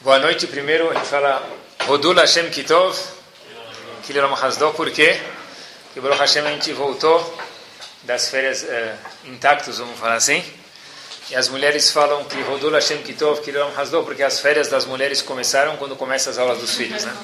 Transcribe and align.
Boa 0.00 0.18
noite. 0.18 0.48
Primeiro 0.48 0.90
a 0.90 0.94
gente 0.94 1.06
fala 1.06 1.48
Rodul 1.86 2.14
Hashem 2.14 2.50
Kitov, 2.50 2.98
Kileram 4.04 4.34
Hasdo, 4.34 4.72
por 4.72 4.90
quê? 4.90 5.20
Porque 5.84 6.00
Baruch 6.00 6.18
Hashem 6.18 6.44
a 6.44 6.50
gente 6.50 6.72
voltou 6.72 7.38
das 8.02 8.28
férias 8.28 8.64
uh, 8.64 9.28
intactos, 9.28 9.78
vamos 9.78 9.96
falar 10.00 10.16
assim. 10.16 10.42
E 11.30 11.36
as 11.36 11.48
mulheres 11.48 11.92
falam 11.92 12.24
que 12.24 12.40
Rodul 12.42 12.72
Hashem 12.72 13.00
Kitov, 13.02 13.40
Kileram 13.40 13.70
Hasdo, 13.76 14.02
porque 14.02 14.22
as 14.24 14.40
férias 14.40 14.66
das 14.66 14.84
mulheres 14.84 15.22
começaram 15.22 15.76
quando 15.76 15.94
começam 15.94 16.32
as 16.32 16.38
aulas 16.38 16.58
dos 16.58 16.74
filhos, 16.74 17.04
né? 17.04 17.16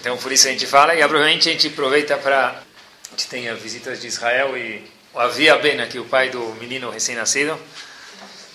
Então 0.00 0.16
por 0.16 0.32
isso 0.32 0.48
a 0.48 0.50
gente 0.50 0.66
fala 0.66 0.96
e 0.96 0.98
provavelmente 0.98 1.48
a 1.48 1.52
gente 1.52 1.68
aproveita 1.68 2.16
para 2.16 2.48
a 2.48 3.10
gente 3.10 3.28
tem 3.28 3.54
visitas 3.54 4.00
de 4.00 4.08
Israel 4.08 4.58
e 4.58 4.84
o 5.14 5.20
Avia 5.20 5.56
Ben 5.58 5.80
aqui, 5.80 6.00
o 6.00 6.04
pai 6.06 6.28
do 6.28 6.40
menino 6.58 6.90
recém-nascido. 6.90 7.56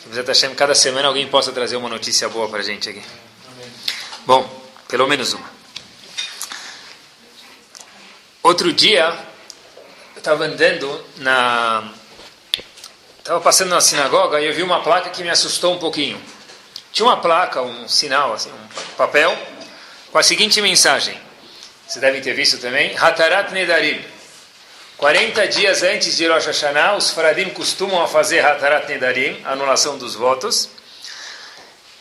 Que 0.03 0.55
cada 0.55 0.75
semana 0.75 1.07
alguém 1.07 1.27
possa 1.27 1.51
trazer 1.51 1.77
uma 1.77 1.87
notícia 1.87 2.27
boa 2.27 2.49
para 2.49 2.59
a 2.59 2.63
gente 2.63 2.89
aqui. 2.89 3.01
Bom, 4.25 4.49
pelo 4.87 5.07
menos 5.07 5.33
uma. 5.33 5.49
Outro 8.41 8.73
dia, 8.73 9.17
eu 10.15 10.19
estava 10.19 10.43
andando 10.43 11.05
na. 11.17 11.93
Estava 13.17 13.39
passando 13.39 13.69
na 13.69 13.79
sinagoga 13.79 14.41
e 14.41 14.45
eu 14.45 14.53
vi 14.53 14.61
uma 14.61 14.83
placa 14.83 15.09
que 15.09 15.23
me 15.23 15.29
assustou 15.29 15.73
um 15.73 15.79
pouquinho. 15.79 16.21
Tinha 16.91 17.05
uma 17.07 17.17
placa, 17.17 17.61
um 17.61 17.87
sinal, 17.87 18.33
assim, 18.33 18.51
um 18.51 18.95
papel, 18.97 19.35
com 20.11 20.17
a 20.17 20.23
seguinte 20.23 20.61
mensagem. 20.61 21.17
Vocês 21.87 22.01
devem 22.01 22.21
ter 22.21 22.33
visto 22.33 22.57
também. 22.59 22.97
Hatarat 22.97 23.51
Nedarim. 23.51 24.03
40 25.03 25.47
dias 25.49 25.83
antes 25.83 26.15
de 26.15 26.25
Rosh 26.29 26.45
Hashanah, 26.45 26.95
os 26.95 27.09
Faradim 27.09 27.49
costumam 27.49 28.07
fazer 28.07 28.39
Hatarat 28.39 28.87
Nedarim, 28.87 29.37
anulação 29.43 29.97
dos 29.97 30.15
votos. 30.15 30.69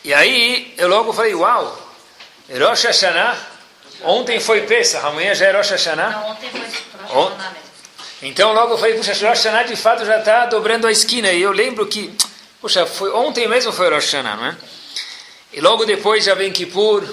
E 0.05 0.15
aí 0.15 0.73
eu 0.79 0.87
logo 0.87 1.12
falei, 1.12 1.34
uau, 1.34 1.95
Rosh 2.48 2.85
Hashanah, 2.85 3.37
ontem 4.04 4.38
foi 4.38 4.60
Pesach, 4.68 5.04
amanhã 5.04 5.35
já 5.35 5.46
é 5.46 5.51
Rosh 5.51 5.71
Hashanah. 5.71 6.10
Não, 6.10 6.30
ontem 6.30 6.49
foi 6.49 6.60
Rosh 6.60 6.74
Hashanah 6.74 7.51
mesmo. 7.51 7.68
Então 8.23 8.52
logo 8.52 8.74
eu 8.74 8.79
falei, 8.79 8.95
puxa, 8.95 9.15
Rosh 9.15 9.23
Hashanah 9.23 9.65
de 9.65 9.74
fato 9.74 10.05
já 10.05 10.21
está 10.21 10.46
dobrando 10.46 10.87
a 10.87 10.93
esquina. 10.93 11.32
E 11.32 11.43
eu 11.43 11.51
lembro 11.51 11.88
que, 11.88 12.16
puxa, 12.60 12.87
foi, 12.87 13.10
ontem 13.10 13.49
mesmo 13.49 13.73
foi 13.73 13.90
Rosh 13.90 14.12
Hashanah, 14.12 14.37
não 14.37 14.46
é? 14.46 14.57
E 15.52 15.60
logo 15.60 15.84
depois 15.84 16.24
já 16.24 16.37
vem 16.37 16.52
Kippur, 16.52 17.05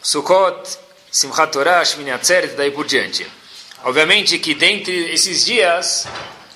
Sukkot, 0.00 0.78
Simchat 1.10 1.50
Torah, 1.50 1.84
Shmini 1.84 2.12
Atzeret, 2.12 2.54
daí 2.54 2.70
por 2.70 2.86
diante. 2.86 3.26
Obviamente 3.84 4.38
que 4.38 4.54
dentre 4.54 5.12
esses 5.12 5.44
dias, 5.44 6.08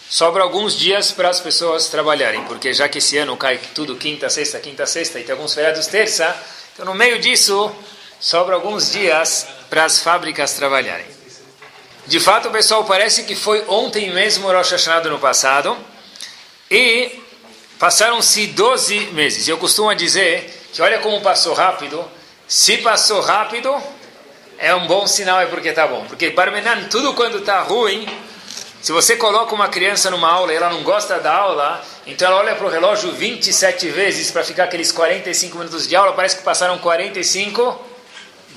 sobra 0.09 0.43
alguns 0.43 0.75
dias 0.75 1.13
para 1.13 1.29
as 1.29 1.39
pessoas 1.39 1.89
trabalharem, 1.89 2.43
porque 2.45 2.73
já 2.73 2.89
que 2.89 2.97
esse 2.97 3.19
ano 3.19 3.37
cai 3.37 3.61
tudo 3.75 3.97
quinta, 3.97 4.31
sexta, 4.31 4.59
quinta, 4.59 4.87
sexta, 4.87 5.21
e 5.21 5.25
tem 5.25 5.35
alguns 5.35 5.53
feriados 5.53 5.87
terça, 5.89 6.35
então 6.73 6.87
no 6.87 6.95
meio 6.95 7.19
disso, 7.19 7.71
sobra 8.19 8.55
alguns 8.55 8.91
dias 8.93 9.47
para 9.69 9.85
as 9.85 10.01
fábricas 10.01 10.55
trabalharem. 10.55 11.05
De 12.07 12.19
fato, 12.19 12.51
pessoal, 12.51 12.87
parece 12.87 13.25
que 13.25 13.37
foi 13.37 13.63
ontem 13.69 14.11
mesmo 14.11 14.49
o 14.49 14.51
Rosh 14.51 14.71
Hashanah 14.71 15.07
ano 15.07 15.19
passado, 15.19 15.77
e 16.71 17.13
passaram-se 17.79 18.47
12 18.47 19.01
meses. 19.13 19.47
Eu 19.47 19.59
costumo 19.59 19.95
dizer 19.95 20.67
que 20.73 20.81
olha 20.81 20.99
como 21.01 21.21
passou 21.21 21.53
rápido, 21.53 22.03
se 22.47 22.79
passou 22.79 23.21
rápido, 23.21 23.71
é 24.59 24.75
um 24.75 24.87
bom 24.87 25.07
sinal, 25.07 25.41
é 25.41 25.47
porque 25.47 25.69
está 25.69 25.87
bom. 25.87 26.05
Porque 26.07 26.31
Barmenan, 26.31 26.85
tudo 26.91 27.15
quando 27.15 27.39
está 27.39 27.63
ruim, 27.63 28.07
se 28.83 28.93
você 28.93 29.17
coloca 29.17 29.55
uma 29.55 29.69
criança 29.69 30.11
numa 30.11 30.29
aula 30.29 30.53
e 30.53 30.57
ela 30.57 30.71
não 30.71 30.83
gosta 30.83 31.19
da 31.21 31.33
aula, 31.33 31.85
então 32.07 32.29
ela 32.29 32.41
olha 32.41 32.55
para 32.57 32.67
o 32.67 32.71
relógio 32.71 33.13
27 33.13 33.89
vezes 33.91 34.31
para 34.31 34.43
ficar 34.43 34.65
aqueles 34.65 34.91
45 34.91 35.59
minutos 35.59 35.87
de 35.87 35.95
aula, 35.95 36.13
parece 36.13 36.37
que 36.37 36.43
passaram 36.43 36.79
45 36.79 37.87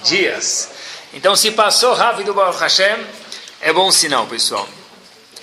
dias. 0.04 0.70
Então, 1.14 1.36
se 1.36 1.52
passou 1.52 1.94
rápido 1.94 2.34
Baruch 2.34 2.60
Hashem, 2.60 2.98
é 3.62 3.72
bom 3.72 3.92
sinal, 3.92 4.26
pessoal. 4.26 4.68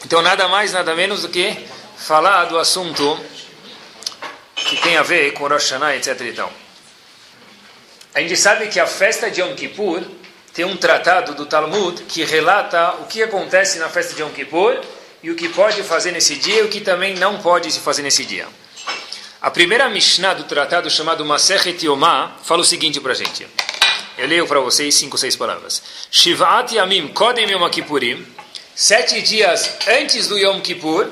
Então, 0.05 0.23
nada 0.23 0.49
mais, 0.49 0.73
nada 0.73 0.95
menos 0.95 1.23
do 1.23 1.29
que 1.29 1.67
falar 1.97 2.47
do 2.47 2.59
assunto 2.59 3.19
que 4.55 4.77
tem 4.77 4.97
a 4.97 5.03
ver 5.03 5.33
com 5.33 5.47
Rosh 5.47 5.71
Hashanah, 5.71 5.97
etc. 5.97 6.21
Então. 6.23 6.51
A 8.15 8.21
gente 8.21 8.37
sabe 8.37 8.69
que 8.69 8.81
a 8.81 8.87
festa 8.87 9.31
de 9.31 9.41
Yom 9.41 9.55
Kippur 9.55 10.03
tem 10.59 10.65
um 10.65 10.77
tratado 10.77 11.37
do 11.37 11.47
Talmud 11.47 12.03
que 12.09 12.25
relata 12.25 12.95
o 12.95 13.05
que 13.05 13.23
acontece 13.23 13.79
na 13.79 13.89
festa 13.89 14.13
de 14.13 14.23
Yom 14.23 14.31
Kippur 14.31 14.77
e 15.23 15.31
o 15.31 15.37
que 15.37 15.49
pode 15.51 15.85
fazer 15.85 16.11
nesse 16.11 16.35
dia 16.35 16.63
e 16.63 16.63
o 16.65 16.69
que 16.69 16.81
também 16.81 17.15
não 17.15 17.39
pode 17.39 17.71
se 17.71 17.79
fazer 17.79 18.03
nesse 18.03 18.25
dia. 18.25 18.45
A 19.41 19.53
primeira 19.53 19.89
Mishnah 19.89 20.35
do 20.35 20.43
tratado 20.43 20.91
chamado 20.91 21.25
Masechet 21.25 21.87
Yomah 21.87 22.39
fala 22.43 22.63
o 22.63 22.65
seguinte 22.65 22.99
para 22.99 23.13
a 23.13 23.15
gente. 23.15 23.47
Eu 24.19 24.27
leio 24.27 24.49
para 24.49 24.59
vocês 24.59 24.97
cinco, 24.97 25.17
seis 25.17 25.37
palavras. 25.37 25.81
Shivat 26.11 26.75
Yamim 26.75 27.07
Kodem 27.07 27.49
Yom 27.49 27.71
Kippurim 27.71 28.27
Sete 28.75 29.23
dias 29.23 29.77
antes 29.87 30.27
do 30.27 30.37
Yom 30.37 30.61
Kippur 30.61 31.09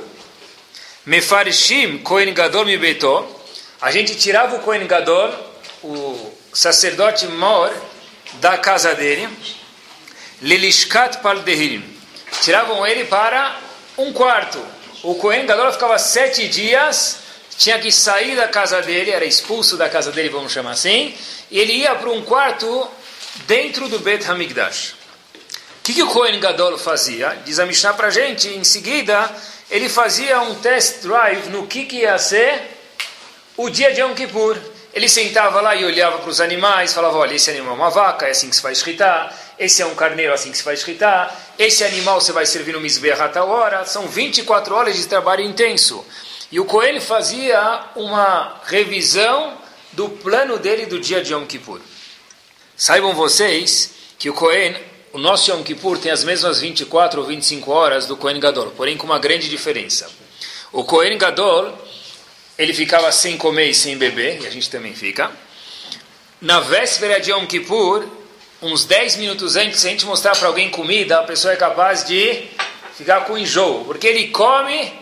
Mefarshim 1.04 1.98
Kohen 1.98 2.34
Gadol 2.34 2.66
A 3.80 3.92
gente 3.92 4.16
tirava 4.16 4.56
o 4.56 4.58
Kohen 4.58 4.88
Gadol, 4.88 5.32
o 5.84 6.32
sacerdote 6.52 7.28
mor 7.28 7.72
da 8.34 8.58
casa 8.58 8.94
dele, 8.94 9.28
Lelishkat 10.42 11.18
Paldehirim. 11.18 11.82
Tiravam 12.42 12.86
ele 12.86 13.04
para 13.04 13.58
um 13.96 14.12
quarto. 14.12 14.62
O 15.02 15.14
Cohen 15.14 15.46
Gadol 15.46 15.72
ficava 15.72 15.98
sete 15.98 16.48
dias, 16.48 17.18
tinha 17.56 17.78
que 17.78 17.90
sair 17.90 18.36
da 18.36 18.48
casa 18.48 18.82
dele, 18.82 19.10
era 19.10 19.24
expulso 19.24 19.76
da 19.76 19.88
casa 19.88 20.12
dele, 20.12 20.28
vamos 20.28 20.52
chamar 20.52 20.72
assim, 20.72 21.14
e 21.50 21.58
ele 21.58 21.72
ia 21.72 21.94
para 21.94 22.10
um 22.10 22.22
quarto 22.22 22.90
dentro 23.46 23.88
do 23.88 23.98
Bet 24.00 24.28
Hamikdash. 24.28 24.94
O 25.80 25.82
que, 25.82 25.94
que 25.94 26.02
o 26.02 26.08
Cohen 26.08 26.40
Gadol 26.40 26.76
fazia? 26.78 27.38
Diz 27.44 27.60
a 27.60 27.66
Mishnah 27.66 27.94
para 27.94 28.08
a 28.08 28.10
gente, 28.10 28.48
em 28.48 28.64
seguida, 28.64 29.30
ele 29.70 29.88
fazia 29.88 30.40
um 30.40 30.54
test 30.56 31.02
drive 31.02 31.48
no 31.50 31.66
que, 31.66 31.84
que 31.84 31.98
ia 31.98 32.18
ser 32.18 32.60
o 33.56 33.70
dia 33.70 33.92
de 33.92 34.00
Yom 34.00 34.14
Kippur. 34.14 34.58
Ele 34.96 35.10
sentava 35.10 35.60
lá 35.60 35.76
e 35.76 35.84
olhava 35.84 36.20
para 36.20 36.30
os 36.30 36.40
animais, 36.40 36.94
falava, 36.94 37.18
olha, 37.18 37.34
esse 37.34 37.50
animal 37.50 37.72
é 37.72 37.76
uma 37.76 37.90
vaca, 37.90 38.26
é 38.26 38.30
assim 38.30 38.48
que 38.48 38.56
se 38.56 38.62
vai 38.62 38.72
escritar, 38.72 39.30
esse 39.58 39.82
é 39.82 39.86
um 39.86 39.94
carneiro, 39.94 40.32
é 40.32 40.34
assim 40.34 40.50
que 40.50 40.56
se 40.56 40.64
vai 40.64 40.72
escritar, 40.72 41.38
esse 41.58 41.84
animal 41.84 42.18
você 42.18 42.32
vai 42.32 42.46
servir 42.46 42.72
no 42.72 42.80
Mizbeach 42.80 43.20
a 43.20 43.28
tal 43.28 43.46
hora, 43.50 43.84
são 43.84 44.08
24 44.08 44.74
horas 44.74 44.96
de 44.96 45.06
trabalho 45.06 45.44
intenso. 45.44 46.02
E 46.50 46.58
o 46.58 46.64
Coelho 46.64 47.02
fazia 47.02 47.90
uma 47.94 48.58
revisão 48.64 49.58
do 49.92 50.08
plano 50.08 50.58
dele 50.58 50.86
do 50.86 50.98
dia 50.98 51.22
de 51.22 51.34
Yom 51.34 51.44
Kippur. 51.44 51.82
Saibam 52.74 53.12
vocês 53.12 53.90
que 54.18 54.30
o 54.30 54.32
Cohen, 54.32 54.74
o 55.12 55.18
nosso 55.18 55.50
Yom 55.50 55.62
Kippur 55.62 55.98
tem 55.98 56.10
as 56.10 56.24
mesmas 56.24 56.60
24 56.60 57.20
ou 57.20 57.26
25 57.26 57.70
horas 57.70 58.06
do 58.06 58.16
Cohen 58.16 58.40
Gadol, 58.40 58.70
porém 58.70 58.96
com 58.96 59.04
uma 59.04 59.18
grande 59.18 59.50
diferença. 59.50 60.10
O 60.72 60.84
Cohen 60.84 61.18
Gadol, 61.18 61.70
ele 62.58 62.72
ficava 62.72 63.10
sem 63.12 63.36
comer 63.36 63.70
e 63.70 63.74
sem 63.74 63.96
beber, 63.96 64.42
e 64.42 64.46
a 64.46 64.50
gente 64.50 64.70
também 64.70 64.94
fica. 64.94 65.30
Na 66.40 66.60
véspera 66.60 67.20
de 67.20 67.30
Yom 67.30 67.46
Kippur, 67.46 68.04
uns 68.62 68.84
10 68.84 69.16
minutos 69.16 69.56
antes, 69.56 69.80
se 69.80 69.86
a 69.86 69.90
gente 69.90 70.06
mostrar 70.06 70.34
para 70.36 70.48
alguém 70.48 70.70
comida, 70.70 71.18
a 71.18 71.22
pessoa 71.22 71.52
é 71.52 71.56
capaz 71.56 72.04
de 72.04 72.44
ficar 72.96 73.22
com 73.22 73.36
enjoo, 73.36 73.84
porque 73.84 74.06
ele 74.06 74.28
come 74.28 74.92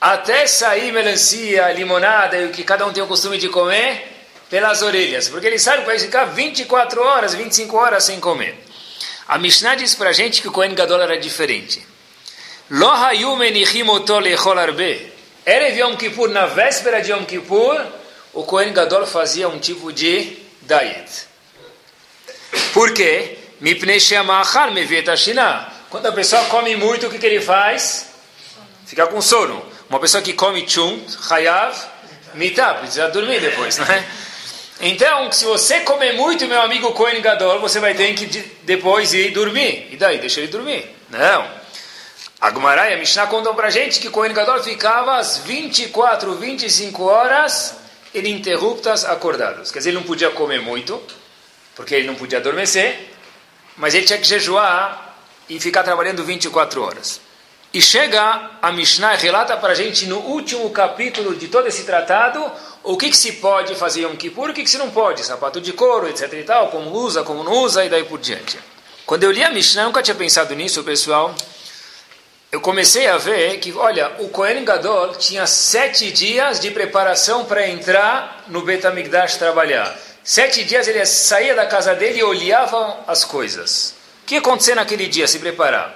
até 0.00 0.46
sair 0.46 0.92
melancia, 0.92 1.72
limonada 1.72 2.36
e 2.36 2.46
o 2.46 2.50
que 2.50 2.62
cada 2.62 2.86
um 2.86 2.92
tem 2.92 3.02
o 3.02 3.06
costume 3.06 3.38
de 3.38 3.48
comer 3.48 4.06
pelas 4.48 4.82
orelhas, 4.82 5.28
porque 5.28 5.46
ele 5.46 5.58
sabe 5.58 5.82
que 5.82 5.86
vai 5.86 5.98
ficar 5.98 6.24
24 6.24 7.02
horas, 7.02 7.34
25 7.34 7.76
horas 7.76 8.04
sem 8.04 8.18
comer. 8.18 8.58
A 9.28 9.38
Mishnah 9.38 9.76
diz 9.76 9.94
para 9.94 10.10
a 10.10 10.12
gente 10.12 10.42
que 10.42 10.48
o 10.48 10.52
Kohen 10.52 10.74
Gadol 10.74 11.02
era 11.02 11.18
diferente. 11.18 11.86
Lo 12.70 12.90
hayu 12.90 13.36
menichim 13.36 13.88
oto 13.88 14.18
lechol 14.18 14.58
arbe. 14.58 15.09
Erev 15.50 15.76
Yom 15.76 15.96
Kippur, 15.96 16.28
na 16.28 16.46
véspera 16.46 17.02
de 17.02 17.10
Yom 17.10 17.24
Kippur, 17.24 17.84
o 18.32 18.44
Kohen 18.44 18.72
Gadol 18.72 19.04
fazia 19.04 19.48
um 19.48 19.58
tipo 19.58 19.92
de 19.92 20.38
diet. 20.62 21.26
Por 22.72 22.94
quê? 22.94 23.36
Quando 25.90 26.06
a 26.06 26.12
pessoa 26.12 26.44
come 26.44 26.76
muito, 26.76 27.08
o 27.08 27.10
que, 27.10 27.18
que 27.18 27.26
ele 27.26 27.40
faz? 27.40 28.10
Fica 28.86 29.08
com 29.08 29.20
sono. 29.20 29.60
Uma 29.88 29.98
pessoa 29.98 30.22
que 30.22 30.34
come 30.34 30.64
chunt, 30.68 31.18
hayav, 31.28 31.76
mitá, 32.34 32.74
precisa 32.74 33.08
dormir 33.08 33.40
depois, 33.40 33.76
não 33.76 33.86
é? 33.86 34.04
Então, 34.82 35.32
se 35.32 35.44
você 35.44 35.80
comer 35.80 36.12
muito, 36.12 36.46
meu 36.46 36.62
amigo 36.62 36.92
Kohen 36.92 37.20
Gadol, 37.20 37.58
você 37.58 37.80
vai 37.80 37.94
ter 37.94 38.14
que 38.14 38.26
depois 38.62 39.12
ir 39.12 39.32
dormir. 39.32 39.88
E 39.90 39.96
daí? 39.96 40.18
Deixa 40.18 40.38
ele 40.38 40.46
dormir. 40.46 40.88
Não. 41.10 41.59
A 42.40 42.48
e 42.88 42.94
a 42.94 42.96
Mishnah 42.96 43.26
contam 43.26 43.54
pra 43.54 43.68
gente 43.68 44.00
que 44.00 44.08
Kohen 44.08 44.32
Gadol 44.32 44.62
ficava 44.62 45.16
às 45.18 45.36
24, 45.38 46.34
25 46.36 47.04
horas 47.04 47.76
ininterruptas 48.14 49.04
acordados. 49.04 49.70
Quer 49.70 49.80
dizer, 49.80 49.90
ele 49.90 49.98
não 49.98 50.04
podia 50.04 50.30
comer 50.30 50.58
muito, 50.62 51.02
porque 51.76 51.94
ele 51.94 52.06
não 52.06 52.14
podia 52.14 52.38
adormecer, 52.38 53.10
mas 53.76 53.94
ele 53.94 54.06
tinha 54.06 54.18
que 54.18 54.26
jejuar 54.26 55.18
e 55.50 55.60
ficar 55.60 55.82
trabalhando 55.82 56.24
24 56.24 56.82
horas. 56.82 57.20
E 57.74 57.82
chega 57.82 58.52
a 58.62 58.72
Mishnah 58.72 59.16
relata 59.16 59.54
para 59.58 59.72
a 59.72 59.76
gente 59.76 60.06
no 60.06 60.20
último 60.20 60.70
capítulo 60.70 61.36
de 61.36 61.46
todo 61.46 61.68
esse 61.68 61.84
tratado 61.84 62.50
o 62.82 62.96
que, 62.96 63.10
que 63.10 63.16
se 63.16 63.32
pode 63.32 63.74
fazer 63.74 64.00
Yom 64.00 64.16
Kippur, 64.16 64.48
o 64.48 64.54
que, 64.54 64.62
que 64.62 64.70
se 64.70 64.78
não 64.78 64.90
pode, 64.90 65.22
sapato 65.22 65.60
de 65.60 65.74
couro, 65.74 66.08
etc 66.08 66.32
e 66.32 66.42
tal, 66.42 66.68
como 66.68 66.90
usa, 66.90 67.22
como 67.22 67.44
não 67.44 67.52
usa, 67.52 67.84
e 67.84 67.90
daí 67.90 68.04
por 68.04 68.18
diante. 68.18 68.58
Quando 69.04 69.24
eu 69.24 69.30
li 69.30 69.44
a 69.44 69.50
Mishnah, 69.50 69.84
nunca 69.84 70.02
tinha 70.02 70.14
pensado 70.14 70.54
nisso, 70.54 70.82
pessoal. 70.82 71.34
Eu 72.52 72.60
comecei 72.60 73.06
a 73.06 73.16
ver 73.16 73.58
que, 73.58 73.72
olha, 73.72 74.10
o 74.18 74.28
Kohen 74.28 74.64
Gadol 74.64 75.14
tinha 75.14 75.46
sete 75.46 76.10
dias 76.10 76.58
de 76.58 76.72
preparação 76.72 77.44
para 77.44 77.68
entrar 77.68 78.44
no 78.48 78.62
Betamigdash 78.62 79.36
trabalhar. 79.36 79.96
Sete 80.24 80.64
dias 80.64 80.88
ele 80.88 81.06
saía 81.06 81.54
da 81.54 81.64
casa 81.64 81.94
dele 81.94 82.18
e 82.18 82.24
olhava 82.24 83.04
as 83.06 83.22
coisas. 83.22 83.94
O 84.24 84.26
que 84.26 84.34
ia 84.34 84.40
acontecer 84.40 84.74
naquele 84.74 85.06
dia, 85.06 85.28
se 85.28 85.38
preparar? 85.38 85.94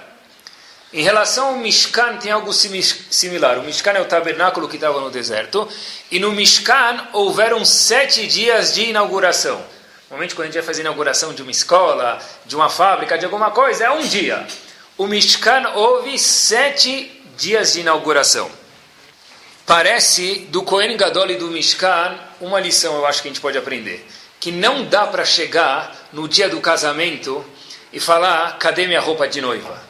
Em 0.93 1.03
relação 1.03 1.47
ao 1.47 1.57
Mishkan, 1.57 2.15
tem 2.17 2.31
algo 2.31 2.53
similar. 2.53 3.59
O 3.59 3.63
Mishkan 3.63 3.91
é 3.91 4.01
o 4.01 4.05
tabernáculo 4.05 4.69
que 4.69 4.77
estava 4.77 5.01
no 5.01 5.11
deserto. 5.11 5.67
E 6.09 6.19
no 6.19 6.31
Mishkan 6.31 7.09
houveram 7.11 7.65
sete 7.65 8.25
dias 8.27 8.73
de 8.73 8.85
inauguração. 8.85 9.61
Normalmente, 10.09 10.33
quando 10.33 10.43
a 10.43 10.51
gente 10.51 10.55
vai 10.55 10.63
fazer 10.63 10.83
inauguração 10.83 11.33
de 11.33 11.41
uma 11.41 11.51
escola, 11.51 12.17
de 12.45 12.55
uma 12.55 12.69
fábrica, 12.69 13.17
de 13.17 13.25
alguma 13.25 13.51
coisa, 13.51 13.83
é 13.83 13.91
um 13.91 14.07
dia. 14.07 14.47
O 14.97 15.07
Mishkan 15.07 15.71
houve 15.73 16.17
sete 16.17 17.21
dias 17.35 17.73
de 17.73 17.81
inauguração. 17.81 18.49
Parece, 19.65 20.47
do 20.49 20.63
Kohen 20.63 20.95
Gadol 20.95 21.31
e 21.31 21.35
do 21.35 21.47
Mishkan, 21.47 22.17
uma 22.39 22.61
lição 22.61 22.95
eu 22.95 23.05
acho 23.05 23.21
que 23.21 23.27
a 23.27 23.31
gente 23.31 23.41
pode 23.41 23.57
aprender. 23.57 24.07
Que 24.39 24.53
não 24.53 24.85
dá 24.85 25.05
para 25.05 25.25
chegar 25.25 25.93
no 26.13 26.29
dia 26.29 26.47
do 26.47 26.61
casamento 26.61 27.43
e 27.91 27.99
falar, 27.99 28.57
cadê 28.57 28.87
minha 28.87 29.01
roupa 29.01 29.27
de 29.27 29.41
noiva? 29.41 29.83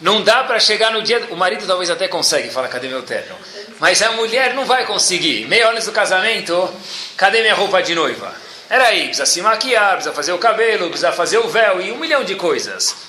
Não 0.00 0.20
dá 0.22 0.42
para 0.42 0.58
chegar 0.58 0.90
no 0.90 1.02
dia. 1.02 1.24
O 1.30 1.36
marido 1.36 1.64
talvez 1.64 1.88
até 1.88 2.08
consegue, 2.08 2.50
fala, 2.50 2.66
cadê 2.66 2.88
meu 2.88 3.04
terno? 3.04 3.36
Mas 3.78 4.02
a 4.02 4.10
mulher 4.10 4.54
não 4.54 4.64
vai 4.64 4.84
conseguir. 4.86 5.46
Meia 5.46 5.68
hora 5.68 5.80
do 5.80 5.92
casamento, 5.92 6.68
cadê 7.16 7.42
minha 7.42 7.54
roupa 7.54 7.80
de 7.80 7.94
noiva? 7.94 8.34
Era 8.68 8.88
aí, 8.88 9.04
precisa 9.04 9.24
se 9.24 9.40
maquiar, 9.40 9.92
precisa 9.92 10.12
fazer 10.12 10.32
o 10.32 10.38
cabelo, 10.38 10.88
precisa 10.88 11.12
fazer 11.12 11.38
o 11.38 11.46
véu 11.46 11.80
e 11.80 11.92
um 11.92 11.98
milhão 11.98 12.24
de 12.24 12.34
coisas. 12.34 13.05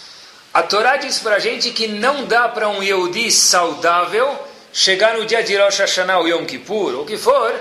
A 0.58 0.64
Torá 0.64 0.98
diz 0.98 1.20
para 1.20 1.36
a 1.36 1.40
gente 1.40 1.70
que 1.70 1.88
não 1.88 2.26
dá 2.26 2.50
para 2.50 2.68
um 2.68 2.82
Yehudi 2.82 3.32
saudável 3.32 4.28
chegar 4.74 5.16
no 5.16 5.24
dia 5.24 5.44
de 5.44 5.56
Rosh 5.56 5.78
Hashanah 5.78 6.18
ou 6.18 6.28
Yom 6.28 6.46
Kippur, 6.46 6.96
ou 6.96 7.04
o 7.04 7.06
que 7.06 7.16
for, 7.16 7.54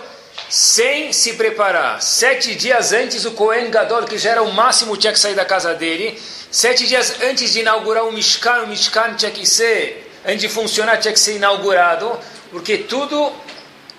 sem 0.48 1.12
se 1.12 1.34
preparar. 1.34 2.00
Sete 2.00 2.54
dias 2.54 2.94
antes, 2.94 3.26
o 3.26 3.32
Kohen 3.32 3.70
Gadol, 3.70 4.04
que 4.04 4.16
já 4.16 4.30
era 4.30 4.42
o 4.42 4.50
máximo, 4.50 4.96
tinha 4.96 5.12
que 5.12 5.20
sair 5.20 5.34
da 5.34 5.44
casa 5.44 5.74
dele 5.74 6.18
Sete 6.50 6.86
dias 6.86 7.20
antes 7.20 7.52
de 7.52 7.60
inaugurar 7.60 8.02
o 8.06 8.12
Mishkan, 8.12 8.62
o 8.62 8.68
Mishkan 8.68 9.12
tinha 9.14 9.30
que 9.30 9.44
ser, 9.44 10.10
antes 10.24 10.40
de 10.40 10.48
funcionar, 10.48 10.96
tinha 10.96 11.12
que 11.12 11.20
ser 11.20 11.36
inaugurado, 11.36 12.18
porque 12.50 12.78
tudo 12.78 13.30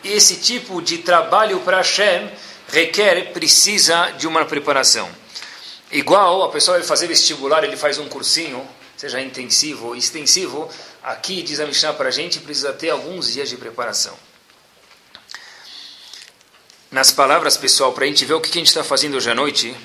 esse 0.03 0.38
tipo 0.38 0.81
de 0.81 0.97
trabalho 0.97 1.59
para 1.59 1.77
Hashem 1.77 2.31
requer, 2.67 3.31
precisa 3.31 4.09
de 4.17 4.27
uma 4.27 4.44
preparação. 4.44 5.07
Igual 5.91 6.41
a 6.41 6.49
pessoa 6.49 6.79
vai 6.79 6.88
fazer 6.88 7.05
vestibular, 7.05 7.63
ele 7.63 7.77
faz 7.77 7.99
um 7.99 8.09
cursinho, 8.09 8.67
seja 8.97 9.21
intensivo 9.21 9.88
ou 9.88 9.95
extensivo, 9.95 10.69
aqui 11.03 11.44
diz 11.44 11.59
a 11.59 11.65
Mishnah 11.65 11.94
para 11.94 12.09
a 12.09 12.11
gente, 12.11 12.39
precisa 12.39 12.73
ter 12.73 12.89
alguns 12.89 13.31
dias 13.31 13.47
de 13.47 13.55
preparação. 13.55 14.17
Nas 16.89 17.11
palavras, 17.11 17.55
pessoal, 17.57 17.94
para 17.94 18.05
a 18.05 18.07
gente 18.07 18.25
ver 18.25 18.33
o 18.33 18.41
que 18.41 18.49
a 18.49 18.53
gente 18.53 18.67
está 18.67 18.83
fazendo 18.83 19.15
hoje 19.17 19.29
à 19.29 19.35
noite, 19.35 19.75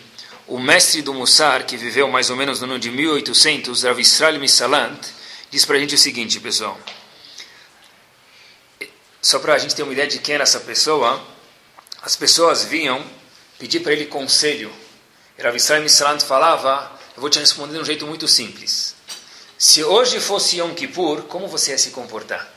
o 0.46 0.58
mestre 0.58 1.02
do 1.02 1.12
Mussar, 1.12 1.66
que 1.66 1.76
viveu 1.76 2.08
mais 2.08 2.30
ou 2.30 2.36
menos 2.36 2.60
no 2.60 2.66
ano 2.66 2.78
de 2.78 2.90
1800, 2.90 3.82
Rav 3.82 4.00
Israel 4.00 4.40
Misalant, 4.40 4.98
diz 5.50 5.64
para 5.64 5.76
a 5.76 5.80
gente 5.80 5.94
o 5.94 5.98
seguinte, 5.98 6.40
pessoal. 6.40 6.78
Só 9.20 9.38
para 9.40 9.54
a 9.54 9.58
gente 9.58 9.74
ter 9.74 9.82
uma 9.82 9.92
ideia 9.92 10.08
de 10.08 10.18
quem 10.20 10.36
era 10.36 10.44
essa 10.44 10.60
pessoa, 10.60 11.22
as 12.02 12.16
pessoas 12.16 12.64
vinham 12.64 13.04
pedir 13.58 13.80
para 13.80 13.92
ele 13.92 14.06
conselho. 14.06 14.72
Rav 15.38 15.56
Israel 15.56 15.82
Misalant 15.82 16.22
falava, 16.22 16.98
eu 17.14 17.20
vou 17.20 17.28
te 17.28 17.38
responder 17.38 17.74
de 17.74 17.80
um 17.80 17.84
jeito 17.84 18.06
muito 18.06 18.26
simples. 18.26 18.94
Se 19.62 19.84
hoje 19.84 20.18
fosse 20.18 20.56
Yom 20.56 20.74
Kippur, 20.74 21.22
como 21.28 21.46
você 21.46 21.70
ia 21.70 21.78
se 21.78 21.90
comportar? 21.90 22.52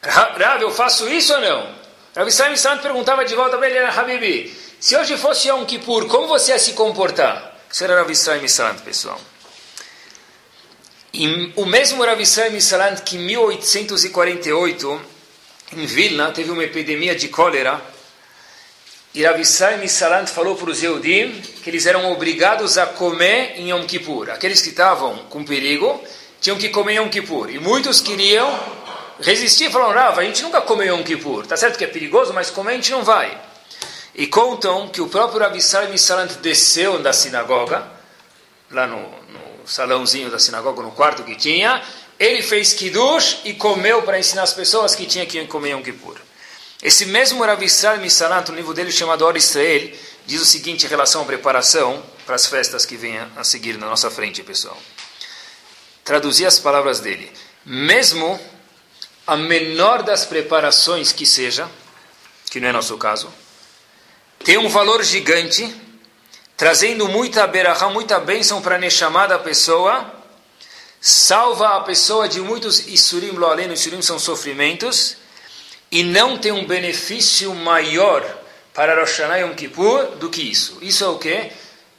Rav, 0.00 0.62
eu 0.62 0.70
faço 0.70 1.08
isso 1.08 1.34
ou 1.34 1.40
não? 1.40 1.74
Rav 2.14 2.28
Israel 2.28 2.52
Misalant 2.52 2.80
perguntava 2.80 3.24
de 3.24 3.34
volta 3.34 3.58
para 3.58 3.68
ele, 3.68 3.80
Habibi, 3.80 4.56
se 4.78 4.96
hoje 4.96 5.16
fosse 5.16 5.48
Yom 5.48 5.64
Kippur, 5.64 6.06
como 6.06 6.28
você 6.28 6.52
ia 6.52 6.58
se 6.60 6.74
comportar? 6.74 7.58
Isso 7.68 7.82
era 7.82 7.96
Rav 7.96 8.08
Israel 8.12 8.40
Misalant, 8.40 8.78
pessoal. 8.82 9.20
E 11.12 11.52
o 11.56 11.66
mesmo 11.66 12.04
Rav 12.04 12.20
Israel 12.20 12.52
Misalant 12.52 13.00
que 13.00 13.16
em 13.16 13.26
1848, 13.26 15.02
em 15.72 15.84
Vilna, 15.84 16.30
teve 16.30 16.52
uma 16.52 16.62
epidemia 16.62 17.16
de 17.16 17.26
cólera, 17.26 17.82
e 19.16 19.24
Rav 19.24 19.38
Misalant 19.80 20.28
falou 20.28 20.56
para 20.56 20.68
os 20.68 20.82
Yehudim 20.82 21.40
que 21.62 21.70
eles 21.70 21.86
eram 21.86 22.12
obrigados 22.12 22.76
a 22.76 22.84
comer 22.84 23.54
em 23.56 23.70
Yom 23.70 23.86
Kippur. 23.86 24.28
Aqueles 24.28 24.60
que 24.60 24.68
estavam 24.68 25.16
com 25.30 25.42
perigo 25.42 26.04
tinham 26.38 26.58
que 26.58 26.68
comer 26.68 26.92
em 26.92 26.96
Yom 26.96 27.08
Kippur. 27.08 27.48
E 27.48 27.58
muitos 27.58 28.02
queriam 28.02 28.46
resistir, 29.18 29.70
falaram, 29.70 29.94
Rav, 29.94 30.18
a 30.18 30.22
gente 30.22 30.42
nunca 30.42 30.60
come 30.60 30.84
Yom 30.84 31.02
Kippur. 31.02 31.46
Tá 31.46 31.56
certo 31.56 31.78
que 31.78 31.84
é 31.84 31.86
perigoso, 31.86 32.34
mas 32.34 32.50
comer 32.50 32.72
a 32.72 32.74
gente 32.74 32.90
não 32.90 33.02
vai. 33.02 33.40
E 34.14 34.26
contam 34.26 34.86
que 34.90 35.00
o 35.00 35.08
próprio 35.08 35.40
Rabi 35.40 35.62
Salim 35.62 35.96
Salant 35.96 36.32
desceu 36.42 36.98
da 36.98 37.14
sinagoga, 37.14 37.90
lá 38.70 38.86
no, 38.86 38.98
no, 39.00 39.66
salãozinho 39.66 40.30
da 40.30 40.38
sinagoga, 40.38 40.82
no 40.82 40.90
quarto 40.90 41.24
que 41.24 41.36
tinha, 41.36 41.82
ele 42.18 42.42
fez 42.42 42.74
kiddush 42.74 43.38
e 43.46 43.54
comeu 43.54 44.02
para 44.02 44.18
ensinar 44.18 44.42
as 44.42 44.52
pessoas 44.52 44.94
que 44.94 45.06
tinha 45.06 45.24
que 45.24 45.46
comer 45.46 45.70
Yom 45.70 45.82
Kippur. 45.82 46.25
Esse 46.82 47.06
mesmo 47.06 47.44
Rabi 47.44 47.68
Salim 47.70 48.08
Salant, 48.08 48.48
no 48.48 48.54
livro 48.54 48.74
dele 48.74 48.92
chamado 48.92 49.24
Or 49.24 49.36
Israel, 49.36 49.90
diz 50.26 50.40
o 50.40 50.44
seguinte 50.44 50.84
em 50.84 50.88
relação 50.88 51.22
à 51.22 51.24
preparação 51.24 52.04
para 52.26 52.34
as 52.34 52.46
festas 52.46 52.84
que 52.84 52.96
vêm 52.96 53.18
a 53.36 53.44
seguir 53.44 53.78
na 53.78 53.86
nossa 53.86 54.10
frente, 54.10 54.42
pessoal. 54.42 54.76
Traduzir 56.04 56.46
as 56.46 56.58
palavras 56.58 57.00
dele. 57.00 57.32
Mesmo 57.64 58.38
a 59.26 59.36
menor 59.36 60.02
das 60.02 60.24
preparações 60.24 61.12
que 61.12 61.24
seja, 61.24 61.68
que 62.50 62.60
não 62.60 62.68
é 62.68 62.72
nosso 62.72 62.96
caso, 62.98 63.32
tem 64.44 64.58
um 64.58 64.68
valor 64.68 65.02
gigante, 65.02 65.74
trazendo 66.56 67.08
muita 67.08 67.46
berahá, 67.46 67.88
muita 67.88 68.20
bênção 68.20 68.60
para 68.60 68.76
a 68.76 68.78
Neshama 68.78 69.26
pessoa, 69.38 70.14
salva 71.00 71.76
a 71.76 71.80
pessoa 71.80 72.28
de 72.28 72.40
muitos 72.40 72.86
Isurim 72.86 73.30
lo 73.30 73.46
além, 73.46 73.72
Isurim 73.72 74.02
são 74.02 74.18
sofrimentos, 74.18 75.16
e 75.90 76.02
não 76.02 76.38
tem 76.38 76.52
um 76.52 76.66
benefício 76.66 77.54
maior 77.54 78.22
para 78.74 78.98
Rosh 79.00 79.18
Hashanah 79.18 79.38
Yom 79.38 79.54
Kippur 79.54 80.16
do 80.16 80.28
que 80.28 80.42
isso. 80.42 80.78
Isso 80.82 81.04
é 81.04 81.08
o 81.08 81.18
quê? 81.18 81.50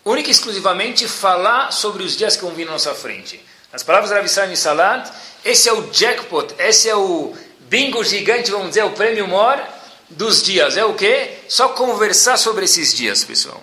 Única 0.06 0.30
e 0.30 0.32
exclusivamente 0.32 1.08
falar 1.08 1.72
sobre 1.72 2.04
os 2.04 2.16
dias 2.16 2.36
que 2.36 2.44
vão 2.44 2.54
vir 2.54 2.66
na 2.66 2.74
nossa 2.74 2.94
frente. 2.94 3.44
Nas 3.72 3.84
palavras 3.84 4.10
da 4.10 4.18
Rav 4.18 4.56
Salat, 4.56 5.12
esse 5.44 5.68
é 5.68 5.74
o 5.74 5.92
jackpot, 5.92 6.56
esse 6.58 6.88
é 6.90 6.96
o 6.96 7.36
bingo 7.62 8.04
gigante, 8.04 8.52
vamos 8.52 8.70
dizer, 8.70 8.84
o 8.84 8.92
prêmio 8.92 9.28
maior 9.28 9.68
dos 10.10 10.42
dias. 10.42 10.78
É 10.78 10.86
o 10.86 10.94
quê? 10.94 11.40
Só 11.50 11.70
conversar 11.70 12.38
sobre 12.38 12.66
esses 12.66 12.94
dias, 12.94 13.24
pessoal. 13.24 13.62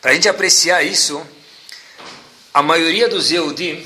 Para 0.00 0.12
a 0.12 0.14
gente 0.14 0.28
apreciar 0.28 0.82
isso, 0.82 1.20
a 2.54 2.62
maioria 2.62 3.08
dos 3.08 3.30
Yehudim, 3.30 3.84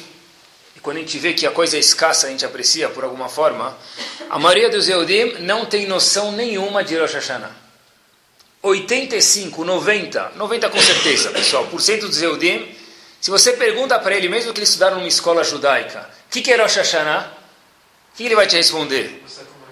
quando 0.84 0.98
a 0.98 1.00
gente 1.00 1.18
vê 1.18 1.32
que 1.32 1.46
a 1.46 1.50
coisa 1.50 1.78
é 1.78 1.80
escassa, 1.80 2.26
a 2.26 2.30
gente 2.30 2.44
aprecia 2.44 2.90
por 2.90 3.04
alguma 3.04 3.26
forma, 3.26 3.74
a 4.28 4.38
maioria 4.38 4.68
dos 4.68 4.86
Yehudim 4.86 5.38
não 5.38 5.64
tem 5.64 5.86
noção 5.86 6.30
nenhuma 6.30 6.84
de 6.84 6.94
Rosh 6.94 7.14
Hashanah. 7.14 7.56
85, 8.62 9.64
90, 9.64 10.32
90 10.36 10.68
com 10.68 10.78
certeza, 10.78 11.30
pessoal, 11.30 11.66
por 11.68 11.80
cento 11.80 12.06
dos 12.06 12.20
Yehudim, 12.20 12.70
se 13.18 13.30
você 13.30 13.54
pergunta 13.54 13.98
para 13.98 14.14
ele, 14.14 14.28
mesmo 14.28 14.52
que 14.52 14.58
ele 14.58 14.64
estudaram 14.64 14.96
numa 14.96 15.08
escola 15.08 15.42
judaica, 15.42 16.10
o 16.26 16.30
que, 16.30 16.42
que 16.42 16.52
é 16.52 16.56
Rosh 16.60 16.76
Hashanah? 16.76 17.32
O 18.12 18.16
que 18.18 18.24
ele 18.24 18.36
vai 18.36 18.46
te 18.46 18.56
responder? 18.56 19.24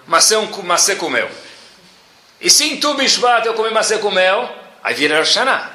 Maçã, 0.07 0.41
maçã 0.65 0.97
com 0.97 1.11
mel. 1.11 1.31
E 2.41 2.49
se 2.49 2.65
em 2.65 2.81
Tu 2.81 2.95
Bishvat 2.95 3.45
eu 3.45 3.53
comer 3.53 3.71
maçã 3.71 3.99
com 3.99 4.11
mel, 4.11 4.51
aí 4.83 4.95
vira 4.95 5.19
Rosh 5.19 5.37
Hashanah. 5.37 5.72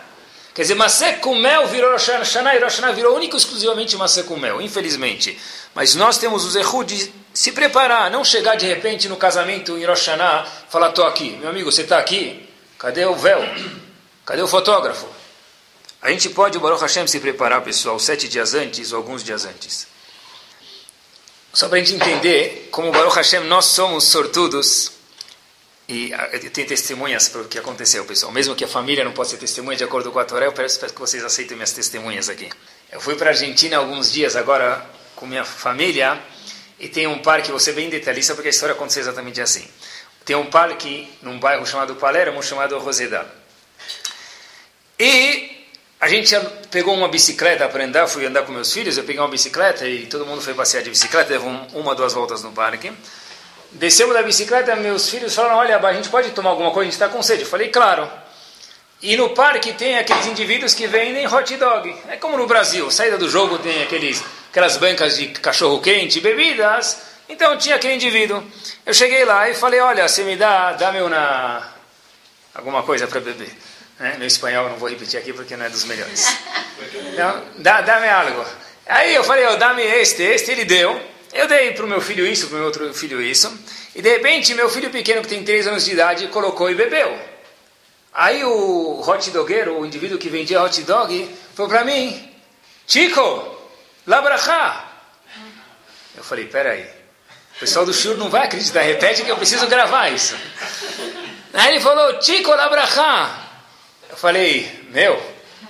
Quer 0.58 0.64
dizer, 0.64 0.74
maçã 0.74 1.14
com 1.20 1.36
mel 1.36 1.68
virou 1.68 1.92
Rosh 1.92 2.08
Hashanah 2.08 2.56
e 2.56 2.58
Rosh 2.58 2.78
Hashanah 2.78 2.92
virou 2.92 3.16
único 3.16 3.36
e 3.36 3.38
exclusivamente 3.38 3.96
maçã 3.96 4.24
com 4.24 4.36
mel, 4.38 4.60
infelizmente. 4.60 5.40
Mas 5.76 5.94
nós 5.94 6.18
temos 6.18 6.44
o 6.46 6.50
Zehu 6.50 6.84
de 6.84 7.14
se 7.32 7.52
preparar, 7.52 8.10
não 8.10 8.26
chegar 8.26 8.56
de 8.56 8.66
repente 8.66 9.08
no 9.08 9.18
casamento 9.18 9.78
em 9.78 9.86
Rosh 9.86 10.08
Hashanah 10.08 10.48
falar, 10.68 10.90
estou 10.90 11.06
aqui. 11.06 11.30
Meu 11.34 11.50
amigo, 11.50 11.72
você 11.72 11.84
está 11.84 12.00
aqui? 12.00 12.50
Cadê 12.80 13.06
o 13.06 13.14
véu? 13.14 13.40
Cadê 14.26 14.42
o 14.42 14.48
fotógrafo? 14.48 15.06
A 16.02 16.10
gente 16.10 16.28
pode, 16.30 16.58
o 16.58 16.60
Baruch 16.60 16.82
Hashem, 16.82 17.06
se 17.06 17.20
preparar, 17.20 17.62
pessoal, 17.62 18.00
sete 18.00 18.28
dias 18.28 18.56
antes 18.56 18.92
ou 18.92 18.98
alguns 18.98 19.24
dias 19.24 19.46
antes. 19.46 19.86
Só 21.54 21.70
para 21.70 21.78
a 21.78 21.82
gente 21.82 21.94
entender 21.94 22.70
como, 22.72 22.92
Baruch 22.92 23.16
Hashem, 23.16 23.42
nós 23.42 23.66
somos 23.66 24.06
sortudos 24.06 24.97
e 25.88 26.14
ah, 26.14 26.30
tem 26.52 26.66
testemunhas 26.66 27.30
para 27.30 27.42
o 27.42 27.46
que 27.46 27.58
aconteceu, 27.58 28.04
pessoal. 28.06 28.32
Mesmo 28.32 28.56
que 28.56 28.64
a 28.64 28.68
família 28.68 29.04
não 29.06 29.14
possa 29.14 29.32
ser 29.32 29.38
testemunha 29.38 29.78
de 29.78 29.84
acordo 29.84 30.12
com 30.12 30.20
a 30.20 30.26
Torá, 30.26 30.46
eu 30.46 30.52
peço 30.52 30.80
que 30.80 31.00
vocês 31.00 31.24
aceitem 31.24 31.56
minhas 31.56 31.72
testemunhas 31.72 32.28
aqui. 32.28 32.50
Eu 32.92 33.00
fui 33.00 33.16
para 33.16 33.28
a 33.28 33.32
Argentina 33.32 33.78
alguns 33.78 34.12
dias 34.12 34.36
agora 34.36 34.86
com 35.16 35.26
minha 35.26 35.46
família 35.46 36.22
e 36.80 36.88
tem 36.88 37.08
um 37.08 37.20
parque, 37.20 37.52
você 37.52 37.72
bem 37.72 37.90
detalhista 37.90 38.34
porque 38.36 38.50
a 38.50 38.52
história 38.52 38.74
aconteceu 38.74 39.02
exatamente 39.02 39.42
assim. 39.42 39.68
tem 40.26 40.36
um 40.36 40.46
parque 40.48 41.10
num 41.22 41.40
bairro 41.40 41.66
chamado 41.66 41.96
Palermo, 41.96 42.44
chamado 42.44 42.78
Rosedal. 42.80 43.26
E 45.00 45.66
a 46.00 46.08
gente 46.08 46.36
pegou 46.70 46.94
uma 46.94 47.08
bicicleta 47.08 47.68
para 47.70 47.84
andar, 47.86 48.08
fui 48.08 48.26
andar 48.26 48.44
com 48.44 48.52
meus 48.52 48.72
filhos, 48.74 48.98
eu 48.98 49.04
peguei 49.04 49.22
uma 49.22 49.30
bicicleta 49.30 49.88
e 49.88 50.06
todo 50.06 50.26
mundo 50.26 50.42
foi 50.42 50.54
passear 50.54 50.84
de 50.84 50.90
bicicleta, 50.90 51.30
deu 51.30 51.42
uma, 51.42 51.96
duas 51.96 52.14
voltas 52.14 52.44
no 52.44 52.52
parque. 52.52 52.92
Descemos 53.72 54.14
da 54.14 54.24
bicicleta, 54.24 54.76
meus 54.76 55.10
filhos 55.10 55.36
falaram, 55.36 55.58
olha, 55.58 55.78
a 55.78 55.94
gente 55.94 56.10
pode 56.10 56.32
tomar 56.32 56.52
alguma 56.52 56.72
coisa, 56.72 56.82
a 56.88 56.92
gente 56.92 56.94
está 56.94 57.10
com 57.10 57.22
sede. 57.22 57.44
Eu 57.44 57.48
falei, 57.48 57.70
claro. 57.70 58.10
E 59.02 59.16
no 59.16 59.30
parque 59.30 59.74
tem 59.74 59.98
aqueles 59.98 60.26
indivíduos 60.26 60.74
que 60.74 60.88
vendem 60.88 61.28
hot 61.28 61.56
dog. 61.58 61.96
É 62.08 62.18
como 62.18 62.38
no 62.38 62.48
Brasil, 62.48 62.90
saída 62.90 63.18
do 63.18 63.30
jogo 63.30 63.60
tem 63.60 63.84
aqueles, 63.84 64.24
aquelas 64.50 64.78
bancas 64.78 65.18
de 65.18 65.28
cachorro 65.28 65.80
quente, 65.82 66.20
bebidas. 66.20 67.00
Então 67.30 67.58
tinha 67.58 67.76
aquele 67.76 67.94
indivíduo. 67.94 68.44
Eu 68.86 68.94
cheguei 68.94 69.24
lá 69.26 69.50
e 69.50 69.54
falei, 69.54 69.80
olha, 69.80 70.08
você 70.08 70.24
me 70.24 70.36
dá, 70.36 70.74
dá-me 70.74 71.02
uma, 71.02 71.62
alguma 72.56 72.82
coisa 72.84 73.06
para 73.06 73.20
beber. 73.20 73.52
Né? 74.00 74.16
Meu 74.18 74.28
espanhol 74.28 74.70
não 74.70 74.78
vou 74.78 74.90
repetir 74.90 75.20
aqui 75.20 75.34
porque 75.34 75.56
não 75.56 75.66
é 75.66 75.70
dos 75.70 75.84
melhores. 75.84 76.26
Então, 77.12 77.44
dá, 77.58 77.82
dá-me 77.82 78.08
algo. 78.08 78.46
Aí 78.86 79.16
eu 79.16 79.24
falei, 79.24 79.48
oh, 79.48 79.56
dá-me 79.56 79.82
este, 79.82 80.22
este, 80.22 80.52
ele 80.52 80.64
deu. 80.64 81.02
Eu 81.38 81.48
dei 81.48 81.72
para 81.72 81.86
o 81.86 81.88
meu 81.88 82.02
filho 82.02 82.26
isso, 82.26 82.48
para 82.48 82.56
o 82.56 82.58
meu 82.58 82.66
outro 82.66 82.92
filho 82.96 83.22
isso. 83.22 83.56
E 83.94 84.02
de 84.02 84.10
repente, 84.10 84.56
meu 84.56 84.68
filho 84.72 84.90
pequeno, 84.90 85.22
que 85.22 85.28
tem 85.28 85.44
3 85.44 85.68
anos 85.68 85.86
de 85.86 85.92
idade, 85.92 86.28
colocou 86.30 86.68
e 86.68 86.74
bebeu. 86.74 87.16
Aí 88.12 88.44
o 88.44 89.04
hot 89.08 89.30
dogueiro, 89.30 89.80
o 89.80 89.86
indivíduo 89.86 90.18
que 90.18 90.30
vendia 90.30 90.60
hot 90.64 90.82
dog, 90.82 91.30
falou 91.54 91.70
para 91.70 91.86
mim, 91.86 92.34
Chico, 92.88 93.56
labrachá. 94.08 94.92
Eu 96.16 96.24
falei, 96.24 96.46
peraí, 96.46 96.90
o 97.56 97.60
pessoal 97.60 97.86
do 97.86 97.94
Shur 97.94 98.18
não 98.18 98.32
vai 98.32 98.46
acreditar, 98.46 98.82
repete 98.82 99.22
que 99.22 99.30
eu 99.30 99.38
preciso 99.38 99.68
gravar 99.68 100.10
isso. 100.10 100.36
Aí 101.54 101.76
ele 101.76 101.82
falou, 101.82 102.20
Chico, 102.20 102.50
labrachá. 102.50 103.46
Eu 104.10 104.18
falei, 104.18 104.88
meu, 104.90 105.22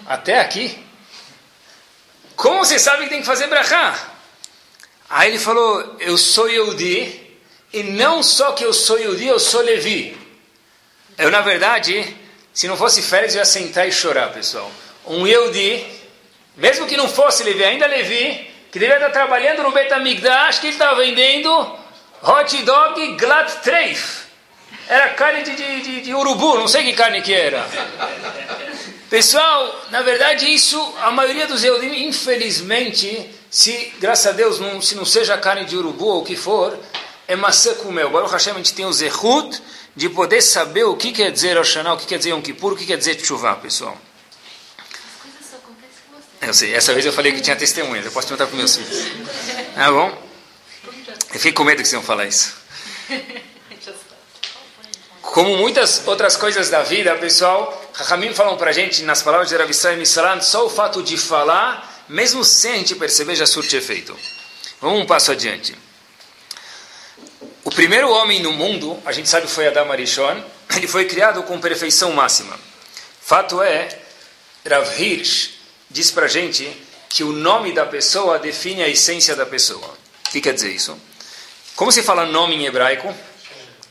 até 0.05 0.39
aqui? 0.39 0.81
Como 2.37 2.63
você 2.63 2.79
sabe 2.79 3.03
que 3.03 3.09
tem 3.09 3.19
que 3.19 3.25
fazer 3.25 3.47
brachá? 3.47 4.13
Aí 5.09 5.29
ele 5.29 5.39
falou, 5.39 5.95
eu 5.99 6.17
sou 6.17 6.49
Yehudi, 6.49 7.27
e 7.71 7.83
não 7.83 8.21
só 8.21 8.51
que 8.51 8.63
eu 8.63 8.73
sou 8.73 8.99
Yehudi, 8.99 9.27
eu 9.27 9.39
sou 9.39 9.61
Levi. 9.61 10.17
Eu, 11.17 11.31
na 11.31 11.41
verdade, 11.41 12.15
se 12.53 12.67
não 12.67 12.75
fosse 12.75 13.01
férias, 13.01 13.33
eu 13.33 13.39
ia 13.39 13.45
sentar 13.45 13.87
e 13.87 13.91
chorar, 13.91 14.31
pessoal. 14.33 14.69
Um 15.05 15.25
Yehudi, 15.25 15.85
mesmo 16.55 16.85
que 16.87 16.97
não 16.97 17.07
fosse 17.07 17.43
Levi, 17.43 17.63
ainda 17.63 17.87
Levi, 17.87 18.49
que 18.71 18.79
devia 18.79 18.95
estar 18.95 19.09
trabalhando 19.09 19.63
no 19.63 19.71
Betamigdash, 19.71 20.59
que 20.59 20.67
ele 20.67 20.73
estava 20.73 20.95
vendendo 20.95 21.49
hot 22.21 22.63
dog 22.63 23.15
Glad 23.15 23.51
Treif. 23.63 24.27
Era 24.89 25.09
carne 25.09 25.43
de, 25.43 25.55
de, 25.55 25.81
de, 25.81 26.01
de, 26.01 26.13
urubu, 26.13 26.57
não 26.57 26.67
sei 26.67 26.83
que 26.83 26.93
carne 26.93 27.21
que 27.21 27.33
era. 27.33 27.65
Pessoal, 29.09 29.85
na 29.89 30.01
verdade 30.01 30.53
isso, 30.53 30.77
a 31.01 31.11
maioria 31.11 31.47
dos 31.47 31.63
eudim, 31.63 32.07
infelizmente, 32.07 33.29
se, 33.49 33.93
graças 33.99 34.27
a 34.27 34.31
Deus, 34.31 34.59
não, 34.59 34.81
se 34.81 34.95
não 34.95 35.05
seja 35.05 35.37
carne 35.37 35.63
de 35.63 35.77
urubu 35.77 36.05
ou 36.05 36.21
o 36.21 36.25
que 36.25 36.35
for, 36.35 36.77
é 37.25 37.35
maçã 37.35 37.73
com 37.75 37.91
mel. 37.91 38.09
Baruch 38.09 38.31
Hashem, 38.31 38.53
a 38.53 38.57
gente 38.57 38.73
tem 38.73 38.85
o 38.85 38.91
zehut 38.91 39.61
de 39.95 40.09
poder 40.09 40.41
saber 40.41 40.83
o 40.83 40.95
que 40.95 41.13
quer 41.13 41.31
dizer 41.31 41.57
Oshaná, 41.57 41.93
o 41.93 41.97
que 41.97 42.05
quer 42.05 42.17
dizer 42.17 42.31
Yom 42.31 42.41
Kippur, 42.41 42.73
o 42.73 42.75
que 42.75 42.85
quer 42.85 42.97
dizer 42.97 43.15
Tchuvá, 43.15 43.55
pessoal. 43.55 43.97
Eu 46.41 46.53
sei, 46.53 46.75
essa 46.75 46.93
vez 46.93 47.05
eu 47.05 47.13
falei 47.13 47.31
que 47.31 47.41
tinha 47.41 47.55
testemunhas, 47.55 48.05
eu 48.05 48.11
posso 48.11 48.27
perguntar 48.27 48.47
para 48.47 48.57
meus 48.57 48.75
filhos. 48.75 49.05
Tá 49.73 49.91
bom? 49.91 50.27
Eu 51.33 51.39
fiquei 51.39 51.51
com 51.53 51.63
medo 51.63 51.81
que 51.81 51.87
vocês 51.87 51.93
iam 51.93 52.03
falar 52.03 52.25
isso. 52.25 52.55
Como 55.33 55.57
muitas 55.57 56.07
outras 56.07 56.37
coisas 56.37 56.69
da 56.69 56.83
vida, 56.83 57.13
pessoal, 57.17 57.91
Rahamim 57.93 58.33
falam 58.33 58.57
para 58.57 58.71
gente, 58.71 59.03
nas 59.03 59.21
palavras 59.21 59.49
de 59.49 59.57
Rav 59.57 59.69
Israel 59.69 59.97
Missalan, 59.97 60.41
só 60.41 60.65
o 60.65 60.69
fato 60.69 61.03
de 61.03 61.17
falar, 61.17 62.05
mesmo 62.07 62.45
sem 62.45 62.71
a 62.71 62.77
gente 62.77 62.95
perceber, 62.95 63.35
já 63.35 63.45
surte 63.45 63.75
efeito. 63.75 64.17
Vamos 64.79 65.01
um 65.01 65.05
passo 65.05 65.31
adiante. 65.31 65.75
O 67.65 67.69
primeiro 67.69 68.09
homem 68.09 68.41
no 68.41 68.53
mundo, 68.53 68.97
a 69.05 69.11
gente 69.11 69.27
sabe 69.27 69.47
foi 69.47 69.67
Adam 69.67 69.91
Arishon, 69.91 70.41
ele 70.75 70.87
foi 70.87 71.05
criado 71.05 71.43
com 71.43 71.59
perfeição 71.59 72.13
máxima. 72.13 72.57
Fato 73.21 73.61
é, 73.61 73.99
Rav 74.65 74.89
Hirsch 74.99 75.49
diz 75.89 76.09
para 76.09 76.27
gente 76.27 76.65
que 77.09 77.25
o 77.25 77.33
nome 77.33 77.73
da 77.73 77.85
pessoa 77.85 78.39
define 78.39 78.81
a 78.81 78.87
essência 78.87 79.35
da 79.35 79.45
pessoa. 79.45 79.93
O 80.27 80.31
que 80.31 80.39
quer 80.39 80.53
dizer 80.53 80.71
isso? 80.71 80.97
Como 81.75 81.91
se 81.91 82.01
fala 82.01 82.25
nome 82.25 82.55
em 82.55 82.65
hebraico? 82.65 83.13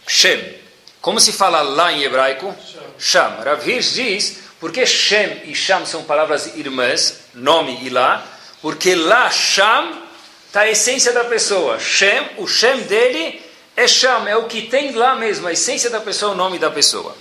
Shem. 0.09 0.66
Como 1.07 1.21
se 1.21 1.31
fala 1.31 1.63
lá 1.63 1.93
em 1.93 2.03
hebraico? 2.03 2.53
Sham. 2.99 3.37
Rav 3.45 3.65
Hirsch 3.65 3.95
diz, 3.95 4.39
porque 4.59 4.85
Shem 4.85 5.43
e 5.45 5.55
Sham 5.55 5.87
são 5.87 6.03
palavras 6.03 6.57
irmãs, 6.57 7.21
nome 7.33 7.79
e 7.85 7.89
lá, 7.89 8.27
porque 8.61 8.93
lá 8.97 9.31
Sham 9.31 10.03
está 10.49 10.63
a 10.63 10.69
essência 10.69 11.13
da 11.13 11.23
pessoa. 11.23 11.79
Shem, 11.79 12.31
o 12.39 12.49
Shem 12.49 12.81
dele 12.81 13.41
é 13.77 13.87
Sham, 13.87 14.27
é 14.27 14.37
o 14.37 14.49
que 14.49 14.63
tem 14.63 14.97
lá 14.97 15.15
mesmo, 15.15 15.47
a 15.47 15.53
essência 15.53 15.89
da 15.91 16.01
pessoa, 16.01 16.33
o 16.33 16.35
nome 16.35 16.59
da 16.59 16.73
pessoa. 16.73 17.17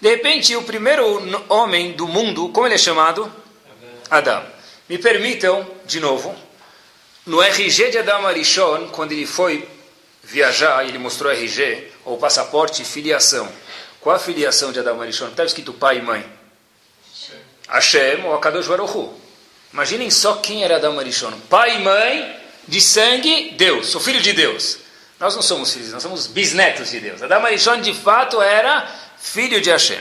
De 0.00 0.08
repente, 0.08 0.56
o 0.56 0.62
primeiro 0.62 1.04
homem 1.50 1.92
do 1.92 2.08
mundo, 2.08 2.48
como 2.48 2.66
ele 2.66 2.76
é 2.76 2.78
chamado? 2.78 3.30
Adam. 4.10 4.42
Me 4.88 4.96
permitam, 4.96 5.70
de 5.84 6.00
novo, 6.00 6.34
no 7.26 7.42
RG 7.42 7.90
de 7.90 7.98
Adam 7.98 8.26
Arishon, 8.26 8.88
quando 8.88 9.12
ele 9.12 9.26
foi 9.26 9.68
viajar, 10.22 10.88
ele 10.88 10.96
mostrou 10.96 11.30
RG, 11.30 11.89
ou 12.04 12.16
passaporte 12.18 12.84
filiação. 12.84 13.48
Qual 14.00 14.16
a 14.16 14.18
filiação 14.18 14.72
de 14.72 14.78
Adam 14.78 15.00
Arishon? 15.00 15.28
Está 15.28 15.44
escrito 15.44 15.72
pai 15.72 15.98
e 15.98 16.02
mãe. 16.02 16.24
Hashem 17.68 18.24
ou 18.24 18.34
Akadosh 18.34 18.66
Baruch 18.66 18.96
Hu. 18.96 19.14
Imaginem 19.72 20.10
só 20.10 20.36
quem 20.36 20.64
era 20.64 20.76
Adam 20.76 20.98
Arishon. 20.98 21.32
Pai 21.48 21.76
e 21.76 21.78
mãe, 21.80 22.40
de 22.66 22.80
sangue, 22.80 23.50
Deus. 23.56 23.88
Sou 23.88 24.00
filho 24.00 24.20
de 24.20 24.32
Deus. 24.32 24.78
Nós 25.18 25.34
não 25.34 25.42
somos 25.42 25.72
filhos, 25.72 25.92
nós 25.92 26.02
somos 26.02 26.26
bisnetos 26.26 26.90
de 26.90 26.98
Deus. 26.98 27.22
Adam 27.22 27.44
Arishon, 27.44 27.80
de 27.80 27.92
fato, 27.92 28.40
era 28.40 28.88
filho 29.18 29.60
de 29.60 29.70
Hashem. 29.70 30.00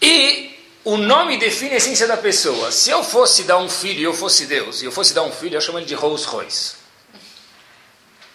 E 0.00 0.56
o 0.84 0.96
nome 0.96 1.36
define 1.36 1.74
a 1.74 1.76
essência 1.78 2.06
da 2.06 2.16
pessoa. 2.16 2.70
Se 2.70 2.90
eu 2.90 3.02
fosse 3.02 3.42
dar 3.42 3.58
um 3.58 3.68
filho 3.68 4.00
e 4.00 4.04
eu 4.04 4.14
fosse 4.14 4.46
Deus, 4.46 4.80
e 4.80 4.84
eu 4.84 4.92
fosse 4.92 5.12
dar 5.12 5.22
um 5.24 5.32
filho, 5.32 5.56
eu 5.56 5.60
chamo 5.60 5.78
ele 5.78 5.86
de 5.86 5.94
Rolls 5.94 6.24
Royce. 6.24 6.85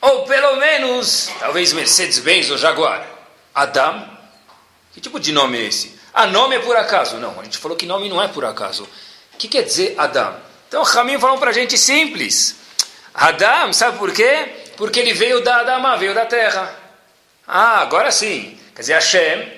Ou 0.01 0.24
pelo 0.24 0.55
menos, 0.55 1.29
talvez 1.39 1.72
Mercedes-Benz 1.74 2.50
ou 2.50 2.58
Jaguar. 2.58 3.08
Adam? 3.53 4.10
Que 4.93 5.00
tipo 5.00 5.20
de 5.20 5.31
nome 5.31 5.60
é 5.60 5.67
esse? 5.67 6.00
Ah, 6.13 6.25
nome 6.25 6.55
é 6.55 6.60
por 6.60 6.75
acaso. 6.75 7.17
Não, 7.17 7.39
a 7.39 7.43
gente 7.43 7.58
falou 7.58 7.77
que 7.77 7.86
nome 7.86 8.10
não 8.10 8.22
é 8.22 8.27
por 8.27 8.43
acaso. 8.43 8.84
O 9.34 9.38
que 9.38 9.48
quer 9.48 9.63
dizer 9.63 9.96
Adam? 9.98 10.36
Então, 10.67 10.84
Ramim 10.84 11.20
falou 11.20 11.38
para 11.38 11.51
a 11.51 11.53
gente 11.53 11.77
simples. 11.77 12.55
Adam, 13.13 13.74
sabe 13.74 13.98
por 13.98 14.12
quê? 14.13 14.50
Porque 14.77 15.00
ele 15.00 15.13
veio 15.13 15.41
da 15.41 15.58
Adama, 15.58 15.98
veio 15.98 16.13
da 16.13 16.25
terra. 16.25 16.74
Ah, 17.48 17.81
agora 17.81 18.12
sim. 18.12 18.58
Quer 18.74 18.81
dizer, 18.81 18.93
Hashem, 18.93 19.51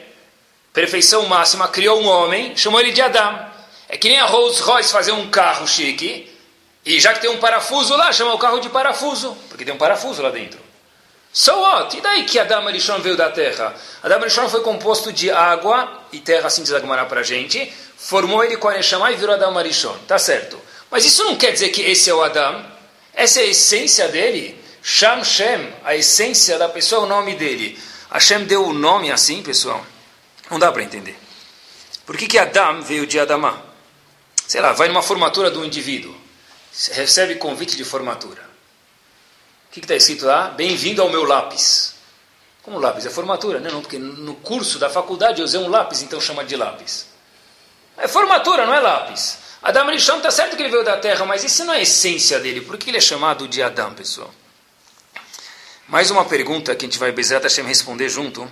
perfeição 0.73 1.25
máxima, 1.27 1.67
criou 1.67 2.01
um 2.01 2.07
homem, 2.07 2.57
chamou 2.57 2.79
ele 2.79 2.91
de 2.91 3.01
Adam. 3.01 3.47
É 3.87 3.95
que 3.95 4.09
nem 4.09 4.19
a 4.19 4.25
Rolls 4.25 4.61
Royce 4.61 4.91
fazer 4.91 5.11
um 5.11 5.29
carro 5.29 5.67
chique, 5.67 6.32
e 6.85 6.99
já 6.99 7.13
que 7.13 7.21
tem 7.21 7.29
um 7.29 7.37
parafuso 7.37 7.95
lá, 7.95 8.11
chama 8.11 8.33
o 8.33 8.37
carro 8.37 8.59
de 8.59 8.69
parafuso, 8.69 9.37
porque 9.47 9.63
tem 9.63 9.73
um 9.73 9.77
parafuso 9.77 10.21
lá 10.21 10.29
dentro. 10.29 10.59
So 11.31 11.53
what? 11.61 11.97
E 11.97 12.01
daí 12.01 12.25
que 12.25 12.37
Adam 12.37 12.67
Arishon 12.67 12.99
veio 12.99 13.15
da 13.15 13.29
terra? 13.29 13.73
Adam 14.03 14.19
Arishon 14.19 14.49
foi 14.49 14.61
composto 14.61 15.11
de 15.11 15.31
água 15.31 16.01
e 16.11 16.19
terra, 16.19 16.47
assim 16.47 16.61
diz 16.61 16.73
Agmará 16.73 17.05
para 17.05 17.23
gente, 17.23 17.71
formou 17.97 18.43
ele 18.43 18.57
com 18.57 18.67
a 18.67 18.73
Neshama 18.73 19.11
e 19.11 19.15
virou 19.15 19.33
Adam 19.33 19.57
Arishon. 19.57 19.97
Tá 20.07 20.19
certo. 20.19 20.59
Mas 20.91 21.05
isso 21.05 21.23
não 21.23 21.37
quer 21.37 21.53
dizer 21.53 21.69
que 21.69 21.81
esse 21.81 22.09
é 22.09 22.13
o 22.13 22.21
Adam. 22.21 22.63
Essa 23.13 23.39
é 23.39 23.43
a 23.43 23.47
essência 23.47 24.07
dele. 24.09 24.61
Sham 24.83 25.23
Shem, 25.23 25.73
a 25.85 25.95
essência 25.95 26.57
da 26.59 26.67
pessoa, 26.67 27.05
o 27.05 27.07
nome 27.07 27.35
dele. 27.35 27.79
Hashem 28.11 28.43
deu 28.43 28.65
o 28.67 28.73
nome 28.73 29.09
assim, 29.09 29.41
pessoal. 29.41 29.83
Não 30.51 30.59
dá 30.59 30.71
para 30.71 30.83
entender. 30.83 31.17
Por 32.05 32.17
que, 32.17 32.27
que 32.27 32.37
Adam 32.37 32.81
veio 32.81 33.07
de 33.07 33.17
Adamá? 33.17 33.59
Sei 34.45 34.59
lá, 34.59 34.73
vai 34.73 34.89
numa 34.89 35.01
formatura 35.01 35.49
do 35.49 35.63
indivíduo 35.65 36.22
recebe 36.91 37.35
convite 37.35 37.77
de 37.77 37.83
formatura. 37.83 38.41
O 39.67 39.71
que 39.71 39.79
está 39.79 39.95
escrito 39.95 40.25
lá? 40.25 40.49
Bem-vindo 40.49 41.01
ao 41.01 41.09
meu 41.09 41.23
lápis. 41.23 41.95
Como 42.63 42.79
lápis? 42.79 43.05
É 43.05 43.09
formatura, 43.09 43.59
né? 43.59 43.69
Não, 43.69 43.81
porque 43.81 43.97
no 43.97 44.35
curso 44.35 44.79
da 44.79 44.89
faculdade 44.89 45.39
eu 45.39 45.45
usei 45.45 45.59
um 45.59 45.69
lápis, 45.69 46.01
então 46.01 46.19
chama 46.21 46.43
de 46.43 46.55
lápis. 46.55 47.07
É 47.97 48.07
formatura, 48.07 48.65
não 48.65 48.73
é 48.73 48.79
lápis. 48.79 49.37
Adam 49.61 49.87
Rishon 49.87 50.17
está 50.17 50.31
certo 50.31 50.55
que 50.55 50.63
ele 50.63 50.71
veio 50.71 50.83
da 50.83 50.97
terra, 50.97 51.25
mas 51.25 51.43
isso 51.43 51.63
não 51.63 51.73
é 51.73 51.77
a 51.77 51.81
essência 51.81 52.39
dele. 52.39 52.61
Por 52.61 52.77
que 52.77 52.89
ele 52.89 52.97
é 52.97 53.01
chamado 53.01 53.47
de 53.47 53.61
Adam, 53.61 53.93
pessoal? 53.93 54.33
Mais 55.87 56.09
uma 56.09 56.25
pergunta 56.25 56.75
que 56.75 56.85
a 56.85 56.87
gente 56.87 56.97
vai 56.97 57.11
Bezerra 57.11 57.43
Hashem 57.43 57.65
responder 57.65 58.09
junto. 58.09 58.49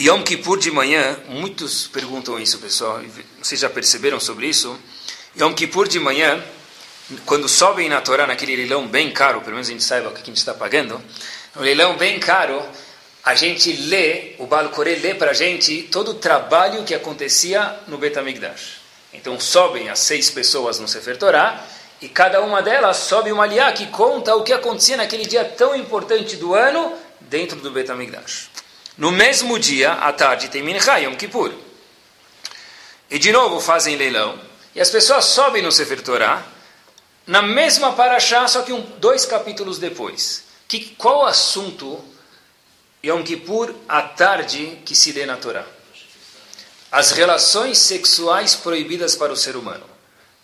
Yom 0.00 0.22
Kippur 0.22 0.58
de 0.58 0.70
manhã, 0.70 1.18
muitos 1.28 1.88
perguntam 1.88 2.38
isso, 2.38 2.58
pessoal. 2.58 3.00
Vocês 3.42 3.60
já 3.60 3.68
perceberam 3.68 4.20
sobre 4.20 4.46
isso? 4.46 4.78
Yom 5.36 5.52
Kippur 5.52 5.88
de 5.88 5.98
manhã, 5.98 6.42
quando 7.26 7.48
sobem 7.48 7.88
na 7.88 8.00
Torá, 8.00 8.26
naquele 8.26 8.56
leilão 8.56 8.86
bem 8.86 9.10
caro, 9.10 9.40
pelo 9.40 9.52
menos 9.52 9.68
a 9.68 9.72
gente 9.72 9.84
saiba 9.84 10.08
o 10.08 10.12
que 10.12 10.22
a 10.22 10.24
gente 10.24 10.36
está 10.36 10.54
pagando, 10.54 11.00
um 11.56 11.60
leilão 11.60 11.96
bem 11.96 12.18
caro, 12.18 12.62
a 13.24 13.34
gente 13.34 13.72
lê, 13.72 14.34
o 14.38 14.46
Baal 14.46 14.70
Koré 14.70 14.94
lê 14.94 15.14
para 15.14 15.32
a 15.32 15.34
gente 15.34 15.82
todo 15.84 16.12
o 16.12 16.14
trabalho 16.14 16.84
que 16.84 16.94
acontecia 16.94 17.76
no 17.86 17.98
Betamigdash. 17.98 18.78
Então 19.12 19.38
sobem 19.38 19.90
as 19.90 19.98
seis 19.98 20.30
pessoas 20.30 20.78
no 20.78 20.88
Sefer 20.88 21.16
Torah 21.16 21.62
e 22.00 22.08
cada 22.08 22.40
uma 22.40 22.62
delas 22.62 22.96
sobe 22.96 23.30
uma 23.32 23.44
aliá 23.44 23.72
que 23.72 23.86
conta 23.88 24.34
o 24.34 24.42
que 24.42 24.52
acontecia 24.52 24.96
naquele 24.96 25.26
dia 25.26 25.44
tão 25.44 25.74
importante 25.74 26.36
do 26.36 26.54
ano 26.54 26.94
dentro 27.20 27.58
do 27.60 27.70
Betamigdash. 27.70 28.48
No 28.96 29.10
mesmo 29.10 29.58
dia, 29.58 29.92
à 29.92 30.12
tarde, 30.12 30.48
tem 30.48 30.62
Mincha 30.62 30.98
Yom 30.98 31.14
Kippur. 31.14 31.52
E 33.10 33.18
de 33.18 33.30
novo 33.30 33.60
fazem 33.60 33.96
leilão. 33.96 34.47
E 34.78 34.80
as 34.80 34.90
pessoas 34.90 35.24
sobem 35.24 35.60
no 35.60 35.72
Sefer 35.72 36.00
Torah, 36.00 36.46
na 37.26 37.42
mesma 37.42 37.94
paraxá, 37.94 38.46
só 38.46 38.62
que 38.62 38.72
um, 38.72 38.80
dois 39.00 39.26
capítulos 39.26 39.76
depois. 39.76 40.44
Que, 40.68 40.94
qual 40.96 41.26
assunto 41.26 41.98
Yom 43.04 43.24
Kippur 43.24 43.74
à 43.88 44.02
tarde 44.02 44.78
que 44.86 44.94
se 44.94 45.10
lê 45.10 45.26
na 45.26 45.36
Torá? 45.36 45.66
As 46.92 47.10
relações 47.10 47.76
sexuais 47.78 48.54
proibidas 48.54 49.16
para 49.16 49.32
o 49.32 49.36
ser 49.36 49.56
humano. 49.56 49.84